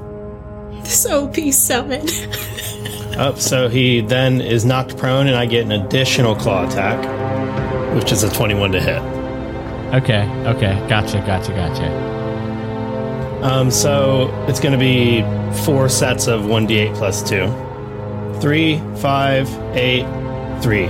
This 0.83 1.05
OP 1.07 1.35
summon. 1.51 2.07
Up, 3.17 3.39
so 3.39 3.69
he 3.69 4.01
then 4.01 4.41
is 4.41 4.65
knocked 4.65 4.97
prone, 4.97 5.27
and 5.27 5.37
I 5.37 5.45
get 5.45 5.63
an 5.63 5.71
additional 5.71 6.35
claw 6.35 6.67
attack, 6.67 6.99
which 7.95 8.11
is 8.11 8.23
a 8.23 8.33
21 8.33 8.73
to 8.73 8.81
hit. 8.81 9.01
Okay, 9.93 10.27
okay, 10.45 10.85
gotcha, 10.89 11.19
gotcha, 11.25 11.53
gotcha. 11.53 12.15
Um, 13.41 13.71
so 13.71 14.29
it's 14.49 14.59
going 14.59 14.73
to 14.73 14.77
be 14.77 15.21
four 15.63 15.87
sets 15.87 16.27
of 16.27 16.41
1d8 16.41 16.93
plus 16.95 17.23
2. 17.29 18.41
3, 18.41 18.81
5, 18.97 19.49
8, 19.75 20.61
3. 20.61 20.89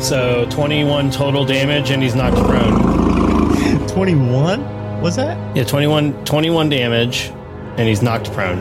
So 0.00 0.46
21 0.48 1.10
total 1.10 1.44
damage, 1.44 1.90
and 1.90 2.02
he's 2.02 2.14
knocked 2.14 2.38
prone. 2.46 3.88
21? 3.88 5.02
Was 5.02 5.16
that? 5.16 5.54
Yeah, 5.54 5.64
21, 5.64 6.24
21 6.24 6.70
damage, 6.70 7.30
and 7.76 7.80
he's 7.80 8.00
knocked 8.00 8.32
prone. 8.32 8.60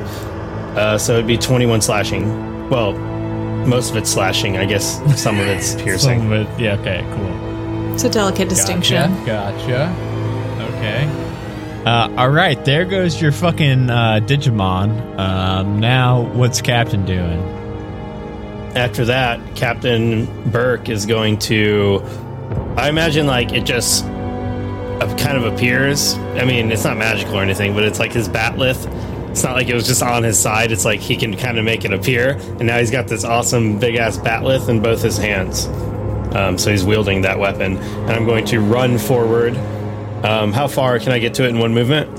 Uh, 0.76 0.98
so 0.98 1.14
it'd 1.14 1.28
be 1.28 1.38
21 1.38 1.80
slashing. 1.80 2.51
Well, 2.72 2.93
most 3.67 3.91
of 3.91 3.97
it's 3.97 4.09
slashing. 4.09 4.57
I 4.57 4.65
guess 4.65 4.97
some 5.22 5.39
of 5.39 5.45
it's 5.45 5.76
piercing. 5.84 6.19
Some 6.19 6.32
of 6.32 6.47
it. 6.47 6.59
Yeah, 6.59 6.80
okay, 6.80 7.05
cool. 7.13 7.93
It's 7.93 8.05
a 8.05 8.09
delicate 8.09 8.47
distinction. 8.47 9.11
Gotcha. 9.26 9.93
Okay. 10.78 11.05
Uh, 11.86 12.13
all 12.17 12.30
right, 12.30 12.63
there 12.63 12.86
goes 12.86 13.22
your 13.22 13.32
fucking 13.32 13.89
uh, 13.89 14.19
Digimon. 14.24 15.19
Um, 15.19 15.80
now, 15.80 16.22
what's 16.34 16.61
Captain 16.61 17.05
doing? 17.05 17.41
After 18.76 19.03
that, 19.05 19.55
Captain 19.55 20.49
Burke 20.49 20.88
is 20.88 21.05
going 21.05 21.39
to. 21.39 22.01
I 22.78 22.88
imagine 22.88 23.28
like 23.28 23.51
it 23.51 23.65
just 23.65 24.05
uh, 24.05 25.17
kind 25.17 25.38
of 25.38 25.51
appears. 25.51 26.13
I 26.13 26.45
mean, 26.45 26.72
it's 26.72 26.86
not 26.86 26.97
magical 26.97 27.36
or 27.38 27.41
anything, 27.41 27.74
but 27.74 27.84
it's 27.84 27.99
like 27.99 28.13
his 28.13 28.30
bat'leth. 28.30 28.86
It's 29.32 29.43
not 29.43 29.55
like 29.55 29.67
it 29.69 29.73
was 29.73 29.88
just 29.88 30.03
on 30.03 30.23
his 30.23 30.38
side. 30.38 30.71
It's 30.71 30.86
like 30.86 30.99
he 30.99 31.15
can 31.15 31.36
kind 31.36 31.57
of 31.57 31.65
make 31.65 31.84
it 31.86 31.93
appear, 31.93 32.32
and 32.32 32.61
now 32.67 32.77
he's 32.77 32.91
got 32.91 33.07
this 33.07 33.23
awesome 33.23 33.79
big 33.79 33.95
ass 33.95 34.17
bat'leth 34.17 34.69
in 34.69 34.82
both 34.82 35.01
his 35.01 35.17
hands. 35.17 35.67
Um, 36.36 36.57
so 36.57 36.69
he's 36.71 36.84
wielding 36.86 37.21
that 37.23 37.39
weapon, 37.39 37.77
and 37.77 38.11
I'm 38.11 38.25
going 38.25 38.45
to 38.45 38.59
run 38.59 38.97
forward. 38.97 39.55
Um, 40.25 40.51
how 40.53 40.67
far 40.67 40.99
can 40.99 41.11
I 41.11 41.19
get 41.19 41.34
to 41.36 41.45
it 41.45 41.49
in 41.49 41.59
one 41.59 41.73
movement? 41.73 42.09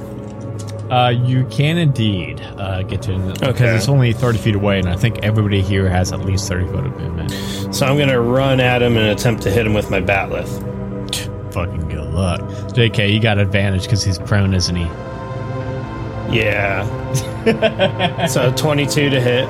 Uh, 0.91 1.09
you 1.09 1.47
can 1.47 1.79
indeed 1.79 2.41
uh, 2.59 2.83
get 2.83 3.01
to 3.03 3.13
it 3.15 3.41
because 3.41 3.49
Okay. 3.55 3.75
it's 3.77 3.89
only 3.89 4.13
30 4.13 4.39
feet 4.39 4.55
away, 4.55 4.79
and 4.79 4.89
I 4.89 4.97
think 4.97 5.19
everybody 5.23 5.63
here 5.63 5.89
has 5.89 6.13
at 6.13 6.21
least 6.21 6.49
30 6.49 6.67
foot 6.67 6.85
of 6.87 6.99
movement. 7.01 7.31
So 7.75 7.87
I'm 7.87 7.97
going 7.97 8.11
to 8.11 8.21
run 8.21 8.61
at 8.61 8.83
him 8.83 8.97
and 8.99 9.07
attempt 9.09 9.43
to 9.45 9.51
hit 9.51 9.65
him 9.67 9.73
with 9.73 9.91
my 9.91 10.01
bat'leth. 10.01 10.71
Fucking 11.55 11.89
good 11.89 12.13
luck. 12.13 12.41
JK, 12.75 13.13
you 13.13 13.21
got 13.21 13.39
advantage 13.39 13.85
because 13.85 14.03
he's 14.03 14.19
prone, 14.19 14.53
isn't 14.55 14.75
he? 14.77 14.85
Yeah. 16.33 18.27
so 18.27 18.53
22 18.53 19.11
to 19.11 19.21
hit. 19.21 19.45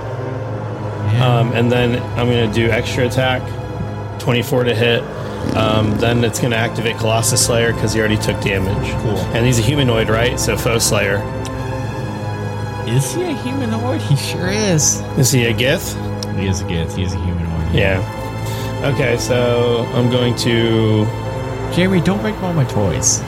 Um, 1.21 1.53
and 1.53 1.71
then 1.71 2.03
I'm 2.19 2.27
going 2.27 2.49
to 2.49 2.55
do 2.55 2.71
extra 2.71 3.07
attack, 3.07 3.43
24 4.21 4.65
to 4.65 4.75
hit. 4.75 5.03
Um, 5.57 5.99
then 5.99 6.25
it's 6.25 6.39
going 6.39 6.53
to 6.53 6.57
activate 6.57 6.97
Colossus 6.97 7.45
Slayer 7.45 7.73
because 7.73 7.93
he 7.93 8.01
already 8.01 8.17
took 8.17 8.41
damage. 8.41 8.91
Cool. 9.03 9.19
And 9.35 9.45
he's 9.45 9.59
a 9.59 9.63
humanoid, 9.63 10.09
right? 10.09 10.39
So 10.39 10.57
Foe 10.57 10.79
Slayer. 10.79 11.19
Is 12.87 13.15
he 13.15 13.23
a 13.23 13.35
humanoid? 13.35 14.01
He 14.03 14.17
sure 14.17 14.49
is. 14.49 15.01
Is 15.19 15.31
he 15.31 15.47
a 15.47 15.53
Gith? 15.55 15.95
He 16.39 16.47
is 16.47 16.61
a 16.61 16.65
Gith. 16.65 16.97
He 16.97 17.05
is 17.05 17.13
a 17.15 17.19
humanoid. 17.25 17.75
Yeah. 17.75 18.91
Okay, 18.95 19.17
so 19.19 19.87
I'm 19.95 20.11
going 20.11 20.35
to. 20.37 21.05
Jeremy, 21.75 22.01
don't 22.01 22.21
break 22.21 22.37
all 22.43 22.53
my 22.53 22.65
toys. 22.65 23.21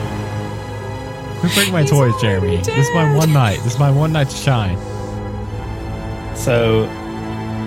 Quit 1.45 1.53
breaking 1.57 1.73
my 1.73 1.85
toys, 1.85 2.19
Jeremy. 2.19 2.57
This 2.57 2.87
is 2.87 2.89
my 2.95 3.15
one 3.15 3.31
night. 3.31 3.57
This 3.57 3.73
is 3.73 3.79
my 3.79 3.91
one 3.91 4.11
night 4.11 4.29
to 4.31 4.35
shine. 4.35 4.75
So 6.35 6.85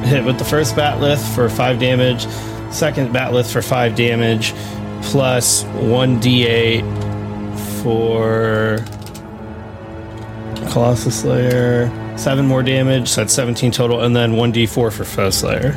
hit 0.04 0.24
with 0.24 0.36
the 0.36 0.44
first 0.44 0.74
bat'leth 0.74 1.22
for 1.32 1.48
5 1.48 1.78
damage, 1.78 2.26
second 2.72 3.14
bat'leth 3.14 3.52
for 3.52 3.62
5 3.62 3.94
damage, 3.94 4.52
plus 5.02 5.62
1d8 5.62 6.82
for 7.80 8.78
Colossus 10.72 11.20
Slayer. 11.20 11.88
7 12.18 12.44
more 12.44 12.64
damage, 12.64 13.06
so 13.06 13.20
that's 13.20 13.32
17 13.32 13.70
total, 13.70 14.00
and 14.00 14.16
then 14.16 14.32
1d4 14.32 14.92
for 14.92 15.04
Foe 15.04 15.30
Slayer. 15.30 15.72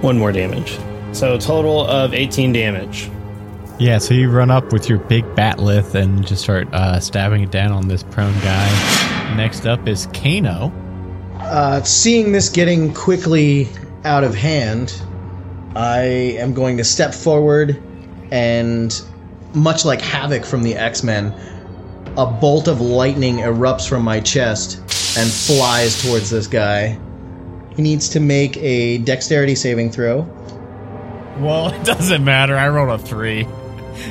1 0.00 0.16
more 0.16 0.30
damage. 0.30 0.78
So 1.10 1.36
total 1.38 1.84
of 1.88 2.14
18 2.14 2.52
damage. 2.52 3.10
Yeah, 3.78 3.98
so 3.98 4.14
you 4.14 4.30
run 4.30 4.50
up 4.50 4.72
with 4.72 4.88
your 4.88 4.98
big 4.98 5.24
bat'leth 5.34 5.94
and 5.94 6.26
just 6.26 6.42
start 6.42 6.66
uh, 6.72 6.98
stabbing 6.98 7.42
it 7.42 7.50
down 7.50 7.72
on 7.72 7.88
this 7.88 8.02
prone 8.02 8.32
guy. 8.40 9.34
Next 9.36 9.66
up 9.66 9.86
is 9.86 10.06
Kano. 10.14 10.72
Uh, 11.38 11.82
seeing 11.82 12.32
this 12.32 12.48
getting 12.48 12.94
quickly 12.94 13.68
out 14.04 14.24
of 14.24 14.34
hand, 14.34 14.98
I 15.74 16.00
am 16.38 16.54
going 16.54 16.78
to 16.78 16.84
step 16.84 17.12
forward 17.12 17.82
and, 18.30 18.98
much 19.52 19.84
like 19.84 20.00
Havoc 20.00 20.46
from 20.46 20.62
the 20.62 20.74
X 20.74 21.02
Men, 21.02 21.34
a 22.16 22.24
bolt 22.24 22.68
of 22.68 22.80
lightning 22.80 23.36
erupts 23.36 23.86
from 23.86 24.02
my 24.02 24.20
chest 24.20 24.78
and 25.18 25.30
flies 25.30 26.02
towards 26.02 26.30
this 26.30 26.46
guy. 26.46 26.98
He 27.76 27.82
needs 27.82 28.08
to 28.10 28.20
make 28.20 28.56
a 28.56 28.98
dexterity 28.98 29.54
saving 29.54 29.92
throw. 29.92 30.22
Well, 31.40 31.68
it 31.74 31.84
doesn't 31.84 32.24
matter. 32.24 32.56
I 32.56 32.68
rolled 32.68 32.88
a 32.88 33.02
three. 33.02 33.46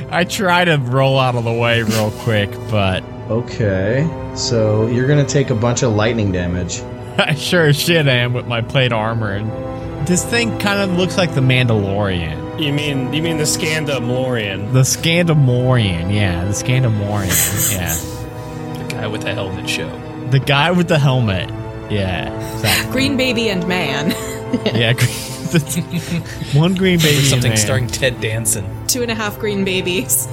I 0.09 0.23
try 0.23 0.65
to 0.65 0.77
roll 0.77 1.19
out 1.19 1.35
of 1.35 1.43
the 1.43 1.53
way 1.53 1.81
real 1.83 2.11
quick, 2.11 2.49
but 2.69 3.03
Okay, 3.29 4.07
so 4.35 4.85
you're 4.85 5.07
going 5.07 5.25
to 5.25 5.31
take 5.31 5.49
a 5.49 5.55
bunch 5.55 5.81
of 5.81 5.93
lightning 5.93 6.31
damage. 6.31 6.81
I 7.17 7.33
sure 7.33 7.65
as 7.65 7.79
shit 7.79 8.07
am 8.07 8.33
with 8.33 8.45
my 8.45 8.61
plate 8.61 8.91
armor. 8.91 9.31
And 9.31 10.07
this 10.07 10.23
thing 10.23 10.59
kind 10.59 10.79
of 10.79 10.95
looks 10.95 11.17
like 11.17 11.33
the 11.33 11.41
Mandalorian. 11.41 12.61
You 12.61 12.71
mean 12.71 13.11
you 13.13 13.21
mean 13.23 13.37
the 13.37 13.43
Scandamorian? 13.43 14.71
The 14.73 14.81
Scandamorian, 14.81 16.13
yeah, 16.13 16.45
the 16.45 16.51
Scandamorian, 16.51 17.73
yeah. 17.75 18.83
The 18.83 18.93
guy 18.93 19.07
with 19.07 19.23
the 19.23 19.33
helmet 19.33 19.67
show. 19.69 19.89
The 20.29 20.39
guy 20.39 20.71
with 20.71 20.87
the 20.87 20.99
helmet. 20.99 21.49
Yeah, 21.91 22.31
exactly. 22.53 22.91
Green 22.91 23.17
baby 23.17 23.49
and 23.49 23.67
man. 23.67 24.13
Yeah, 24.73 24.93
one 26.53 26.75
green 26.75 26.99
baby. 26.99 27.17
and 27.17 27.25
Something 27.25 27.51
man. 27.51 27.57
starring 27.57 27.87
Ted 27.87 28.19
Danson. 28.21 28.65
Two 28.87 29.01
and 29.01 29.11
a 29.11 29.15
half 29.15 29.39
green 29.39 29.63
babies. 29.63 30.27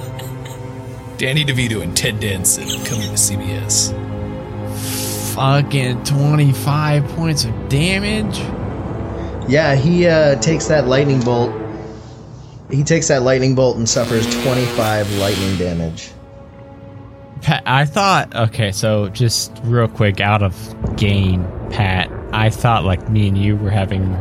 Danny 1.17 1.45
DeVito 1.45 1.81
and 1.81 1.95
Ted 1.95 2.19
Danson 2.19 2.65
coming 2.85 3.07
to 3.07 3.13
CBS. 3.15 3.93
Fucking 5.35 6.03
25 6.03 7.05
points 7.09 7.45
of 7.45 7.69
damage. 7.69 8.37
Yeah, 9.49 9.75
he 9.75 10.07
uh, 10.07 10.35
takes 10.41 10.67
that 10.67 10.87
lightning 10.87 11.21
bolt. 11.21 11.53
He 12.69 12.83
takes 12.83 13.07
that 13.09 13.21
lightning 13.23 13.55
bolt 13.55 13.77
and 13.77 13.87
suffers 13.87 14.25
25 14.43 15.11
lightning 15.17 15.57
damage. 15.57 16.11
Pat, 17.41 17.61
I 17.65 17.85
thought, 17.85 18.33
okay, 18.35 18.71
so 18.71 19.09
just 19.09 19.51
real 19.63 19.87
quick, 19.87 20.21
out 20.21 20.41
of 20.43 20.95
game, 20.95 21.45
Pat, 21.71 22.09
I 22.31 22.49
thought 22.49 22.85
like 22.85 23.09
me 23.09 23.27
and 23.27 23.37
you 23.37 23.57
were 23.57 23.69
having, 23.69 24.13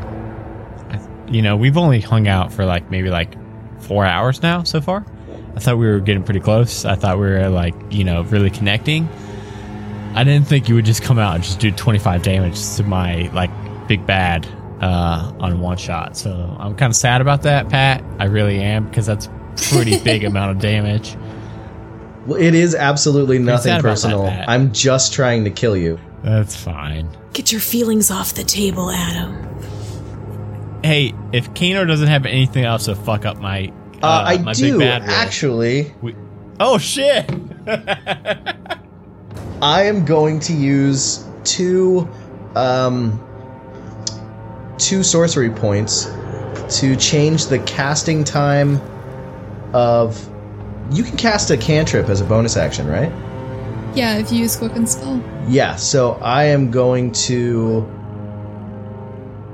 you 1.32 1.42
know, 1.42 1.56
we've 1.56 1.76
only 1.76 2.00
hung 2.00 2.28
out 2.28 2.52
for 2.52 2.64
like 2.64 2.90
maybe 2.90 3.10
like 3.10 3.34
four 3.80 4.04
hours 4.04 4.42
now 4.42 4.62
so 4.62 4.80
far. 4.80 5.04
I 5.56 5.60
thought 5.60 5.78
we 5.78 5.86
were 5.86 6.00
getting 6.00 6.22
pretty 6.22 6.40
close. 6.40 6.84
I 6.84 6.94
thought 6.94 7.18
we 7.18 7.26
were 7.26 7.48
like, 7.48 7.74
you 7.90 8.04
know, 8.04 8.22
really 8.24 8.50
connecting. 8.50 9.08
I 10.14 10.24
didn't 10.24 10.46
think 10.46 10.68
you 10.68 10.74
would 10.74 10.84
just 10.84 11.02
come 11.02 11.18
out 11.18 11.34
and 11.34 11.44
just 11.44 11.58
do 11.58 11.70
25 11.70 12.22
damage 12.22 12.76
to 12.76 12.84
my 12.84 13.30
like 13.32 13.50
big 13.88 14.06
bad 14.06 14.46
uh, 14.80 15.32
on 15.40 15.60
one 15.60 15.78
shot. 15.78 16.16
So 16.16 16.56
I'm 16.58 16.76
kind 16.76 16.90
of 16.90 16.96
sad 16.96 17.20
about 17.20 17.42
that, 17.42 17.68
Pat. 17.68 18.04
I 18.18 18.24
really 18.24 18.60
am 18.60 18.86
because 18.86 19.06
that's 19.06 19.28
pretty 19.70 19.98
big 20.00 20.24
amount 20.24 20.52
of 20.52 20.58
damage. 20.58 21.16
Well, 22.26 22.40
it 22.40 22.54
is 22.54 22.74
absolutely 22.74 23.38
nothing 23.38 23.72
sad 23.72 23.80
about 23.80 23.98
that, 23.98 24.10
personal. 24.10 24.26
I'm 24.46 24.72
just 24.72 25.12
trying 25.12 25.44
to 25.44 25.50
kill 25.50 25.76
you. 25.76 25.98
That's 26.22 26.54
fine. 26.54 27.08
Get 27.32 27.50
your 27.50 27.60
feelings 27.60 28.10
off 28.10 28.34
the 28.34 28.44
table, 28.44 28.90
Adam. 28.90 29.51
Hey, 30.84 31.14
if 31.32 31.54
Kano 31.54 31.84
doesn't 31.84 32.08
have 32.08 32.26
anything 32.26 32.64
else 32.64 32.86
to 32.86 32.94
fuck 32.96 33.24
up 33.24 33.38
my, 33.38 33.72
uh, 34.02 34.06
Uh, 34.06 34.24
I 34.26 34.38
my 34.38 34.52
do 34.52 34.78
big 34.78 34.80
bad 34.80 35.02
actually. 35.04 35.92
we- 36.02 36.16
oh 36.58 36.78
shit! 36.78 37.30
I 39.62 39.82
am 39.84 40.04
going 40.04 40.40
to 40.40 40.52
use 40.52 41.24
two, 41.44 42.08
um, 42.56 43.20
two 44.78 45.02
sorcery 45.04 45.50
points 45.50 46.10
to 46.80 46.96
change 46.96 47.46
the 47.46 47.58
casting 47.60 48.24
time 48.24 48.80
of. 49.72 50.28
You 50.90 51.04
can 51.04 51.16
cast 51.16 51.50
a 51.50 51.56
cantrip 51.56 52.08
as 52.08 52.20
a 52.20 52.24
bonus 52.24 52.56
action, 52.56 52.88
right? 52.88 53.10
Yeah, 53.94 54.18
if 54.18 54.32
you 54.32 54.38
use 54.40 54.56
Quicken 54.56 54.86
Spell. 54.86 55.22
Yeah, 55.48 55.76
so 55.76 56.14
I 56.22 56.44
am 56.44 56.70
going 56.70 57.12
to 57.12 57.86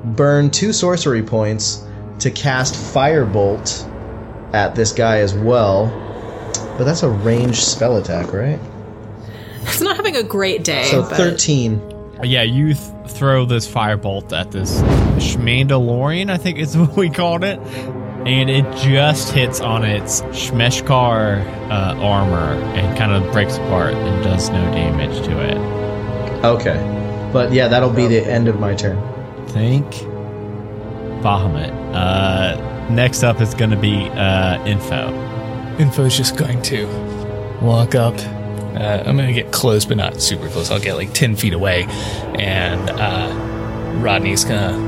burn 0.04 0.50
two 0.50 0.72
sorcery 0.72 1.22
points 1.22 1.84
to 2.20 2.30
cast 2.30 2.74
Firebolt 2.74 3.86
at 4.52 4.74
this 4.74 4.92
guy 4.92 5.18
as 5.18 5.34
well. 5.34 5.86
But 6.76 6.84
that's 6.84 7.02
a 7.02 7.08
ranged 7.08 7.62
spell 7.62 7.96
attack, 7.96 8.32
right? 8.32 8.58
It's 9.62 9.80
not 9.80 9.96
having 9.96 10.16
a 10.16 10.22
great 10.22 10.64
day. 10.64 10.84
So 10.84 11.02
but 11.02 11.16
13. 11.16 11.94
Yeah, 12.24 12.42
you 12.42 12.74
th- 12.74 12.78
throw 13.08 13.44
this 13.44 13.66
firebolt 13.68 14.32
at 14.32 14.50
this 14.50 14.80
Schmandalorian, 15.18 16.30
I 16.30 16.36
think 16.36 16.58
is 16.58 16.76
what 16.76 16.96
we 16.96 17.10
called 17.10 17.44
it, 17.44 17.58
and 17.60 18.50
it 18.50 18.64
just 18.76 19.32
hits 19.32 19.60
on 19.60 19.84
its 19.84 20.22
Shmeshkar 20.22 21.44
uh, 21.70 22.00
armor 22.00 22.54
and 22.74 22.98
kind 22.98 23.12
of 23.12 23.30
breaks 23.32 23.56
apart 23.56 23.94
and 23.94 24.24
does 24.24 24.50
no 24.50 24.60
damage 24.72 25.24
to 25.26 25.44
it. 25.44 26.44
Okay. 26.44 27.30
But 27.32 27.52
yeah, 27.52 27.68
that'll 27.68 27.90
be 27.90 28.06
the 28.06 28.24
end 28.24 28.48
of 28.48 28.58
my 28.58 28.74
turn. 28.74 28.96
Thank 29.52 29.86
Bahamut. 31.22 31.72
Uh, 31.94 32.88
next 32.90 33.22
up 33.22 33.40
is 33.40 33.54
going 33.54 33.70
to 33.70 33.76
be 33.76 34.08
uh, 34.10 34.64
Info. 34.66 35.08
Info's 35.78 36.16
just 36.16 36.36
going 36.36 36.62
to 36.62 36.86
walk 37.62 37.94
up. 37.94 38.14
Uh, 38.18 39.02
I'm 39.04 39.16
going 39.16 39.28
to 39.28 39.32
get 39.32 39.52
close, 39.52 39.84
but 39.84 39.96
not 39.96 40.20
super 40.20 40.48
close. 40.48 40.70
I'll 40.70 40.80
get 40.80 40.94
like 40.94 41.12
10 41.12 41.36
feet 41.36 41.52
away. 41.52 41.84
And 42.38 42.90
uh, 42.90 44.00
Rodney's 44.00 44.44
going 44.44 44.60
to 44.60 44.78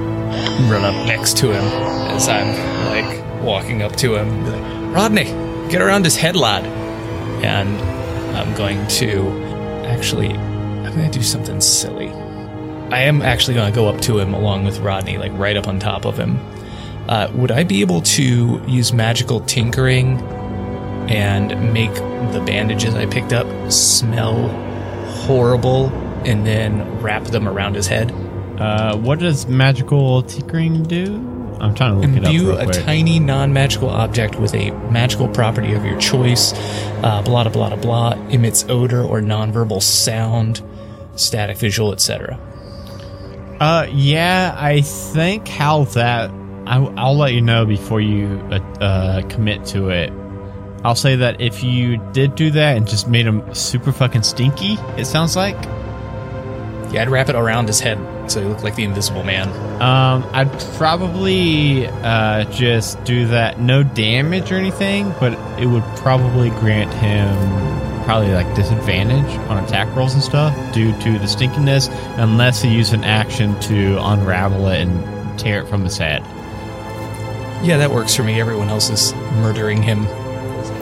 run 0.70 0.84
up 0.84 0.94
next 1.06 1.36
to 1.38 1.52
him 1.52 1.64
as 2.14 2.28
I'm 2.28 2.46
like 2.86 3.42
walking 3.42 3.82
up 3.82 3.96
to 3.96 4.16
him. 4.16 4.46
like, 4.46 4.94
Rodney, 4.94 5.24
get 5.70 5.80
around 5.80 6.04
his 6.04 6.16
head, 6.16 6.36
lad. 6.36 6.64
And 7.44 7.80
I'm 8.36 8.54
going 8.56 8.86
to 8.88 9.28
actually, 9.86 10.30
I'm 10.30 10.94
going 10.94 11.11
to 11.11 11.18
do 11.18 11.24
something 11.24 11.61
silly. 11.61 12.12
I 12.93 13.03
am 13.03 13.22
actually 13.22 13.55
going 13.55 13.72
to 13.72 13.74
go 13.74 13.88
up 13.88 14.01
to 14.03 14.18
him 14.18 14.34
along 14.34 14.64
with 14.64 14.80
Rodney, 14.80 15.16
like 15.16 15.32
right 15.34 15.57
up 15.57 15.68
on 15.68 15.78
top 15.78 16.05
of 16.05 16.18
him. 16.18 16.38
Uh, 17.09 17.30
would 17.34 17.51
I 17.51 17.64
be 17.64 17.80
able 17.80 18.03
to 18.03 18.62
use 18.66 18.93
magical 18.93 19.41
tinkering 19.41 20.20
and 21.09 21.72
make 21.72 21.95
the 22.32 22.43
bandages 22.45 22.95
I 22.95 23.07
picked 23.07 23.32
up 23.32 23.47
smell 23.70 24.49
horrible 25.26 25.88
and 26.24 26.47
then 26.47 27.01
wrap 27.01 27.24
them 27.24 27.49
around 27.49 27.74
his 27.74 27.86
head? 27.86 28.11
Uh, 28.59 28.97
what 28.97 29.20
does 29.20 29.47
magical 29.47 30.22
tinkering 30.22 30.82
do? 30.82 31.14
I'm 31.61 31.74
trying 31.74 32.01
to 32.01 32.07
look 32.07 32.16
it 32.16 32.24
up. 32.24 32.32
Imbue 32.32 32.53
a 32.59 32.64
quick. 32.64 32.84
tiny 32.84 33.20
non 33.20 33.53
magical 33.53 33.91
object 33.91 34.36
with 34.36 34.55
a 34.55 34.70
magical 34.91 35.28
property 35.28 35.74
of 35.74 35.84
your 35.84 35.99
choice. 35.99 36.53
Uh, 37.03 37.22
blah, 37.22 37.45
blah, 37.45 37.68
blah, 37.68 37.76
blah. 37.76 38.12
Emits 38.30 38.64
odor 38.68 39.03
or 39.03 39.20
nonverbal 39.20 39.82
sound, 39.82 40.62
static 41.16 41.59
visual, 41.59 41.93
etc. 41.93 42.38
Uh, 43.61 43.86
yeah, 43.92 44.54
I 44.56 44.80
think 44.80 45.46
how 45.46 45.84
that. 45.84 46.30
I, 46.66 46.76
I'll 46.96 47.16
let 47.16 47.34
you 47.34 47.40
know 47.40 47.66
before 47.66 48.00
you 48.00 48.40
uh, 48.50 48.61
uh, 48.80 49.22
commit 49.28 49.66
to 49.66 49.90
it. 49.90 50.12
I'll 50.82 50.94
say 50.94 51.16
that 51.16 51.40
if 51.42 51.62
you 51.62 51.98
did 52.12 52.34
do 52.36 52.50
that 52.52 52.76
and 52.78 52.88
just 52.88 53.06
made 53.06 53.26
him 53.26 53.54
super 53.54 53.92
fucking 53.92 54.22
stinky, 54.22 54.74
it 54.96 55.04
sounds 55.04 55.36
like. 55.36 55.62
Yeah, 56.90 57.02
I'd 57.02 57.11
wrap 57.11 57.28
it 57.28 57.34
around 57.36 57.66
his 57.66 57.80
head 57.80 57.98
so 58.30 58.40
he 58.40 58.48
looked 58.48 58.62
like 58.62 58.76
the 58.76 58.84
invisible 58.84 59.24
man. 59.24 59.48
Um, 59.82 60.24
I'd 60.32 60.50
probably 60.76 61.86
uh, 61.86 62.44
just 62.52 63.02
do 63.04 63.26
that. 63.28 63.61
No 63.61 63.82
damage 63.82 64.52
or 64.52 64.56
anything, 64.56 65.12
but 65.20 65.32
it 65.61 65.66
would 65.66 65.84
probably 65.96 66.50
grant 66.50 66.92
him 66.94 67.89
probably 68.11 68.32
like 68.32 68.52
disadvantage 68.56 69.38
on 69.48 69.62
attack 69.62 69.86
rolls 69.94 70.14
and 70.14 70.20
stuff 70.22 70.52
due 70.74 70.90
to 70.98 71.12
the 71.12 71.26
stinkiness, 71.26 71.88
unless 72.18 72.61
he 72.61 72.68
used 72.68 72.92
an 72.92 73.04
action 73.04 73.54
to 73.61 73.96
unravel 74.00 74.66
it 74.66 74.80
and 74.80 75.38
tear 75.38 75.62
it 75.62 75.68
from 75.68 75.84
his 75.84 75.96
head. 75.96 76.20
Yeah, 77.64 77.76
that 77.78 77.92
works 77.92 78.16
for 78.16 78.24
me. 78.24 78.40
Everyone 78.40 78.68
else 78.68 78.90
is 78.90 79.14
murdering 79.34 79.80
him 79.80 80.06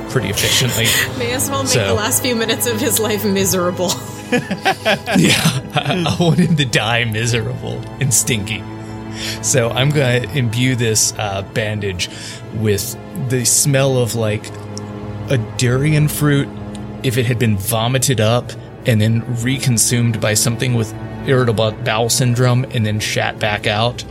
pretty 0.08 0.30
efficiently. 0.30 0.84
May 1.18 1.32
as 1.32 1.50
well 1.50 1.64
make 1.64 1.72
So- 1.72 1.86
the 1.86 1.92
last 1.92 2.22
few 2.22 2.34
minutes 2.34 2.66
of 2.66 2.80
his 2.80 2.98
life 2.98 3.26
miserable. 3.26 3.88
yeah, 4.32 5.68
I, 5.74 6.06
I 6.08 6.16
want 6.18 6.38
him 6.38 6.56
to 6.56 6.64
die 6.64 7.04
miserable 7.04 7.78
and 8.00 8.14
stinky. 8.14 8.62
So 9.42 9.68
I'm 9.68 9.90
going 9.90 10.22
to 10.22 10.38
imbue 10.38 10.76
this 10.76 11.12
uh, 11.18 11.42
bandage 11.52 12.08
with 12.54 12.96
the 13.28 13.44
smell 13.44 13.98
of 13.98 14.14
like 14.14 14.46
a 15.28 15.36
durian 15.58 16.08
fruit 16.08 16.48
if 17.02 17.16
it 17.16 17.26
had 17.26 17.38
been 17.38 17.56
vomited 17.56 18.20
up 18.20 18.50
and 18.86 19.00
then 19.00 19.22
reconsumed 19.36 20.20
by 20.20 20.34
something 20.34 20.74
with 20.74 20.94
irritable 21.26 21.72
bowel 21.72 22.08
syndrome 22.08 22.64
and 22.70 22.86
then 22.86 23.00
shat 23.00 23.38
back 23.38 23.66
out. 23.66 24.04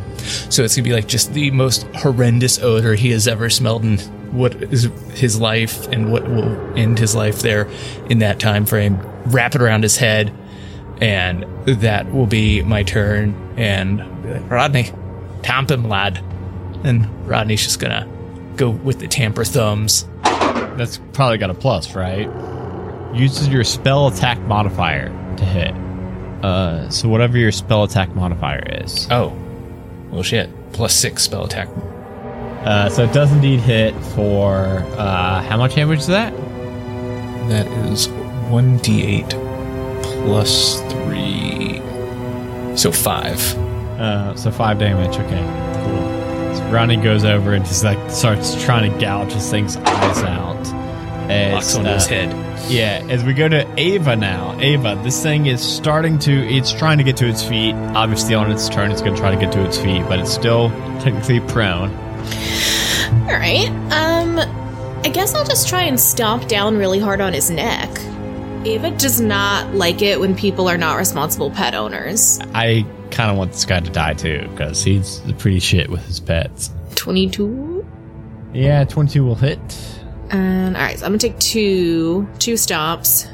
So 0.50 0.64
it's 0.64 0.76
to 0.76 0.82
be 0.82 0.94
like 0.94 1.08
just 1.08 1.34
the 1.34 1.52
most 1.52 1.84
horrendous 1.96 2.60
odor 2.60 2.96
he 2.96 3.12
has 3.12 3.28
ever 3.28 3.50
smelled 3.50 3.84
in 3.84 3.98
what 4.32 4.56
is 4.56 4.84
his 5.14 5.40
life 5.40 5.88
and 5.88 6.12
what 6.12 6.28
will 6.28 6.78
end 6.78 7.00
his 7.00 7.16
life 7.16 7.42
there 7.42 7.70
in 8.10 8.20
that 8.20 8.40
time 8.40 8.66
frame. 8.66 9.00
Wrap 9.26 9.56
it 9.56 9.62
around 9.62 9.84
his 9.84 9.98
head 9.98 10.34
and 11.00 11.46
that 11.66 12.12
will 12.12 12.28
be 12.28 12.62
my 12.64 12.84
turn. 12.84 13.36
And 13.58 14.50
Rodney, 14.50 14.92
tamp 15.44 15.72
him, 15.72 15.88
lad. 15.88 16.18
And 16.84 17.28
Rodney's 17.28 17.64
just 17.64 17.80
gonna 17.80 18.08
go 18.56 18.70
with 18.70 19.00
the 19.00 19.08
tamper 19.08 19.46
thumbs. 19.46 20.08
That's 20.24 21.00
probably 21.14 21.38
got 21.38 21.50
a 21.50 21.56
plus, 21.56 21.96
right? 21.96 22.30
Uses 23.14 23.48
your 23.48 23.64
spell 23.64 24.08
attack 24.08 24.40
modifier 24.42 25.10
to 25.38 25.46
hit. 25.46 25.74
Uh, 26.44 26.90
so 26.90 27.10
whatever 27.10 27.38
your 27.38 27.52
spell 27.52 27.84
attack 27.84 28.14
modifier 28.16 28.64
is. 28.84 29.08
Oh, 29.10 29.36
well, 30.12 30.24
shit. 30.24 30.50
Plus 30.74 30.94
six 30.94 31.24
spell 31.24 31.46
attack. 31.46 31.68
Uh, 32.64 32.90
so 32.90 33.04
it 33.06 33.14
does 33.14 33.32
indeed 33.32 33.60
hit 33.60 33.96
for 34.14 34.84
uh, 34.98 35.42
how 35.44 35.58
much 35.58 35.76
damage 35.76 36.00
is 36.00 36.08
that? 36.08 36.34
That 37.50 37.68
is 37.90 38.10
one 38.50 38.78
d8 38.80 39.30
plus 40.26 40.82
three, 40.92 41.80
so 42.76 42.92
five. 42.92 43.40
Uh, 44.00 44.36
so 44.36 44.52
five 44.52 44.80
damage. 44.80 45.16
Okay, 45.18 45.84
cool. 45.86 46.56
So 46.58 46.70
Ronnie 46.72 46.98
goes 46.98 47.24
over 47.24 47.54
and 47.54 47.64
just 47.66 47.84
like 47.84 48.12
starts 48.12 48.62
trying 48.64 48.92
to 48.92 49.00
gouge 49.00 49.34
this 49.34 49.50
thing's 49.50 49.78
eyes 49.78 50.24
out. 50.24 50.58
As, 51.30 51.54
Locks 51.54 51.76
onto 51.76 51.90
his 51.92 52.06
uh, 52.06 52.10
head. 52.10 52.47
Yeah, 52.70 53.06
as 53.10 53.24
we 53.24 53.34
go 53.34 53.48
to 53.48 53.66
Ava 53.78 54.16
now. 54.16 54.58
Ava, 54.60 55.00
this 55.04 55.24
thing 55.24 55.46
is 55.46 55.62
starting 55.62 56.20
to, 56.20 56.32
it's 56.32 56.72
trying 56.72 56.98
to 56.98 57.04
get 57.04 57.18
to 57.18 57.28
its 57.28 57.44
feet. 57.44 57.74
Obviously, 57.74 58.36
on 58.36 58.52
its 58.52 58.68
turn, 58.68 58.92
it's 58.92 59.02
going 59.02 59.16
to 59.16 59.20
try 59.20 59.34
to 59.34 59.40
get 59.40 59.52
to 59.54 59.66
its 59.66 59.78
feet, 59.78 60.04
but 60.08 60.20
it's 60.20 60.34
still 60.34 60.70
technically 61.00 61.40
prone. 61.40 61.90
All 63.28 63.38
right. 63.38 63.70
Um, 63.92 64.38
I 65.06 65.10
guess 65.10 65.34
I'll 65.34 65.46
just 65.46 65.70
try 65.70 65.84
and 65.84 66.00
stomp 66.00 66.48
down 66.48 66.78
really 66.78 67.00
hard 67.00 67.22
on 67.22 67.34
his 67.34 67.50
neck. 67.50 67.90
Ava 68.66 68.92
does 68.92 69.22
not 69.22 69.74
like 69.74 70.02
it 70.02 70.20
when 70.20 70.36
people 70.36 70.68
are 70.68 70.78
not 70.78 70.98
responsible 70.98 71.50
pet 71.52 71.74
owners. 71.74 72.40
I 72.54 72.86
kind 73.12 73.32
of 73.32 73.38
want 73.38 73.54
this 73.54 73.64
guy 73.64 73.80
to 73.80 73.90
die 73.90 74.14
too, 74.14 74.46
because 74.50 74.84
he's 74.84 75.22
pretty 75.38 75.60
shit 75.60 75.90
with 75.90 76.06
his 76.06 76.20
pets. 76.20 76.70
22. 76.96 77.86
Yeah, 78.54 78.84
22 78.84 79.24
will 79.24 79.36
hit. 79.36 79.60
And 80.30 80.76
all 80.76 80.82
right, 80.82 81.00
so 81.00 81.06
I'm 81.06 81.12
gonna 81.12 81.20
take 81.20 81.40
two 81.40 82.28
two 82.40 82.54
stomps. 82.54 83.32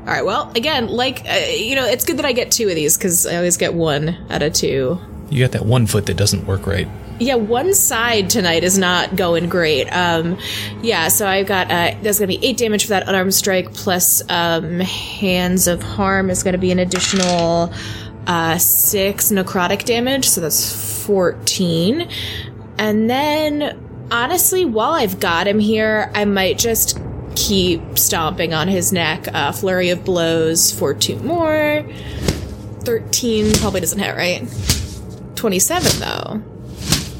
All 0.00 0.06
right. 0.06 0.24
Well, 0.24 0.50
again, 0.56 0.88
like 0.88 1.26
uh, 1.28 1.34
you 1.54 1.76
know, 1.76 1.84
it's 1.86 2.04
good 2.04 2.16
that 2.16 2.24
I 2.24 2.32
get 2.32 2.50
two 2.50 2.68
of 2.68 2.74
these 2.74 2.96
because 2.96 3.26
I 3.26 3.36
always 3.36 3.56
get 3.56 3.74
one 3.74 4.16
out 4.30 4.42
of 4.42 4.52
two. 4.52 4.98
You 5.28 5.44
got 5.44 5.52
that 5.52 5.66
one 5.66 5.86
foot 5.86 6.06
that 6.06 6.16
doesn't 6.16 6.46
work 6.46 6.66
right. 6.66 6.88
Yeah, 7.20 7.34
one 7.34 7.74
side 7.74 8.30
tonight 8.30 8.64
is 8.64 8.78
not 8.78 9.14
going 9.14 9.50
great. 9.50 9.84
Um, 9.88 10.38
yeah, 10.82 11.08
so 11.08 11.28
I've 11.28 11.46
got 11.46 11.70
uh, 11.70 11.94
there's 12.02 12.18
gonna 12.18 12.28
be 12.28 12.42
eight 12.42 12.56
damage 12.56 12.84
for 12.84 12.90
that 12.90 13.06
unarmed 13.06 13.34
strike 13.34 13.74
plus 13.74 14.22
um, 14.30 14.80
hands 14.80 15.66
of 15.66 15.82
harm 15.82 16.30
is 16.30 16.42
gonna 16.42 16.56
be 16.56 16.72
an 16.72 16.78
additional 16.78 17.74
uh, 18.26 18.56
six 18.56 19.30
necrotic 19.30 19.84
damage, 19.84 20.30
so 20.30 20.40
that's 20.40 21.04
fourteen. 21.04 22.08
And 22.78 23.10
then, 23.10 23.89
honestly, 24.10 24.64
while 24.64 24.92
I've 24.92 25.20
got 25.20 25.46
him 25.46 25.58
here, 25.58 26.10
I 26.14 26.24
might 26.24 26.58
just 26.58 26.98
keep 27.36 27.98
stomping 27.98 28.52
on 28.54 28.68
his 28.68 28.92
neck. 28.92 29.28
Uh, 29.32 29.52
flurry 29.52 29.90
of 29.90 30.04
blows 30.04 30.72
for 30.72 30.94
two 30.94 31.16
more. 31.20 31.84
Thirteen 32.80 33.52
probably 33.54 33.80
doesn't 33.80 33.98
hit, 33.98 34.16
right? 34.16 34.42
Twenty-seven 35.36 36.00
though. 36.00 36.42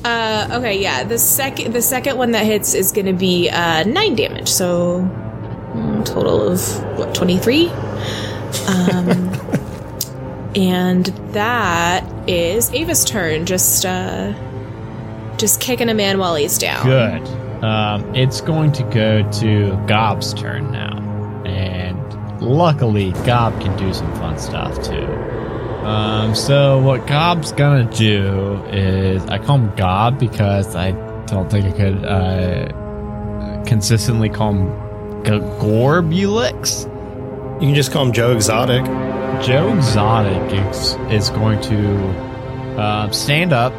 Uh, 0.08 0.48
okay, 0.58 0.80
yeah. 0.80 1.04
The 1.04 1.18
second 1.18 1.72
the 1.72 1.82
second 1.82 2.16
one 2.16 2.32
that 2.32 2.44
hits 2.44 2.74
is 2.74 2.92
going 2.92 3.06
to 3.06 3.12
be 3.12 3.48
uh, 3.50 3.84
nine 3.84 4.14
damage. 4.14 4.48
So 4.48 5.00
mm, 5.00 6.04
total 6.04 6.52
of 6.52 6.98
what 6.98 7.14
twenty 7.14 7.38
three. 7.38 7.68
Um, 8.66 9.30
and 10.56 11.06
that 11.32 12.04
is 12.28 12.72
Ava's 12.72 13.04
turn. 13.04 13.46
Just 13.46 13.84
uh, 13.84 14.32
just 15.40 15.60
kicking 15.60 15.88
a 15.88 15.94
man 15.94 16.18
while 16.18 16.34
he's 16.36 16.58
down. 16.58 16.86
Good. 16.86 17.26
Um, 17.64 18.14
it's 18.14 18.40
going 18.40 18.72
to 18.72 18.82
go 18.84 19.28
to 19.40 19.84
Gob's 19.86 20.34
turn 20.34 20.70
now. 20.70 20.98
And 21.44 22.40
luckily, 22.40 23.12
Gob 23.24 23.60
can 23.60 23.76
do 23.76 23.92
some 23.92 24.12
fun 24.14 24.38
stuff 24.38 24.82
too. 24.84 25.06
Um, 25.84 26.34
so, 26.34 26.78
what 26.80 27.06
Gob's 27.06 27.52
gonna 27.52 27.90
do 27.90 28.62
is 28.66 29.24
I 29.26 29.38
call 29.38 29.58
him 29.58 29.74
Gob 29.76 30.18
because 30.18 30.76
I 30.76 30.92
don't 31.24 31.50
think 31.50 31.64
I 31.64 31.72
could 31.72 32.04
uh, 32.04 33.64
consistently 33.64 34.28
call 34.28 34.52
him 34.52 35.24
G- 35.24 35.30
Gorbulix. 35.58 36.84
You 37.60 37.66
can 37.66 37.74
just 37.74 37.92
call 37.92 38.06
him 38.06 38.12
Joe 38.12 38.32
Exotic. 38.32 38.84
Joe 39.42 39.74
Exotic 39.74 40.52
is, 40.68 40.94
is 41.10 41.30
going 41.30 41.60
to 41.62 42.08
uh, 42.78 43.10
stand 43.10 43.52
up 43.52 43.72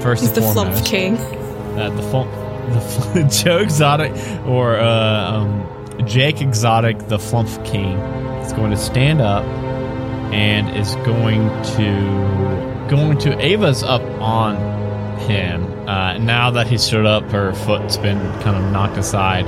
first 0.00 0.22
He's 0.22 0.32
the 0.32 0.40
foremost. 0.42 0.72
flump 0.72 0.86
king. 0.86 1.16
Uh, 1.16 1.90
the 1.90 2.02
fl- 2.02 2.30
the 2.74 2.80
fl- 2.80 3.44
Joe 3.44 3.58
Exotic 3.58 4.12
or 4.46 4.76
uh, 4.76 5.32
um, 5.32 6.06
Jake 6.06 6.40
Exotic, 6.40 7.08
the 7.08 7.18
Flump 7.18 7.48
King, 7.64 7.98
is 8.42 8.52
going 8.52 8.70
to 8.70 8.76
stand 8.76 9.20
up 9.20 9.44
and 10.32 10.74
is 10.76 10.94
going 10.96 11.48
to 11.76 12.86
going 12.88 13.18
to 13.18 13.38
Ava's 13.44 13.82
up 13.82 14.02
on 14.20 14.56
him. 15.20 15.64
Uh, 15.88 16.16
now 16.18 16.50
that 16.52 16.66
he 16.68 16.78
stood 16.78 17.04
up, 17.06 17.24
her 17.30 17.52
foot's 17.52 17.96
been 17.96 18.18
kind 18.42 18.56
of 18.56 18.72
knocked 18.72 18.96
aside. 18.96 19.44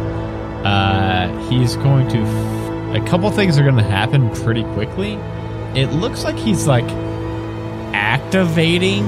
Uh, 0.67 1.49
he's 1.49 1.77
going 1.77 2.09
to. 2.09 2.21
a 2.97 3.05
couple 3.09 3.31
things 3.31 3.59
are 3.59 3.63
going 3.63 3.77
to 3.77 3.83
happen 3.83 4.29
pretty 4.43 4.65
quickly. 4.75 5.15
It 5.75 5.87
looks 5.93 6.25
like 6.25 6.37
he's 6.37 6.67
like 6.67 6.85
activating 7.95 9.05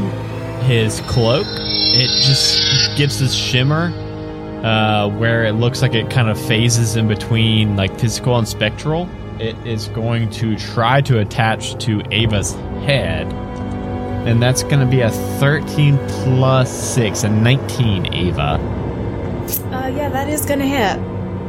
his 0.64 1.00
cloak. 1.02 1.46
It 1.48 2.08
just 2.22 2.96
gives 2.96 3.20
this 3.20 3.34
shimmer 3.34 3.92
uh, 4.64 5.08
where 5.10 5.44
it 5.44 5.52
looks 5.52 5.82
like 5.82 5.94
it 5.94 6.10
kind 6.10 6.28
of 6.28 6.40
phases 6.40 6.96
in 6.96 7.06
between 7.06 7.76
like 7.76 7.98
physical 8.00 8.36
and 8.38 8.48
spectral. 8.48 9.08
It 9.38 9.56
is 9.66 9.88
going 9.88 10.30
to 10.30 10.56
try 10.56 11.00
to 11.02 11.18
attach 11.18 11.76
to 11.84 12.02
Ava's 12.10 12.52
head. 12.86 13.30
And 14.26 14.40
that's 14.40 14.62
going 14.62 14.80
to 14.80 14.86
be 14.86 15.02
a 15.02 15.10
13 15.10 15.98
plus 16.08 16.94
6, 16.94 17.24
a 17.24 17.28
19, 17.28 18.14
Ava. 18.14 18.42
Uh, 18.42 19.92
yeah, 19.94 20.08
that 20.08 20.30
is 20.30 20.46
gonna 20.46 20.66
hit. 20.66 20.98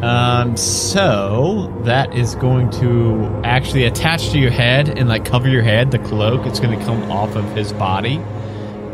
Um, 0.03 0.57
so 0.57 1.73
that 1.85 2.13
is 2.13 2.35
going 2.35 2.69
to 2.71 3.41
actually 3.45 3.85
attach 3.85 4.31
to 4.31 4.39
your 4.39 4.51
head 4.51 4.89
and 4.89 5.07
like 5.07 5.23
cover 5.23 5.47
your 5.47 5.61
head. 5.61 5.91
The 5.91 5.99
cloak, 5.99 6.45
it's 6.45 6.59
going 6.59 6.77
to 6.77 6.85
come 6.85 7.09
off 7.09 7.35
of 7.37 7.45
his 7.55 7.71
body 7.71 8.21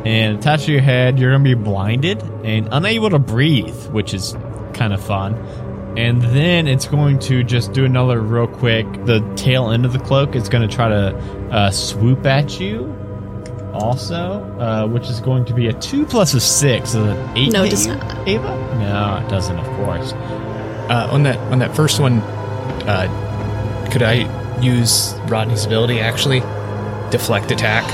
and 0.05 0.39
attach 0.39 0.65
to 0.65 0.71
your 0.71 0.81
head. 0.81 1.19
You're 1.19 1.31
going 1.31 1.43
to 1.43 1.55
be 1.55 1.61
blinded 1.61 2.21
and 2.43 2.69
unable 2.71 3.09
to 3.09 3.19
breathe, 3.19 3.87
which 3.87 4.13
is 4.13 4.35
kind 4.73 4.93
of 4.93 5.03
fun. 5.03 5.35
And 5.97 6.21
then 6.21 6.67
it's 6.67 6.87
going 6.87 7.19
to 7.19 7.43
just 7.43 7.73
do 7.73 7.83
another 7.83 8.21
real 8.21 8.47
quick. 8.47 8.85
The 9.05 9.19
tail 9.35 9.71
end 9.71 9.85
of 9.85 9.91
the 9.93 9.99
cloak 9.99 10.35
is 10.35 10.47
going 10.47 10.67
to 10.67 10.73
try 10.73 10.87
to 10.87 11.17
uh, 11.51 11.71
swoop 11.71 12.25
at 12.25 12.59
you. 12.59 12.95
Also, 13.73 14.41
uh, 14.59 14.85
which 14.87 15.07
is 15.07 15.21
going 15.21 15.45
to 15.45 15.53
be 15.53 15.67
a 15.67 15.73
two 15.73 16.05
plus 16.05 16.33
a 16.33 16.41
six, 16.41 16.91
so 16.91 17.05
an 17.05 17.37
eight. 17.37 17.53
No, 17.53 17.63
it 17.63 17.69
does 17.69 17.87
not. 17.87 18.27
Ava? 18.27 18.75
No, 18.79 19.25
it 19.25 19.29
doesn't. 19.29 19.57
Of 19.57 19.65
course. 19.77 20.11
Uh, 20.11 21.07
on 21.09 21.23
that 21.23 21.37
on 21.51 21.59
that 21.59 21.73
first 21.73 21.99
one, 21.99 22.19
uh, 22.19 23.87
could 23.91 24.03
I 24.03 24.59
use 24.61 25.13
Rodney's 25.27 25.65
ability 25.65 26.01
actually? 26.01 26.41
Deflect 27.11 27.49
attack. 27.51 27.89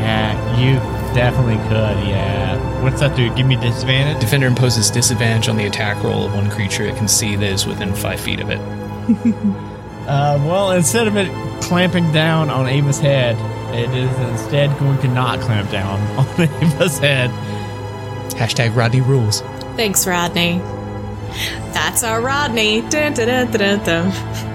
Yeah, 0.00 0.58
you 0.58 0.78
definitely 1.14 1.56
could. 1.68 2.06
Yeah. 2.08 2.82
What's 2.82 3.00
that 3.00 3.16
do? 3.16 3.32
Give 3.34 3.46
me 3.46 3.56
disadvantage. 3.56 4.20
Defender 4.20 4.46
imposes 4.46 4.90
disadvantage 4.90 5.48
on 5.48 5.56
the 5.56 5.66
attack 5.66 6.02
roll 6.02 6.26
of 6.26 6.34
one 6.34 6.50
creature 6.50 6.84
it 6.84 6.96
can 6.96 7.08
see 7.08 7.36
that 7.36 7.46
is 7.50 7.66
within 7.66 7.94
five 7.94 8.20
feet 8.20 8.40
of 8.40 8.50
it. 8.50 8.60
Uh, 10.00 10.42
well, 10.44 10.72
instead 10.72 11.06
of 11.06 11.16
it 11.16 11.30
clamping 11.62 12.10
down 12.10 12.50
on 12.50 12.66
Ava's 12.66 12.98
head, 12.98 13.36
it 13.72 13.88
is 13.96 14.18
instead 14.30 14.76
going 14.80 14.98
to 14.98 15.06
not 15.06 15.38
clamp 15.40 15.70
down 15.70 16.00
on 16.18 16.26
Ava's 16.40 16.98
head. 16.98 17.30
Hashtag 18.32 18.74
Rodney 18.74 19.02
rules. 19.02 19.42
Thanks, 19.76 20.08
Rodney. 20.08 20.58
That's 21.72 22.02
our 22.02 22.20
Rodney. 22.20 22.80
Dun, 22.80 23.12
dun, 23.12 23.28
dun, 23.28 23.52
dun, 23.52 23.84
dun. 23.84 24.49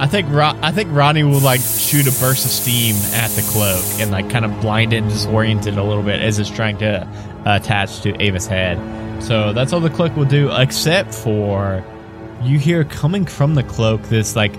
I 0.00 0.06
think 0.06 0.28
Ro- 0.30 0.58
I 0.62 0.70
think 0.70 0.90
Rodney 0.92 1.24
will 1.24 1.40
like 1.40 1.60
shoot 1.60 2.06
a 2.06 2.20
burst 2.20 2.44
of 2.44 2.52
steam 2.52 2.94
at 3.14 3.30
the 3.32 3.42
cloak 3.42 3.84
and 4.00 4.12
like 4.12 4.30
kind 4.30 4.44
of 4.44 4.60
blind 4.60 4.92
it 4.92 4.98
and 4.98 5.10
disorient 5.10 5.66
it 5.66 5.76
a 5.76 5.82
little 5.82 6.04
bit 6.04 6.20
as 6.20 6.38
it's 6.38 6.50
trying 6.50 6.78
to 6.78 7.02
uh, 7.04 7.56
attach 7.56 8.02
to 8.02 8.14
Ava's 8.22 8.46
head. 8.46 8.78
So 9.22 9.52
that's 9.52 9.72
all 9.72 9.80
the 9.80 9.90
cloak 9.90 10.14
will 10.14 10.24
do, 10.24 10.50
except 10.52 11.12
for 11.12 11.84
you 12.42 12.60
hear 12.60 12.84
coming 12.84 13.26
from 13.26 13.56
the 13.56 13.64
cloak 13.64 14.00
this 14.04 14.36
like 14.36 14.52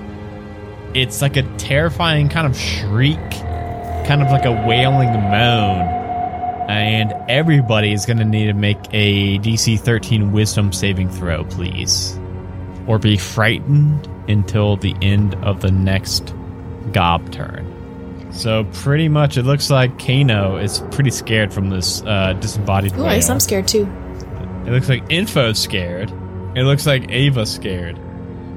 it's 0.93 1.21
like 1.21 1.37
a 1.37 1.43
terrifying 1.57 2.27
kind 2.27 2.45
of 2.45 2.57
shriek, 2.57 3.17
kind 4.05 4.21
of 4.21 4.31
like 4.31 4.43
a 4.43 4.51
wailing 4.51 5.13
moan. 5.13 5.95
And 6.67 7.13
everybody 7.29 7.93
is 7.93 8.05
going 8.05 8.17
to 8.17 8.25
need 8.25 8.47
to 8.47 8.53
make 8.53 8.77
a 8.91 9.39
DC 9.39 9.79
13 9.79 10.33
wisdom 10.33 10.73
saving 10.73 11.09
throw, 11.09 11.45
please. 11.45 12.19
Or 12.87 12.99
be 12.99 13.17
frightened 13.17 14.08
until 14.29 14.77
the 14.77 14.95
end 15.01 15.35
of 15.43 15.61
the 15.61 15.71
next 15.71 16.33
gob 16.91 17.31
turn. 17.31 17.75
So, 18.31 18.63
pretty 18.73 19.09
much, 19.09 19.37
it 19.37 19.43
looks 19.43 19.69
like 19.69 19.97
Kano 19.97 20.57
is 20.57 20.83
pretty 20.91 21.09
scared 21.09 21.51
from 21.51 21.69
this 21.69 22.03
uh, 22.03 22.33
disembodied 22.33 22.93
Oh. 22.95 23.05
I 23.05 23.15
guess 23.15 23.29
I'm 23.29 23.39
scared 23.39 23.67
too. 23.67 23.89
It 24.65 24.71
looks 24.71 24.87
like 24.87 25.03
Info's 25.09 25.57
scared. 25.57 26.11
It 26.55 26.63
looks 26.63 26.85
like 26.85 27.09
Ava's 27.09 27.51
scared. 27.51 27.97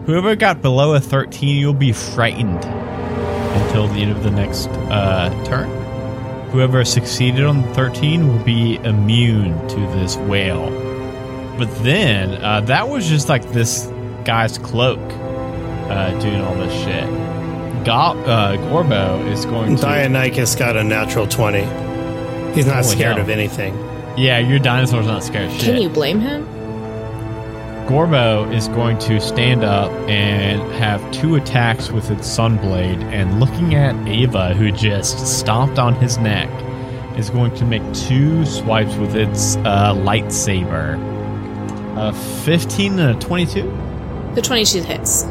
Whoever 0.05 0.37
got 0.37 0.61
below 0.61 0.95
a 0.95 1.01
13, 1.01 1.57
you'll 1.57 1.73
be 1.73 1.93
frightened 1.93 2.65
until 2.65 3.87
the 3.89 4.01
end 4.01 4.11
of 4.11 4.23
the 4.23 4.31
next 4.31 4.69
uh, 4.69 5.31
turn. 5.45 5.71
Whoever 6.51 6.85
succeeded 6.85 7.45
on 7.45 7.63
the 7.63 7.69
13 7.75 8.29
will 8.29 8.45
be 8.45 8.77
immune 8.85 9.67
to 9.69 9.77
this 9.77 10.17
wail. 10.17 10.69
But 11.57 11.75
then, 11.83 12.43
uh, 12.43 12.61
that 12.63 12.89
was 12.89 13.09
just 13.09 13.29
like 13.29 13.53
this 13.53 13.87
guy's 14.25 14.59
cloak 14.59 15.01
uh, 15.93 16.19
doing 16.21 16.41
all 16.41 16.55
this 16.55 16.73
shit. 16.73 17.05
Go- 17.85 17.93
uh, 18.25 18.57
Gorbo 18.69 19.31
is 19.31 19.45
going 19.45 19.77
to. 19.77 19.83
Deinonychus 19.83 20.59
got 20.59 20.77
a 20.77 20.85
natural 20.85 21.27
20. 21.27 21.61
He's 22.55 22.67
not 22.67 22.85
Holy 22.85 22.97
scared 22.97 23.13
hell. 23.17 23.21
of 23.23 23.29
anything. 23.31 23.75
Yeah, 24.17 24.39
your 24.39 24.59
dinosaur's 24.59 25.07
not 25.07 25.25
scared 25.25 25.47
of 25.51 25.53
shit. 25.57 25.65
Can 25.65 25.83
you 25.83 25.89
blame 25.89 26.21
him? 26.21 26.45
Gorbo 27.87 28.51
is 28.55 28.69
going 28.69 28.99
to 29.01 29.21
stand 29.21 29.65
up 29.65 29.91
and 30.09 30.61
have 30.73 31.01
two 31.13 31.35
attacks 31.35 31.91
with 31.91 32.11
its 32.11 32.29
Sunblade, 32.29 33.03
and 33.05 33.41
looking 33.41 33.75
at 33.75 33.95
Ava, 34.09 34.55
who 34.55 34.71
just 34.71 35.19
stomped 35.27 35.79
on 35.79 35.95
his 35.97 36.17
neck, 36.19 36.49
is 37.19 37.29
going 37.31 37.55
to 37.57 37.65
make 37.67 37.83
two 37.93 38.47
swipes 38.47 38.95
with 38.97 39.17
its 39.17 39.57
uh, 39.57 39.93
lightsaber. 39.95 40.97
A 41.99 42.13
15 42.45 42.99
and 42.99 43.17
a 43.17 43.21
22? 43.21 43.63
The 44.35 44.43
22 44.43 44.83
hits. 44.83 45.25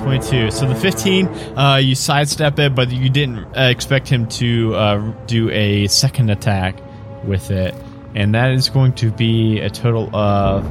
22. 0.00 0.50
So 0.50 0.66
the 0.66 0.74
15, 0.74 1.26
uh, 1.56 1.76
you 1.76 1.94
sidestep 1.94 2.58
it, 2.58 2.74
but 2.74 2.90
you 2.90 3.08
didn't 3.10 3.44
uh, 3.56 3.68
expect 3.70 4.08
him 4.08 4.26
to 4.28 4.74
uh, 4.74 5.12
do 5.26 5.50
a 5.50 5.86
second 5.88 6.30
attack 6.30 6.80
with 7.24 7.50
it. 7.50 7.74
And 8.14 8.34
that 8.34 8.52
is 8.52 8.68
going 8.68 8.94
to 8.94 9.10
be 9.12 9.60
a 9.60 9.70
total 9.70 10.14
of 10.14 10.64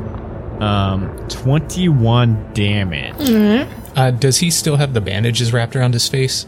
um, 0.61 1.15
21 1.29 2.53
damage. 2.53 3.69
Uh, 3.95 4.11
does 4.11 4.37
he 4.37 4.51
still 4.51 4.75
have 4.75 4.93
the 4.93 5.01
bandages 5.01 5.53
wrapped 5.53 5.75
around 5.75 5.93
his 5.93 6.07
face? 6.07 6.45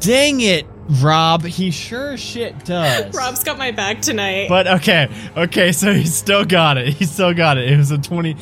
Dang 0.00 0.40
it, 0.40 0.66
Rob. 0.88 1.44
He 1.44 1.70
sure 1.70 2.16
shit 2.16 2.64
does. 2.64 3.14
Rob's 3.16 3.44
got 3.44 3.58
my 3.58 3.70
back 3.70 4.00
tonight. 4.00 4.48
But 4.48 4.66
okay, 4.66 5.08
okay, 5.36 5.72
so 5.72 5.92
he 5.92 6.06
still 6.06 6.44
got 6.44 6.78
it. 6.78 6.94
He 6.94 7.04
still 7.04 7.34
got 7.34 7.58
it. 7.58 7.70
It 7.70 7.76
was 7.76 7.90
a 7.90 7.98
20, 7.98 8.36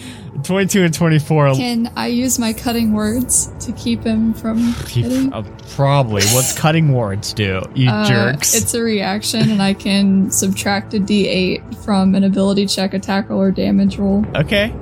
22 0.44 0.84
and 0.84 0.94
24. 0.94 1.54
Can 1.54 1.90
I 1.96 2.06
use 2.08 2.38
my 2.38 2.52
cutting 2.52 2.92
words 2.92 3.50
to 3.60 3.72
keep 3.72 4.02
him 4.04 4.34
from 4.34 4.58
hitting? 4.88 5.32
uh, 5.32 5.42
probably. 5.70 6.22
What's 6.26 6.52
cutting 6.58 6.92
words 6.92 7.32
do? 7.32 7.62
You 7.74 7.88
Uh, 7.90 8.06
jerks. 8.06 8.54
It's 8.54 8.74
a 8.74 8.82
reaction, 8.82 9.50
and 9.50 9.62
I 9.62 9.72
can 9.74 10.30
subtract 10.30 10.92
a 10.94 11.00
d8 11.00 11.74
from 11.84 12.14
an 12.14 12.24
ability 12.24 12.66
check, 12.66 12.92
attack 12.94 13.28
roll, 13.30 13.40
or 13.40 13.50
damage 13.50 13.98
roll. 13.98 14.24
Okay. 14.34 14.72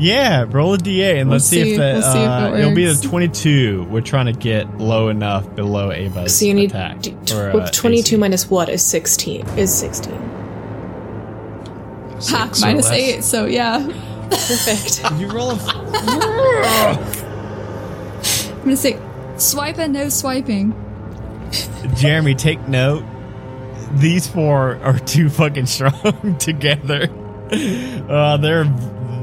Yeah, 0.00 0.44
roll 0.48 0.74
a 0.74 0.78
d8 0.78 1.18
and 1.20 1.28
We'll 1.28 1.36
let's 1.36 1.46
see, 1.46 1.62
see- 1.64 1.72
if 1.72 1.76
the 1.78 1.92
we'll 1.94 2.02
see 2.02 2.18
if 2.20 2.28
uh, 2.28 2.52
it 2.54 2.60
it'll 2.60 2.74
be 2.74 2.86
works. 2.86 3.00
the 3.00 3.08
22. 3.08 3.86
We're 3.90 4.00
trying 4.00 4.26
to 4.26 4.32
get 4.32 4.78
low 4.78 5.08
enough 5.08 5.52
below 5.56 5.90
Ava's 5.90 6.38
so 6.38 6.44
you 6.44 6.54
need 6.54 6.70
attack. 6.70 7.02
d- 7.02 7.16
or, 7.34 7.62
uh, 7.62 7.68
22 7.72 8.14
AC. 8.14 8.16
minus 8.16 8.48
what 8.48 8.68
is 8.68 8.80
16? 8.84 9.44
Is 9.56 9.74
16. 9.74 10.14
Ha, 10.14 10.20
Six 12.20 12.62
or 12.62 12.66
minus 12.66 12.88
less. 12.90 12.98
8, 12.98 13.24
so 13.24 13.46
yeah. 13.46 13.88
Perfect. 14.30 15.02
You 15.20 15.28
roll 15.28 15.50
a 15.52 15.54
I'm 18.52 18.64
gonna 18.64 18.76
say 18.76 18.98
swipe 19.36 19.78
and 19.78 19.92
no 19.92 20.08
swiping. 20.08 20.74
Jeremy, 21.96 22.34
take 22.34 22.66
note. 22.68 23.04
These 23.94 24.26
four 24.26 24.76
are 24.82 24.98
too 24.98 25.30
fucking 25.30 25.66
strong 25.66 26.36
together. 26.40 27.08
Uh, 27.50 28.36
they're 28.36 28.64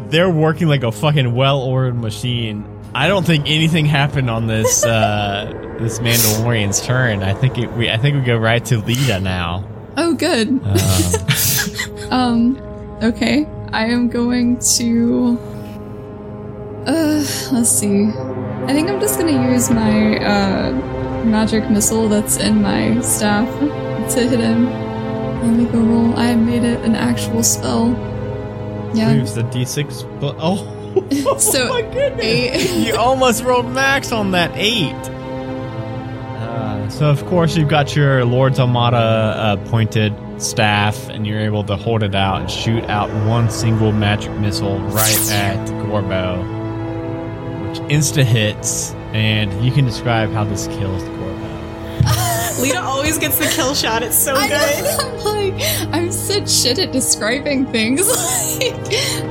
they're 0.09 0.29
working 0.29 0.67
like 0.67 0.83
a 0.83 0.91
fucking 0.91 1.33
well-oiled 1.35 1.95
machine. 1.95 2.65
I 2.95 3.07
don't 3.07 3.25
think 3.25 3.43
anything 3.47 3.85
happened 3.85 4.29
on 4.29 4.47
this 4.47 4.83
uh, 4.85 5.75
this 5.79 5.99
Mandalorian's 5.99 6.81
turn. 6.85 7.21
I 7.21 7.33
think 7.33 7.57
it, 7.57 7.71
we 7.73 7.89
I 7.89 7.97
think 7.97 8.15
we 8.15 8.21
go 8.21 8.37
right 8.37 8.63
to 8.65 8.79
Lita 8.79 9.19
now. 9.19 9.69
Oh, 9.97 10.13
good. 10.15 10.49
Um, 10.49 12.11
Um, 12.11 12.57
okay. 13.01 13.45
I 13.75 13.87
am 13.87 14.07
going 14.07 14.57
to 14.77 15.37
Uh, 16.87 17.25
let's 17.51 17.69
see. 17.69 18.05
I 18.67 18.71
think 18.71 18.89
I'm 18.89 19.01
just 19.01 19.19
gonna 19.19 19.51
use 19.51 19.69
my 19.69 20.17
uh, 20.19 20.71
magic 21.25 21.69
missile 21.69 22.07
that's 22.07 22.37
in 22.37 22.61
my 22.61 23.01
staff 23.01 23.49
to 24.13 24.29
hit 24.29 24.39
him. 24.39 24.71
Let 25.41 25.57
me 25.57 25.65
go 25.65 25.79
roll. 25.79 26.17
I 26.17 26.35
made 26.35 26.63
it 26.63 26.85
an 26.85 26.95
actual 26.95 27.43
spell. 27.43 27.89
Yeah. 28.93 29.11
Use 29.11 29.35
the 29.35 29.43
d6. 29.43 30.21
But 30.21 30.37
oh, 30.39 31.37
So 31.37 31.75
eight. 32.21 32.87
you 32.87 32.95
almost 32.95 33.43
rolled 33.43 33.69
max 33.73 34.13
on 34.13 34.31
that 34.31 34.51
eight. 34.55 35.03
Uh, 36.39 36.89
so 36.89 37.09
of 37.09 37.25
course 37.25 37.57
you've 37.57 37.67
got 37.67 37.93
your 37.93 38.23
Lord's 38.23 38.57
Armada 38.57 38.97
uh, 38.97 39.57
pointed 39.69 40.13
staff, 40.37 41.09
and 41.09 41.25
you're 41.25 41.39
able 41.39 41.63
to 41.63 41.75
hold 41.75 42.03
it 42.03 42.15
out 42.15 42.41
and 42.41 42.49
shoot 42.51 42.83
out 42.85 43.09
one 43.27 43.49
single 43.49 43.91
magic 43.91 44.31
missile 44.33 44.79
right 44.79 45.31
at 45.31 45.67
Gorbo, 45.85 46.37
which 47.69 47.79
insta 47.91 48.23
hits. 48.23 48.93
And 49.13 49.63
you 49.63 49.71
can 49.71 49.85
describe 49.85 50.29
how 50.31 50.43
this 50.43 50.67
kills 50.67 51.03
Gorbo. 51.03 52.59
Lita 52.61 52.81
always 52.81 53.17
gets 53.17 53.37
the 53.37 53.45
kill 53.45 53.73
shot. 53.73 54.03
It's 54.03 54.17
so 54.17 54.35
I 54.35 54.47
good. 54.47 54.83
know, 54.83 55.25
I'm 55.25 55.53
like, 55.53 55.93
I'm 55.93 56.11
such 56.11 56.49
shit 56.49 56.79
at 56.79 56.91
describing 56.91 57.65
things. 57.67 58.07
like, 58.59 58.73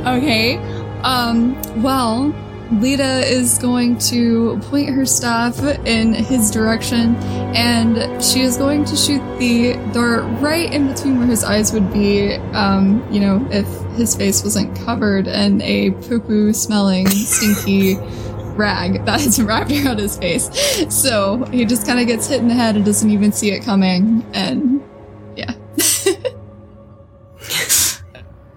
okay. 0.07 0.57
Um, 1.03 1.61
well, 1.83 2.35
Lita 2.81 3.27
is 3.27 3.59
going 3.59 3.99
to 3.99 4.59
point 4.65 4.91
her 4.91 5.07
staff 5.07 5.59
in 5.87 6.15
his 6.15 6.51
direction, 6.51 7.17
and 7.55 8.23
she 8.23 8.41
is 8.41 8.57
going 8.57 8.85
to 8.87 8.97
shoot 8.97 9.23
the 9.39 9.75
dart 9.93 10.25
right 10.41 10.73
in 10.73 10.89
between 10.89 11.19
where 11.19 11.27
his 11.27 11.45
eyes 11.45 11.73
would 11.73 11.93
be, 11.93 12.35
um, 12.53 13.07
you 13.13 13.21
know, 13.21 13.47
if 13.51 13.67
his 13.97 14.15
face 14.15 14.43
wasn't 14.43 14.77
covered 14.85 15.27
in 15.27 15.63
a 15.63 15.91
poo-poo 15.93 16.53
smelling, 16.53 17.09
stinky 17.09 17.97
rag 18.57 19.05
that 19.05 19.21
is 19.25 19.41
wrapped 19.43 19.71
around 19.71 19.99
his 19.99 20.17
face. 20.17 20.49
So 20.89 21.45
he 21.47 21.65
just 21.65 21.87
kind 21.87 22.01
of 22.01 22.07
gets 22.07 22.29
hit 22.29 22.41
in 22.41 22.49
the 22.49 22.55
head 22.55 22.77
and 22.77 22.85
doesn't 22.85 23.11
even 23.11 23.33
see 23.33 23.51
it 23.51 23.65
coming, 23.65 24.25
and 24.33 24.83
yeah. 25.37 25.55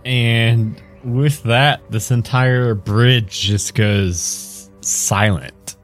And 0.07 0.81
with 1.03 1.43
that, 1.43 1.81
this 1.91 2.11
entire 2.11 2.73
bridge 2.75 3.41
just 3.41 3.75
goes 3.75 4.69
silent. 4.81 5.75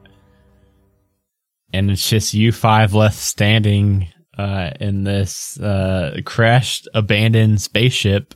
And 1.72 1.90
it's 1.90 2.08
just 2.08 2.34
you 2.34 2.52
five 2.52 2.94
left 2.94 3.18
standing 3.18 4.08
uh, 4.38 4.70
in 4.80 5.04
this 5.04 5.58
uh, 5.60 6.20
crashed, 6.24 6.88
abandoned 6.94 7.60
spaceship. 7.60 8.34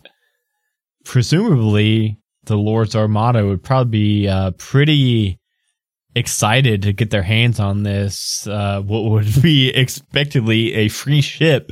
Presumably, 1.04 2.18
the 2.44 2.56
Lord's 2.56 2.96
Armada 2.96 3.46
would 3.46 3.62
probably 3.62 3.90
be 3.90 4.28
uh, 4.28 4.50
pretty 4.52 5.38
excited 6.14 6.82
to 6.82 6.92
get 6.92 7.10
their 7.10 7.22
hands 7.22 7.60
on 7.60 7.82
this, 7.82 8.46
uh, 8.46 8.80
what 8.80 9.04
would 9.04 9.42
be 9.42 9.68
expectedly 9.74 10.74
a 10.74 10.88
free 10.88 11.20
ship 11.20 11.70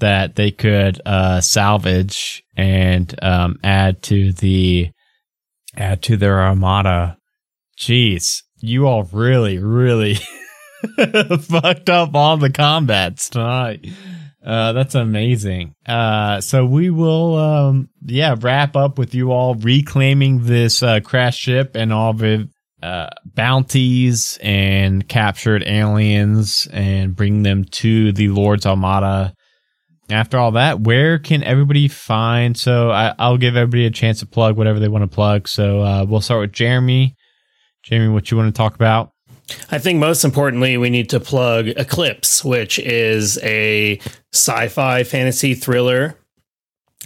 that 0.00 0.34
they 0.34 0.50
could 0.50 1.00
uh, 1.06 1.40
salvage 1.40 2.42
and 2.60 3.14
um, 3.22 3.56
add 3.64 4.02
to 4.02 4.32
the 4.34 4.90
add 5.76 6.02
to 6.02 6.16
their 6.18 6.40
armada. 6.40 7.16
Jeez, 7.78 8.42
you 8.60 8.86
all 8.86 9.04
really, 9.04 9.56
really 9.56 10.16
fucked 11.40 11.88
up 11.88 12.14
all 12.14 12.36
the 12.36 12.50
combats 12.52 13.30
tonight. 13.30 13.86
Uh, 14.44 14.72
that's 14.74 14.94
amazing. 14.94 15.74
Uh, 15.86 16.42
so 16.42 16.66
we 16.66 16.90
will, 16.90 17.36
um, 17.36 17.88
yeah, 18.04 18.34
wrap 18.38 18.76
up 18.76 18.98
with 18.98 19.14
you 19.14 19.32
all 19.32 19.54
reclaiming 19.54 20.44
this 20.44 20.82
uh, 20.82 21.00
crash 21.00 21.38
ship 21.38 21.76
and 21.76 21.94
all 21.94 22.12
the 22.12 22.48
uh, 22.82 23.08
bounties 23.24 24.38
and 24.42 25.08
captured 25.08 25.62
aliens 25.66 26.68
and 26.72 27.16
bring 27.16 27.42
them 27.42 27.64
to 27.64 28.12
the 28.12 28.28
Lord's 28.28 28.66
Armada 28.66 29.34
after 30.12 30.38
all 30.38 30.52
that, 30.52 30.80
where 30.80 31.18
can 31.18 31.42
everybody 31.42 31.88
find? 31.88 32.56
So 32.56 32.90
I, 32.90 33.14
I'll 33.18 33.38
give 33.38 33.56
everybody 33.56 33.86
a 33.86 33.90
chance 33.90 34.20
to 34.20 34.26
plug 34.26 34.56
whatever 34.56 34.78
they 34.78 34.88
want 34.88 35.02
to 35.02 35.14
plug. 35.14 35.48
So 35.48 35.80
uh, 35.80 36.04
we'll 36.04 36.20
start 36.20 36.40
with 36.40 36.52
Jeremy. 36.52 37.16
Jeremy, 37.82 38.12
what 38.12 38.30
you 38.30 38.36
want 38.36 38.54
to 38.54 38.56
talk 38.56 38.74
about? 38.74 39.12
I 39.70 39.78
think 39.78 39.98
most 39.98 40.24
importantly, 40.24 40.76
we 40.76 40.90
need 40.90 41.10
to 41.10 41.20
plug 41.20 41.68
Eclipse, 41.68 42.44
which 42.44 42.78
is 42.78 43.38
a 43.42 43.98
sci 44.32 44.68
fi 44.68 45.02
fantasy 45.02 45.54
thriller. 45.54 46.16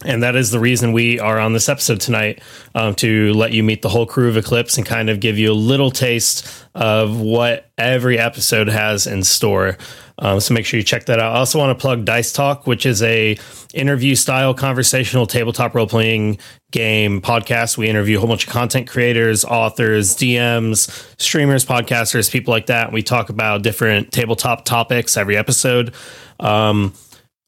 And 0.03 0.25
that 0.25 0.35
is 0.35 0.51
the 0.51 0.59
reason 0.59 0.93
we 0.93 1.21
are 1.21 1.39
on 1.39 1.53
this 1.53 1.69
episode 1.69 2.01
tonight 2.01 2.43
um, 2.75 2.97
to 2.97 3.33
let 3.35 3.53
you 3.53 3.63
meet 3.63 3.81
the 3.83 3.89
whole 3.89 4.07
crew 4.07 4.29
of 4.29 4.37
Eclipse 4.37 4.77
and 4.77 4.85
kind 4.85 5.09
of 5.09 5.21
give 5.21 5.39
you 5.39 5.53
a 5.53 5.55
little 5.55 5.91
taste 5.91 6.67
of 6.75 7.21
what 7.21 7.71
every 7.79 8.19
episode 8.19 8.67
has 8.67 9.07
in 9.07 9.23
store. 9.23 9.79
Um, 10.19 10.41
so 10.41 10.53
make 10.53 10.67
sure 10.67 10.79
you 10.79 10.85
check 10.85 11.07
that 11.07 11.21
out. 11.21 11.37
I 11.37 11.39
also 11.39 11.61
want 11.61 11.77
to 11.77 11.81
plug 11.81 12.05
Dice 12.05 12.33
Talk, 12.33 12.67
which 12.67 12.87
is 12.87 13.03
a 13.05 13.39
interview 13.73 14.17
style 14.17 14.53
conversational 14.53 15.27
tabletop 15.27 15.75
role 15.77 15.87
playing 15.87 16.39
game 16.73 17.21
podcast. 17.21 17.79
We 17.79 17.89
interview 17.89 18.17
a 18.17 18.21
whole 18.21 18.29
bunch 18.29 18.49
of 18.49 18.53
content 18.53 18.89
creators, 18.89 19.45
authors, 19.45 20.17
DMs, 20.17 20.91
streamers, 21.21 21.65
podcasters, 21.65 22.31
people 22.31 22.53
like 22.53 22.67
that. 22.67 22.93
We 22.93 23.03
talk 23.03 23.29
about 23.29 23.63
different 23.63 24.11
tabletop 24.11 24.65
topics 24.65 25.17
every 25.17 25.37
episode. 25.37 25.95
Um, 26.41 26.95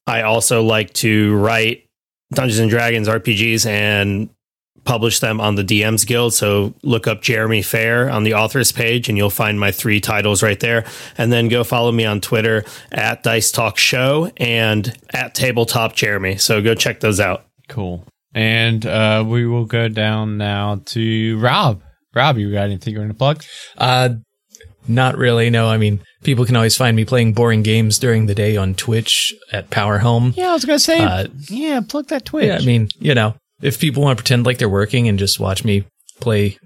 I 0.06 0.22
also 0.22 0.62
like 0.62 0.92
to 0.94 1.34
write 1.36 1.85
Dungeons 2.32 2.58
and 2.58 2.70
Dragons 2.70 3.08
RPGs 3.08 3.66
and 3.66 4.30
publish 4.84 5.20
them 5.20 5.40
on 5.40 5.56
the 5.56 5.64
DMs 5.64 6.06
Guild. 6.06 6.32
So 6.32 6.72
look 6.82 7.06
up 7.06 7.20
Jeremy 7.20 7.60
Fair 7.60 8.08
on 8.08 8.22
the 8.22 8.34
authors 8.34 8.72
page 8.72 9.08
and 9.08 9.18
you'll 9.18 9.30
find 9.30 9.60
my 9.60 9.72
three 9.72 10.00
titles 10.00 10.42
right 10.42 10.58
there. 10.60 10.84
And 11.18 11.32
then 11.32 11.48
go 11.48 11.64
follow 11.64 11.92
me 11.92 12.06
on 12.06 12.20
Twitter 12.20 12.64
at 12.92 13.22
Dice 13.22 13.50
Talk 13.50 13.76
Show 13.76 14.30
and 14.38 14.96
at 15.10 15.34
Tabletop 15.34 15.94
Jeremy. 15.94 16.36
So 16.36 16.62
go 16.62 16.74
check 16.74 17.00
those 17.00 17.20
out. 17.20 17.44
Cool. 17.68 18.06
And 18.32 18.86
uh, 18.86 19.24
we 19.26 19.46
will 19.46 19.64
go 19.66 19.88
down 19.88 20.38
now 20.38 20.82
to 20.86 21.38
Rob. 21.38 21.82
Rob, 22.14 22.38
you 22.38 22.50
got 22.50 22.64
anything 22.64 22.94
you 22.94 23.00
want 23.00 23.10
to 23.10 23.16
plug? 23.16 23.44
Uh, 23.76 24.10
not 24.88 25.16
really. 25.16 25.50
No, 25.50 25.68
I 25.68 25.76
mean, 25.76 26.00
people 26.22 26.44
can 26.44 26.56
always 26.56 26.76
find 26.76 26.96
me 26.96 27.04
playing 27.04 27.32
boring 27.32 27.62
games 27.62 27.98
during 27.98 28.26
the 28.26 28.34
day 28.34 28.56
on 28.56 28.74
Twitch 28.74 29.34
at 29.52 29.70
Power 29.70 29.98
Home. 29.98 30.32
Yeah, 30.36 30.50
I 30.50 30.52
was 30.52 30.64
gonna 30.64 30.78
say. 30.78 31.00
Uh, 31.00 31.26
yeah, 31.48 31.80
plug 31.86 32.08
that 32.08 32.24
Twitch. 32.24 32.46
Yeah, 32.46 32.58
I 32.58 32.64
mean, 32.64 32.88
you 32.98 33.14
know, 33.14 33.34
if 33.60 33.80
people 33.80 34.02
want 34.02 34.18
to 34.18 34.22
pretend 34.22 34.46
like 34.46 34.58
they're 34.58 34.68
working 34.68 35.08
and 35.08 35.18
just 35.18 35.40
watch 35.40 35.64
me 35.64 35.84
play 36.20 36.58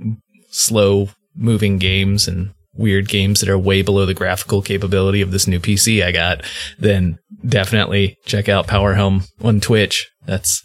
slow 0.51 1.09
moving 1.37 1.79
games 1.79 2.27
and 2.29 2.51
weird 2.75 3.09
games 3.09 3.41
that 3.41 3.49
are 3.49 3.59
way 3.59 3.83
below 3.83 4.07
the 4.07 4.14
graphical 4.14 4.62
capability 4.62 5.21
of 5.21 5.31
this 5.31 5.47
new 5.47 5.61
PC 5.61 6.05
I 6.05 6.12
got, 6.12 6.43
then 6.79 7.18
definitely 7.47 8.16
check 8.27 8.49
out 8.49 8.66
Power 8.66 8.95
Home 8.95 9.25
on 9.43 9.61
Twitch. 9.61 10.09
That's 10.27 10.62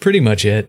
pretty 0.00 0.20
much 0.20 0.44
it. 0.44 0.68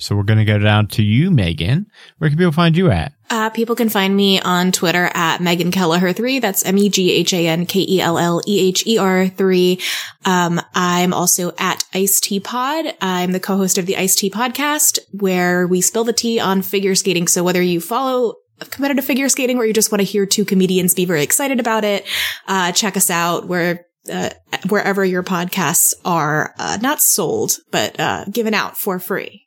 So 0.00 0.16
we're 0.16 0.22
gonna 0.22 0.46
go 0.46 0.58
down 0.58 0.86
to 0.88 1.02
you, 1.02 1.30
Meghan. 1.30 1.84
Where 2.18 2.30
can 2.30 2.38
people 2.38 2.52
find 2.52 2.74
you 2.74 2.90
at? 2.90 3.12
Uh, 3.28 3.50
people 3.50 3.76
can 3.76 3.90
find 3.90 4.16
me 4.16 4.40
on 4.40 4.72
Twitter 4.72 5.10
at 5.12 5.40
Meghan 5.40 5.70
Kelleher 5.70 6.14
three. 6.14 6.38
That's 6.38 6.64
M 6.64 6.78
E 6.78 6.88
G 6.88 7.12
H 7.12 7.34
A 7.34 7.46
N 7.48 7.66
K 7.66 7.86
E 7.86 8.00
L 8.00 8.18
L 8.18 8.40
E 8.48 8.68
H 8.68 8.86
E 8.86 8.96
R 8.96 9.28
three. 9.28 9.78
Um, 10.24 10.58
I'm 10.74 11.12
also 11.12 11.52
at 11.58 11.84
Ice 11.92 12.18
Tea 12.18 12.40
Pod. 12.40 12.86
I'm 13.02 13.32
the 13.32 13.40
co-host 13.40 13.76
of 13.76 13.84
the 13.84 13.98
Ice 13.98 14.16
Tea 14.16 14.30
podcast, 14.30 14.98
where 15.12 15.66
we 15.66 15.82
spill 15.82 16.04
the 16.04 16.14
tea 16.14 16.40
on 16.40 16.62
figure 16.62 16.94
skating. 16.94 17.28
So 17.28 17.44
whether 17.44 17.60
you 17.60 17.80
follow 17.80 18.36
competitive 18.70 19.04
figure 19.04 19.28
skating 19.28 19.58
or 19.58 19.66
you 19.66 19.74
just 19.74 19.92
want 19.92 20.00
to 20.00 20.04
hear 20.06 20.24
two 20.24 20.46
comedians 20.46 20.94
be 20.94 21.04
very 21.04 21.22
excited 21.22 21.60
about 21.60 21.84
it, 21.84 22.06
uh, 22.48 22.72
check 22.72 22.96
us 22.96 23.10
out. 23.10 23.46
Where 23.46 23.84
uh, 24.10 24.30
wherever 24.70 25.04
your 25.04 25.22
podcasts 25.22 25.92
are 26.06 26.54
uh, 26.58 26.78
not 26.80 27.02
sold, 27.02 27.58
but 27.70 28.00
uh, 28.00 28.24
given 28.24 28.54
out 28.54 28.78
for 28.78 28.98
free. 28.98 29.46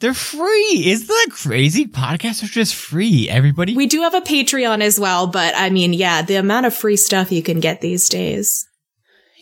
They're 0.00 0.14
free. 0.14 0.82
Isn't 0.86 1.06
that 1.06 1.28
crazy? 1.30 1.86
Podcasts 1.86 2.42
are 2.42 2.46
just 2.48 2.74
free. 2.74 3.28
Everybody. 3.30 3.74
We 3.74 3.86
do 3.86 4.02
have 4.02 4.14
a 4.14 4.20
Patreon 4.20 4.82
as 4.82 5.00
well, 5.00 5.26
but 5.26 5.54
I 5.56 5.70
mean, 5.70 5.92
yeah, 5.94 6.22
the 6.22 6.36
amount 6.36 6.66
of 6.66 6.74
free 6.74 6.96
stuff 6.96 7.32
you 7.32 7.42
can 7.42 7.60
get 7.60 7.80
these 7.80 8.08
days. 8.08 8.66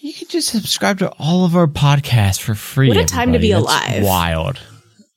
You 0.01 0.13
can 0.13 0.29
just 0.29 0.49
subscribe 0.49 0.99
to 0.99 1.11
all 1.19 1.45
of 1.45 1.57
our 1.57 1.67
podcasts 1.67 2.41
for 2.41 2.55
free. 2.55 2.89
What 2.89 2.99
a 2.99 3.05
time 3.05 3.33
to 3.33 3.39
be. 3.39 3.53
That's 3.53 3.65
alive. 3.65 4.05
Wild. 4.05 4.59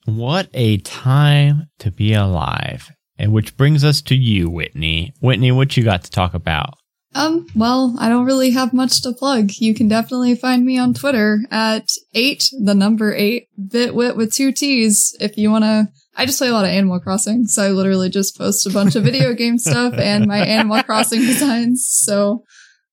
What 0.06 0.48
a 0.54 0.78
time 0.78 1.68
to 1.80 1.90
be 1.90 2.14
alive. 2.14 2.90
And 3.18 3.32
which 3.32 3.56
brings 3.56 3.84
us 3.84 4.00
to 4.02 4.16
you, 4.16 4.48
Whitney. 4.48 5.12
Whitney, 5.20 5.52
what 5.52 5.76
you 5.76 5.84
got 5.84 6.04
to 6.04 6.10
talk 6.10 6.34
about? 6.34 6.77
Um, 7.14 7.46
well, 7.54 7.96
I 7.98 8.08
don't 8.08 8.26
really 8.26 8.50
have 8.50 8.72
much 8.72 9.02
to 9.02 9.12
plug. 9.12 9.52
You 9.58 9.74
can 9.74 9.88
definitely 9.88 10.34
find 10.34 10.64
me 10.64 10.78
on 10.78 10.94
Twitter 10.94 11.40
at 11.50 11.88
eight, 12.14 12.50
the 12.62 12.74
number 12.74 13.14
eight, 13.14 13.48
bitwit 13.58 14.16
with 14.16 14.32
two 14.32 14.52
T's. 14.52 15.16
If 15.18 15.36
you 15.36 15.50
want 15.50 15.64
to, 15.64 15.88
I 16.16 16.26
just 16.26 16.38
play 16.38 16.48
a 16.48 16.52
lot 16.52 16.64
of 16.64 16.70
Animal 16.70 17.00
Crossing, 17.00 17.46
so 17.46 17.62
I 17.64 17.68
literally 17.70 18.10
just 18.10 18.36
post 18.36 18.66
a 18.66 18.70
bunch 18.70 18.94
of 18.94 19.04
video 19.04 19.32
game 19.34 19.58
stuff 19.58 19.94
and 19.94 20.26
my 20.26 20.38
Animal 20.38 20.82
Crossing 20.82 21.20
designs. 21.20 21.86
So 21.88 22.44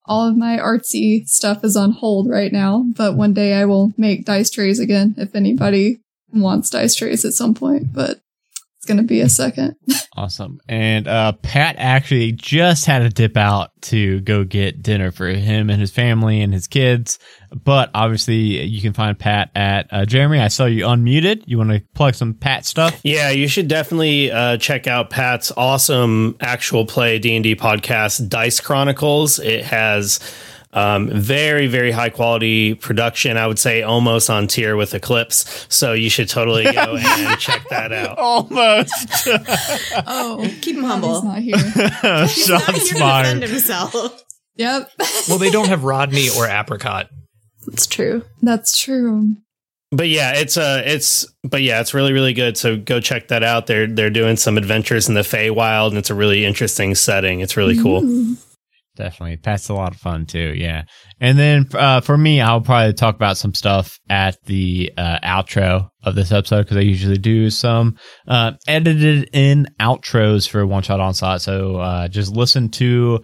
all 0.06 0.28
of 0.28 0.38
my 0.38 0.58
artsy 0.58 1.28
stuff 1.28 1.64
is 1.64 1.76
on 1.76 1.92
hold 1.92 2.30
right 2.30 2.52
now, 2.52 2.86
but 2.96 3.16
one 3.16 3.34
day 3.34 3.54
I 3.54 3.66
will 3.66 3.92
make 3.98 4.26
dice 4.26 4.50
trays 4.50 4.80
again 4.80 5.16
if 5.18 5.36
anybody 5.36 5.98
wants 6.32 6.70
dice 6.70 6.96
trays 6.96 7.26
at 7.26 7.34
some 7.34 7.54
point. 7.54 7.94
But 7.94 8.20
It's 8.86 8.92
gonna 8.92 9.02
be 9.02 9.22
a 9.22 9.30
second. 9.30 9.78
Awesome. 10.18 10.62
And 10.70 11.10
uh, 11.10 11.34
Pat 11.34 11.76
actually 11.78 12.32
just 12.32 12.86
had 12.86 13.00
to 13.00 13.10
dip 13.10 13.36
out 13.36 13.72
to 13.82 14.22
go 14.22 14.46
get 14.46 14.82
dinner 14.82 15.12
for 15.12 15.28
him 15.28 15.70
and 15.70 15.78
his 15.82 15.92
family 15.92 16.40
and 16.40 16.54
his 16.54 16.68
kids. 16.68 17.20
But 17.54 17.92
obviously, 17.94 18.64
you 18.64 18.82
can 18.82 18.94
find 18.94 19.20
Pat 19.20 19.52
at 19.56 19.88
uh, 19.92 20.06
Jeremy. 20.06 20.40
I 20.40 20.48
saw 20.48 20.68
you 20.68 20.86
unmuted. 20.86 21.44
You 21.48 21.58
want 21.58 21.72
to 21.72 21.82
plug 21.96 22.16
some 22.16 22.34
Pat 22.34 22.66
stuff? 22.66 22.98
Yeah, 23.04 23.32
you 23.32 23.50
should 23.50 23.68
definitely 23.68 24.32
uh, 24.32 24.56
check 24.56 24.88
out 24.88 25.10
Pat's 25.10 25.52
awesome 25.58 26.38
actual 26.40 26.86
play 26.86 27.20
D 27.20 27.36
and 27.36 27.44
D 27.44 27.54
podcast, 27.54 28.30
Dice 28.30 28.62
Chronicles. 28.62 29.38
It 29.40 29.66
has 29.66 30.22
um, 30.76 31.10
very 31.10 31.66
very 31.68 31.92
high 31.92 32.10
quality 32.10 32.76
production. 32.76 33.38
I 33.38 33.48
would 33.48 33.58
say 33.58 33.82
almost 33.82 34.30
on 34.30 34.48
tier 34.48 34.76
with 34.76 34.94
Eclipse. 34.94 35.66
So 35.70 35.94
you 35.94 36.10
should 36.10 36.30
totally 36.30 36.66
go 36.66 36.98
and 37.00 37.40
check 37.40 37.68
that 37.70 37.92
out. 37.92 38.18
Almost. 38.20 39.28
Oh, 40.08 40.48
keep 40.62 40.76
him 40.76 40.84
humble. 40.84 41.22
He's 41.22 41.22
humble. 41.22 41.32
not 41.32 41.42
here. 41.42 42.26
He's 42.28 42.50
not 42.50 42.62
Sean 42.64 42.74
here 42.76 42.84
to 42.84 42.94
defend 42.94 43.44
himself. 43.44 44.24
yep, 44.56 44.92
Well, 45.30 45.38
they 45.38 45.50
don't 45.50 45.68
have 45.70 45.84
Rodney 45.84 46.28
or 46.38 46.48
Apricot. 46.48 47.10
That's 47.66 47.88
true. 47.88 48.24
that's 48.42 48.78
true. 48.80 49.36
But 49.92 50.10
yeah, 50.10 50.34
it's 50.34 50.58
uh 50.58 50.82
it's 50.86 51.26
but 51.44 51.62
yeah, 51.62 51.80
it's 51.80 51.94
really 51.94 52.12
really 52.12 52.34
good. 52.34 52.58
So 52.58 52.76
go 52.78 53.00
check 53.00 53.30
that 53.30 53.44
out. 53.44 53.68
They're 53.68 53.88
they're 53.88 54.10
doing 54.10 54.36
some 54.36 54.58
adventures 54.58 55.08
in 55.08 55.14
the 55.16 55.22
Feywild, 55.22 55.90
and 55.90 55.98
it's 55.98 56.10
a 56.10 56.16
really 56.16 56.44
interesting 56.46 56.96
setting. 56.96 57.40
It's 57.40 57.56
really 57.56 57.78
cool. 57.82 58.02
Definitely. 58.96 59.40
That's 59.44 59.70
a 59.70 59.74
lot 59.74 59.94
of 59.94 60.00
fun 60.00 60.26
too. 60.26 60.54
Yeah. 60.56 60.84
And 61.20 61.38
then 61.38 61.68
uh, 61.74 62.02
for 62.02 62.18
me, 62.18 62.40
I'll 62.40 62.62
probably 62.62 62.94
talk 62.94 63.16
about 63.16 63.38
some 63.38 63.54
stuff 63.54 64.00
at 64.10 64.42
the 64.46 64.92
uh, 64.98 65.20
outro 65.22 65.90
of 66.04 66.16
this 66.16 66.32
episode 66.32 66.64
because 66.64 66.78
I 66.78 66.82
usually 66.82 67.18
do 67.18 67.50
some 67.50 67.98
uh, 68.28 68.54
edited 68.68 69.30
in 69.34 69.68
outros 69.80 70.48
for 70.48 70.66
One 70.66 70.84
Shot 70.84 71.00
Onslaught. 71.02 71.42
So 71.42 71.78
uh, 71.78 72.08
just 72.08 72.34
listen 72.34 72.70
to 72.70 73.24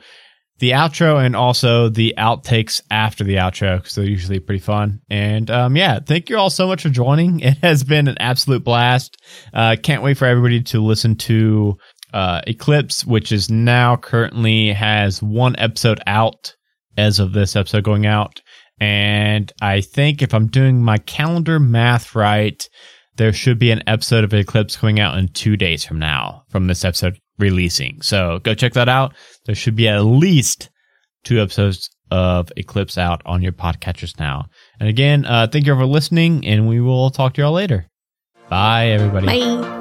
the 0.59 0.71
outro 0.71 1.25
and 1.25 1.35
also 1.35 1.89
the 1.89 2.13
outtakes 2.17 2.81
after 2.91 3.23
the 3.23 3.35
outro 3.35 3.77
because 3.77 3.95
they're 3.95 4.05
usually 4.05 4.39
pretty 4.39 4.61
fun. 4.61 5.01
And 5.09 5.49
um, 5.49 5.75
yeah, 5.75 5.99
thank 5.99 6.29
you 6.29 6.37
all 6.37 6.51
so 6.51 6.67
much 6.67 6.83
for 6.83 6.89
joining. 6.89 7.39
It 7.51 7.57
has 7.63 7.83
been 7.83 8.07
an 8.07 8.17
absolute 8.19 8.63
blast. 8.63 9.17
Uh, 9.53 9.75
can't 9.81 10.03
wait 10.03 10.17
for 10.17 10.25
everybody 10.25 10.61
to 10.63 10.81
listen 10.81 11.15
to 11.15 11.77
uh, 12.13 12.41
Eclipse, 12.47 13.05
which 13.05 13.31
is 13.31 13.49
now 13.49 13.95
currently 13.95 14.73
has 14.73 15.21
one 15.21 15.55
episode 15.57 15.99
out 16.07 16.55
as 16.97 17.19
of 17.19 17.33
this 17.33 17.55
episode 17.55 17.83
going 17.83 18.05
out. 18.05 18.41
And 18.79 19.51
I 19.61 19.81
think 19.81 20.21
if 20.21 20.33
I'm 20.33 20.47
doing 20.47 20.83
my 20.83 20.97
calendar 20.97 21.59
math 21.59 22.15
right, 22.15 22.67
there 23.17 23.33
should 23.33 23.59
be 23.59 23.71
an 23.71 23.83
episode 23.87 24.23
of 24.23 24.33
Eclipse 24.33 24.75
coming 24.75 24.99
out 24.99 25.17
in 25.17 25.27
two 25.29 25.55
days 25.55 25.85
from 25.85 25.99
now 25.99 26.43
from 26.49 26.67
this 26.67 26.83
episode 26.83 27.19
releasing. 27.37 28.01
So 28.01 28.39
go 28.43 28.55
check 28.55 28.73
that 28.73 28.89
out. 28.89 29.13
There 29.45 29.55
should 29.55 29.75
be 29.75 29.87
at 29.87 29.99
least 29.99 30.69
two 31.23 31.41
episodes 31.41 31.89
of 32.09 32.51
Eclipse 32.57 32.97
out 32.97 33.21
on 33.25 33.41
your 33.41 33.53
podcatchers 33.53 34.19
now. 34.19 34.45
And 34.79 34.89
again, 34.89 35.25
uh, 35.25 35.47
thank 35.51 35.65
you 35.65 35.75
for 35.75 35.85
listening, 35.85 36.45
and 36.45 36.67
we 36.67 36.81
will 36.81 37.09
talk 37.09 37.35
to 37.35 37.41
y'all 37.41 37.53
later. 37.53 37.87
Bye, 38.49 38.87
everybody. 38.87 39.27
Bye. 39.27 39.80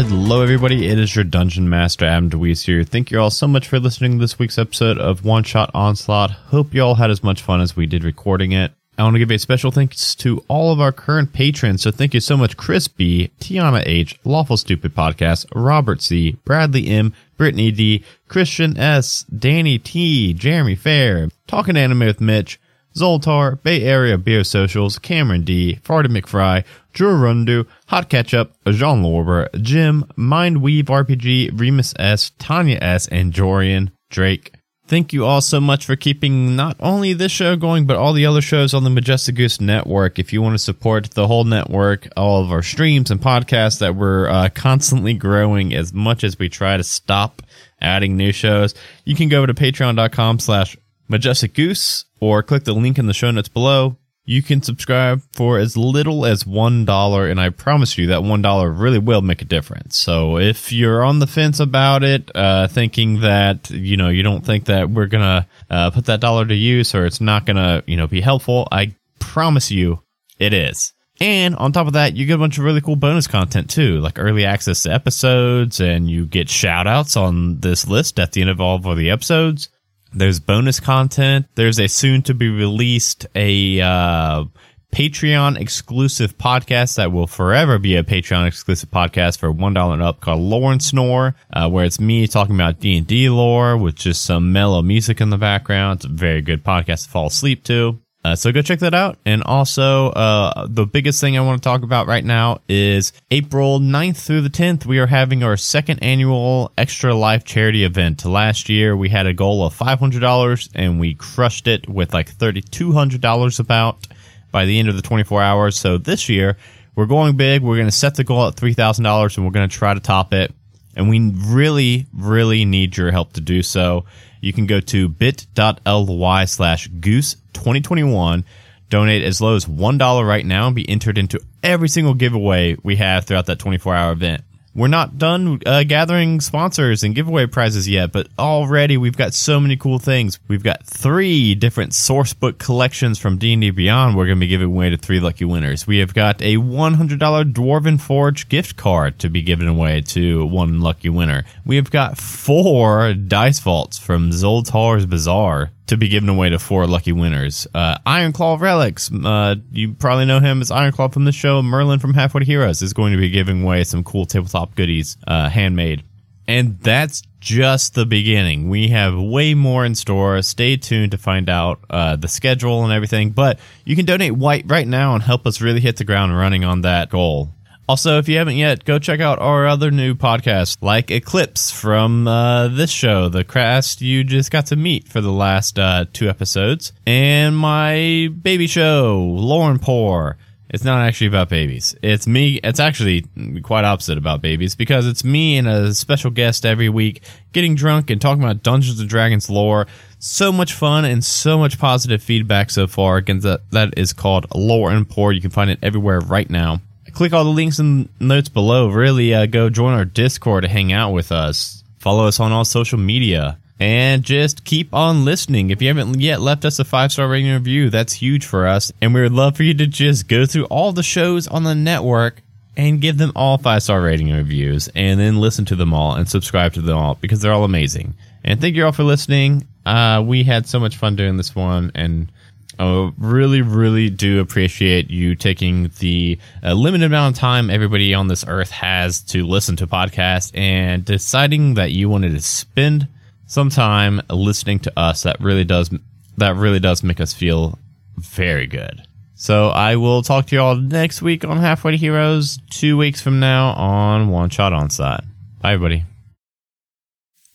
Hello, 0.00 0.42
everybody. 0.42 0.86
It 0.86 0.96
is 0.96 1.16
your 1.16 1.24
Dungeon 1.24 1.68
Master, 1.68 2.04
Adam 2.04 2.30
DeWeese 2.30 2.64
here. 2.64 2.84
Thank 2.84 3.10
you 3.10 3.18
all 3.18 3.32
so 3.32 3.48
much 3.48 3.66
for 3.66 3.80
listening 3.80 4.12
to 4.12 4.18
this 4.18 4.38
week's 4.38 4.56
episode 4.56 4.96
of 4.96 5.24
One 5.24 5.42
Shot 5.42 5.72
Onslaught. 5.74 6.30
Hope 6.30 6.72
you 6.72 6.82
all 6.82 6.94
had 6.94 7.10
as 7.10 7.24
much 7.24 7.42
fun 7.42 7.60
as 7.60 7.74
we 7.74 7.84
did 7.84 8.04
recording 8.04 8.52
it. 8.52 8.70
I 8.96 9.02
want 9.02 9.16
to 9.16 9.18
give 9.18 9.32
a 9.32 9.38
special 9.38 9.72
thanks 9.72 10.14
to 10.14 10.44
all 10.46 10.70
of 10.72 10.80
our 10.80 10.92
current 10.92 11.32
patrons. 11.32 11.82
So 11.82 11.90
thank 11.90 12.14
you 12.14 12.20
so 12.20 12.36
much, 12.36 12.56
Chris 12.56 12.86
B, 12.86 13.32
Tiana 13.40 13.82
H, 13.86 14.16
Lawful 14.22 14.56
Stupid 14.56 14.94
Podcast, 14.94 15.46
Robert 15.52 16.00
C, 16.00 16.36
Bradley 16.44 16.86
M, 16.86 17.12
Brittany 17.36 17.72
D, 17.72 18.04
Christian 18.28 18.78
S, 18.78 19.24
Danny 19.24 19.80
T, 19.80 20.32
Jeremy 20.32 20.76
Fair, 20.76 21.28
Talking 21.48 21.76
Anime 21.76 22.06
with 22.06 22.20
Mitch, 22.20 22.60
Zoltar, 22.96 23.62
Bay 23.62 23.82
Area 23.82 24.18
Beer 24.18 24.44
Socials, 24.44 24.98
Cameron 24.98 25.44
D, 25.44 25.78
Farty 25.84 26.06
McFry, 26.06 26.64
Drew 26.92 27.14
Rundu, 27.14 27.66
Hot 27.86 28.08
Ketchup, 28.08 28.52
Jean 28.66 29.02
Lorber, 29.02 29.48
Jim, 29.62 30.04
Mindweave 30.16 30.84
RPG, 30.84 31.58
Remus 31.58 31.94
S, 31.98 32.32
Tanya 32.38 32.78
S, 32.80 33.06
and 33.08 33.32
Jorian 33.32 33.90
Drake. 34.10 34.52
Thank 34.88 35.12
you 35.12 35.26
all 35.26 35.42
so 35.42 35.60
much 35.60 35.84
for 35.84 35.96
keeping 35.96 36.56
not 36.56 36.74
only 36.80 37.12
this 37.12 37.30
show 37.30 37.56
going, 37.56 37.86
but 37.86 37.98
all 37.98 38.14
the 38.14 38.24
other 38.24 38.40
shows 38.40 38.72
on 38.72 38.84
the 38.84 38.90
Majestic 38.90 39.34
Goose 39.34 39.60
Network. 39.60 40.18
If 40.18 40.32
you 40.32 40.40
want 40.40 40.54
to 40.54 40.58
support 40.58 41.10
the 41.10 41.26
whole 41.26 41.44
network, 41.44 42.08
all 42.16 42.42
of 42.42 42.50
our 42.50 42.62
streams 42.62 43.10
and 43.10 43.20
podcasts 43.20 43.80
that 43.80 43.96
we're 43.96 44.30
uh, 44.30 44.48
constantly 44.54 45.12
growing 45.12 45.74
as 45.74 45.92
much 45.92 46.24
as 46.24 46.38
we 46.38 46.48
try 46.48 46.78
to 46.78 46.82
stop 46.82 47.42
adding 47.82 48.16
new 48.16 48.32
shows, 48.32 48.74
you 49.04 49.14
can 49.14 49.28
go 49.28 49.44
to 49.44 49.52
patreon.com 49.52 50.38
slash 50.38 50.74
Majestic 51.06 51.52
Goose 51.52 52.06
or 52.20 52.42
click 52.42 52.64
the 52.64 52.74
link 52.74 52.98
in 52.98 53.06
the 53.06 53.14
show 53.14 53.30
notes 53.30 53.48
below. 53.48 53.96
You 54.24 54.42
can 54.42 54.62
subscribe 54.62 55.22
for 55.32 55.58
as 55.58 55.74
little 55.74 56.26
as 56.26 56.44
$1, 56.44 57.30
and 57.30 57.40
I 57.40 57.48
promise 57.48 57.96
you 57.96 58.08
that 58.08 58.20
$1 58.20 58.78
really 58.78 58.98
will 58.98 59.22
make 59.22 59.40
a 59.40 59.46
difference. 59.46 59.98
So 59.98 60.36
if 60.36 60.70
you're 60.70 61.02
on 61.02 61.18
the 61.18 61.26
fence 61.26 61.60
about 61.60 62.04
it, 62.04 62.30
uh, 62.34 62.68
thinking 62.68 63.22
that, 63.22 63.70
you 63.70 63.96
know, 63.96 64.10
you 64.10 64.22
don't 64.22 64.44
think 64.44 64.66
that 64.66 64.90
we're 64.90 65.06
going 65.06 65.24
to 65.24 65.46
uh, 65.70 65.90
put 65.92 66.04
that 66.04 66.20
dollar 66.20 66.44
to 66.44 66.54
use 66.54 66.94
or 66.94 67.06
it's 67.06 67.22
not 67.22 67.46
going 67.46 67.56
to, 67.56 67.82
you 67.86 67.96
know, 67.96 68.06
be 68.06 68.20
helpful, 68.20 68.68
I 68.70 68.94
promise 69.18 69.70
you 69.70 70.02
it 70.38 70.52
is. 70.52 70.92
And 71.20 71.56
on 71.56 71.72
top 71.72 71.86
of 71.86 71.94
that, 71.94 72.16
you 72.16 72.26
get 72.26 72.34
a 72.34 72.38
bunch 72.38 72.58
of 72.58 72.64
really 72.64 72.80
cool 72.80 72.96
bonus 72.96 73.26
content 73.26 73.70
too, 73.70 73.98
like 73.98 74.18
early 74.18 74.44
access 74.44 74.82
to 74.82 74.92
episodes, 74.92 75.80
and 75.80 76.08
you 76.08 76.26
get 76.26 76.48
shout 76.48 76.86
outs 76.86 77.16
on 77.16 77.60
this 77.60 77.88
list 77.88 78.20
at 78.20 78.32
the 78.32 78.40
end 78.40 78.50
of 78.50 78.60
all 78.60 78.76
of 78.76 78.96
the 78.96 79.10
episodes. 79.10 79.68
There's 80.12 80.40
bonus 80.40 80.80
content. 80.80 81.46
There's 81.54 81.78
a 81.78 81.88
soon 81.88 82.22
to 82.22 82.34
be 82.34 82.48
released 82.48 83.26
a 83.34 83.80
uh, 83.80 84.44
Patreon 84.92 85.60
exclusive 85.60 86.38
podcast 86.38 86.96
that 86.96 87.12
will 87.12 87.26
forever 87.26 87.78
be 87.78 87.96
a 87.96 88.02
Patreon 88.02 88.46
exclusive 88.46 88.90
podcast 88.90 89.38
for 89.38 89.52
one 89.52 89.74
dollar 89.74 89.92
and 89.94 90.02
up 90.02 90.20
called 90.20 90.40
and 90.40 90.82
Snore, 90.82 91.34
uh, 91.52 91.68
where 91.68 91.84
it's 91.84 92.00
me 92.00 92.26
talking 92.26 92.54
about 92.54 92.80
D 92.80 92.96
and 92.96 93.06
D 93.06 93.28
lore 93.28 93.76
with 93.76 93.96
just 93.96 94.22
some 94.22 94.52
mellow 94.52 94.80
music 94.82 95.20
in 95.20 95.30
the 95.30 95.36
background. 95.36 95.98
It's 95.98 96.06
a 96.06 96.08
very 96.08 96.40
good 96.40 96.64
podcast 96.64 97.04
to 97.04 97.10
fall 97.10 97.26
asleep 97.26 97.64
to. 97.64 98.00
Uh, 98.24 98.34
so 98.34 98.50
go 98.50 98.60
check 98.60 98.80
that 98.80 98.94
out. 98.94 99.16
And 99.24 99.42
also, 99.44 100.08
uh, 100.08 100.66
the 100.68 100.86
biggest 100.86 101.20
thing 101.20 101.38
I 101.38 101.40
want 101.40 101.62
to 101.62 101.66
talk 101.66 101.82
about 101.82 102.06
right 102.08 102.24
now 102.24 102.60
is 102.68 103.12
April 103.30 103.78
9th 103.78 104.16
through 104.16 104.40
the 104.40 104.50
10th, 104.50 104.84
we 104.86 104.98
are 104.98 105.06
having 105.06 105.42
our 105.44 105.56
second 105.56 106.00
annual 106.02 106.72
Extra 106.76 107.14
Life 107.14 107.44
charity 107.44 107.84
event. 107.84 108.24
Last 108.24 108.68
year, 108.68 108.96
we 108.96 109.08
had 109.08 109.26
a 109.26 109.32
goal 109.32 109.64
of 109.64 109.76
$500 109.76 110.70
and 110.74 110.98
we 110.98 111.14
crushed 111.14 111.68
it 111.68 111.88
with 111.88 112.12
like 112.12 112.36
$3,200 112.36 113.60
about 113.60 114.06
by 114.50 114.64
the 114.64 114.78
end 114.78 114.88
of 114.88 114.96
the 114.96 115.02
24 115.02 115.40
hours. 115.40 115.78
So 115.78 115.96
this 115.96 116.28
year, 116.28 116.56
we're 116.96 117.06
going 117.06 117.36
big. 117.36 117.62
We're 117.62 117.76
going 117.76 117.86
to 117.86 117.92
set 117.92 118.16
the 118.16 118.24
goal 118.24 118.48
at 118.48 118.56
$3,000 118.56 119.36
and 119.36 119.46
we're 119.46 119.52
going 119.52 119.68
to 119.68 119.76
try 119.76 119.94
to 119.94 120.00
top 120.00 120.32
it. 120.32 120.52
And 120.96 121.08
we 121.08 121.30
really, 121.46 122.06
really 122.12 122.64
need 122.64 122.96
your 122.96 123.12
help 123.12 123.34
to 123.34 123.40
do 123.40 123.62
so. 123.62 124.04
You 124.40 124.52
can 124.52 124.66
go 124.66 124.80
to 124.80 125.08
bit.ly 125.08 126.44
slash 126.44 126.88
goose 126.88 127.34
2021, 127.52 128.44
donate 128.88 129.22
as 129.22 129.40
low 129.40 129.56
as 129.56 129.66
$1 129.66 130.26
right 130.26 130.46
now, 130.46 130.66
and 130.66 130.76
be 130.76 130.88
entered 130.88 131.18
into 131.18 131.40
every 131.62 131.88
single 131.88 132.14
giveaway 132.14 132.76
we 132.82 132.96
have 132.96 133.24
throughout 133.24 133.46
that 133.46 133.58
24 133.58 133.94
hour 133.94 134.12
event. 134.12 134.42
We're 134.78 134.86
not 134.86 135.18
done 135.18 135.60
uh, 135.66 135.82
gathering 135.82 136.40
sponsors 136.40 137.02
and 137.02 137.12
giveaway 137.12 137.46
prizes 137.46 137.88
yet, 137.88 138.12
but 138.12 138.28
already 138.38 138.96
we've 138.96 139.16
got 139.16 139.34
so 139.34 139.58
many 139.58 139.76
cool 139.76 139.98
things. 139.98 140.38
We've 140.46 140.62
got 140.62 140.86
three 140.86 141.56
different 141.56 141.94
source 141.94 142.32
book 142.32 142.60
collections 142.60 143.18
from 143.18 143.38
D&D 143.38 143.70
Beyond 143.70 144.16
we're 144.16 144.26
going 144.26 144.38
to 144.38 144.40
be 144.40 144.46
giving 144.46 144.68
away 144.68 144.90
to 144.90 144.96
three 144.96 145.18
lucky 145.18 145.44
winners. 145.44 145.88
We 145.88 145.98
have 145.98 146.14
got 146.14 146.40
a 146.42 146.58
$100 146.58 147.18
Dwarven 147.52 148.00
Forge 148.00 148.48
gift 148.48 148.76
card 148.76 149.18
to 149.18 149.28
be 149.28 149.42
given 149.42 149.66
away 149.66 150.00
to 150.02 150.46
one 150.46 150.80
lucky 150.80 151.08
winner. 151.08 151.42
We 151.66 151.74
have 151.74 151.90
got 151.90 152.16
four 152.16 153.14
dice 153.14 153.58
vaults 153.58 153.98
from 153.98 154.30
Zoltar's 154.30 155.06
Bazaar 155.06 155.72
to 155.88 155.96
be 155.96 156.08
given 156.08 156.28
away 156.28 156.48
to 156.50 156.58
four 156.58 156.86
lucky 156.86 157.12
winners. 157.12 157.66
Uh, 157.74 157.98
Iron 158.06 158.32
Claw 158.32 158.56
Relics, 158.58 159.10
uh, 159.12 159.56
you 159.72 159.94
probably 159.94 160.26
know 160.26 160.40
him 160.40 160.60
as 160.60 160.70
Iron 160.70 160.92
Claw 160.92 161.08
from 161.08 161.24
the 161.24 161.32
show. 161.32 161.62
Merlin 161.62 161.98
from 161.98 162.14
Halfway 162.14 162.40
to 162.40 162.44
Heroes 162.44 162.82
is 162.82 162.92
going 162.92 163.12
to 163.12 163.18
be 163.18 163.30
giving 163.30 163.62
away 163.62 163.84
some 163.84 164.04
cool 164.04 164.26
tabletop 164.26 164.74
goodies, 164.74 165.16
uh, 165.26 165.48
handmade. 165.48 166.02
And 166.46 166.80
that's 166.80 167.22
just 167.40 167.94
the 167.94 168.06
beginning. 168.06 168.70
We 168.70 168.88
have 168.88 169.14
way 169.14 169.52
more 169.52 169.84
in 169.84 169.94
store. 169.94 170.40
Stay 170.40 170.78
tuned 170.78 171.12
to 171.12 171.18
find 171.18 171.50
out 171.50 171.80
uh, 171.90 172.16
the 172.16 172.26
schedule 172.26 172.84
and 172.84 172.92
everything. 172.92 173.30
But 173.30 173.58
you 173.84 173.94
can 173.94 174.06
donate 174.06 174.32
white 174.32 174.64
right 174.66 174.88
now 174.88 175.14
and 175.14 175.22
help 175.22 175.46
us 175.46 175.60
really 175.60 175.80
hit 175.80 175.96
the 175.96 176.04
ground 176.04 176.36
running 176.36 176.64
on 176.64 176.80
that 176.82 177.10
goal. 177.10 177.50
Also, 177.88 178.18
if 178.18 178.28
you 178.28 178.36
haven't 178.36 178.56
yet, 178.56 178.84
go 178.84 178.98
check 178.98 179.18
out 179.18 179.38
our 179.38 179.66
other 179.66 179.90
new 179.90 180.14
podcast, 180.14 180.76
like 180.82 181.10
Eclipse 181.10 181.70
from 181.70 182.28
uh, 182.28 182.68
this 182.68 182.90
show, 182.90 183.30
the 183.30 183.44
cast 183.44 184.02
you 184.02 184.22
just 184.24 184.50
got 184.50 184.66
to 184.66 184.76
meet 184.76 185.08
for 185.08 185.22
the 185.22 185.32
last 185.32 185.78
uh, 185.78 186.04
two 186.12 186.28
episodes, 186.28 186.92
and 187.06 187.56
my 187.56 188.28
baby 188.42 188.66
show, 188.66 189.18
Lore 189.18 189.70
and 189.70 189.80
Poor. 189.80 190.36
It's 190.68 190.84
not 190.84 191.00
actually 191.00 191.28
about 191.28 191.48
babies. 191.48 191.96
It's 192.02 192.26
me. 192.26 192.60
It's 192.62 192.78
actually 192.78 193.24
quite 193.62 193.86
opposite 193.86 194.18
about 194.18 194.42
babies 194.42 194.74
because 194.74 195.06
it's 195.06 195.24
me 195.24 195.56
and 195.56 195.66
a 195.66 195.94
special 195.94 196.30
guest 196.30 196.66
every 196.66 196.90
week 196.90 197.22
getting 197.54 197.74
drunk 197.74 198.10
and 198.10 198.20
talking 198.20 198.44
about 198.44 198.62
Dungeons 198.62 199.00
and 199.00 199.08
Dragons 199.08 199.48
lore. 199.48 199.86
So 200.18 200.52
much 200.52 200.74
fun 200.74 201.06
and 201.06 201.24
so 201.24 201.56
much 201.56 201.78
positive 201.78 202.22
feedback 202.22 202.68
so 202.68 202.86
far. 202.86 203.16
Again, 203.16 203.40
that, 203.40 203.62
that 203.70 203.94
is 203.96 204.12
called 204.12 204.44
Lore 204.54 204.90
and 204.90 205.08
Poor. 205.08 205.32
You 205.32 205.40
can 205.40 205.48
find 205.48 205.70
it 205.70 205.78
everywhere 205.82 206.20
right 206.20 206.50
now 206.50 206.82
click 207.18 207.32
all 207.32 207.42
the 207.42 207.50
links 207.50 207.80
in 207.80 208.08
the 208.20 208.24
notes 208.24 208.48
below. 208.48 208.88
Really, 208.88 209.34
uh, 209.34 209.46
go 209.46 209.68
join 209.70 209.92
our 209.92 210.04
Discord 210.04 210.62
to 210.62 210.68
hang 210.68 210.92
out 210.92 211.10
with 211.10 211.32
us. 211.32 211.82
Follow 211.98 212.28
us 212.28 212.38
on 212.38 212.52
all 212.52 212.64
social 212.64 212.96
media. 212.96 213.58
And 213.80 214.22
just 214.22 214.64
keep 214.64 214.94
on 214.94 215.24
listening. 215.24 215.70
If 215.70 215.82
you 215.82 215.88
haven't 215.88 216.20
yet 216.20 216.40
left 216.40 216.64
us 216.64 216.78
a 216.78 216.84
five 216.84 217.10
star 217.10 217.28
rating 217.28 217.52
review, 217.52 217.90
that's 217.90 218.12
huge 218.12 218.46
for 218.46 218.68
us. 218.68 218.92
And 219.00 219.12
we 219.12 219.20
would 219.20 219.32
love 219.32 219.56
for 219.56 219.64
you 219.64 219.74
to 219.74 219.86
just 219.88 220.28
go 220.28 220.46
through 220.46 220.66
all 220.66 220.92
the 220.92 221.02
shows 221.02 221.48
on 221.48 221.64
the 221.64 221.74
network 221.74 222.40
and 222.76 223.00
give 223.00 223.18
them 223.18 223.32
all 223.34 223.58
five 223.58 223.82
star 223.82 224.00
rating 224.00 224.32
reviews 224.32 224.88
and 224.94 225.18
then 225.18 225.40
listen 225.40 225.64
to 225.66 225.76
them 225.76 225.92
all 225.92 226.14
and 226.14 226.28
subscribe 226.28 226.74
to 226.74 226.80
them 226.80 226.96
all 226.96 227.16
because 227.16 227.40
they're 227.40 227.52
all 227.52 227.64
amazing. 227.64 228.14
And 228.44 228.60
thank 228.60 228.76
you 228.76 228.84
all 228.84 228.92
for 228.92 229.02
listening. 229.02 229.66
Uh, 229.84 230.22
we 230.24 230.44
had 230.44 230.68
so 230.68 230.78
much 230.78 230.96
fun 230.96 231.16
doing 231.16 231.36
this 231.36 231.54
one 231.54 231.90
and 231.96 232.30
I 232.78 233.10
really, 233.18 233.60
really 233.62 234.08
do 234.08 234.40
appreciate 234.40 235.10
you 235.10 235.34
taking 235.34 235.90
the 235.98 236.38
uh, 236.62 236.74
limited 236.74 237.06
amount 237.06 237.36
of 237.36 237.40
time 237.40 237.70
everybody 237.70 238.14
on 238.14 238.28
this 238.28 238.44
earth 238.46 238.70
has 238.70 239.20
to 239.22 239.46
listen 239.46 239.76
to 239.76 239.86
podcasts 239.86 240.56
and 240.56 241.04
deciding 241.04 241.74
that 241.74 241.90
you 241.90 242.08
wanted 242.08 242.32
to 242.32 242.40
spend 242.40 243.08
some 243.46 243.68
time 243.70 244.20
listening 244.30 244.78
to 244.80 244.98
us. 244.98 245.22
That 245.22 245.40
really 245.40 245.64
does 245.64 245.90
that 246.36 246.54
really 246.54 246.78
does 246.78 247.02
make 247.02 247.20
us 247.20 247.32
feel 247.32 247.78
very 248.16 248.66
good. 248.66 249.02
So 249.34 249.68
I 249.68 249.96
will 249.96 250.22
talk 250.22 250.46
to 250.46 250.56
you 250.56 250.62
all 250.62 250.76
next 250.76 251.22
week 251.22 251.44
on 251.44 251.58
Halfway 251.58 251.92
to 251.92 251.96
Heroes. 251.96 252.58
Two 252.70 252.96
weeks 252.96 253.20
from 253.20 253.40
now 253.40 253.70
on 253.70 254.28
One 254.28 254.50
Shot 254.50 254.72
Onslaught. 254.72 255.24
Bye, 255.60 255.74
everybody. 255.74 256.04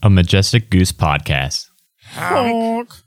A 0.01 0.09
Majestic 0.09 0.69
Goose 0.69 0.91
podcast. 0.91 1.67
Honk. 2.13 3.02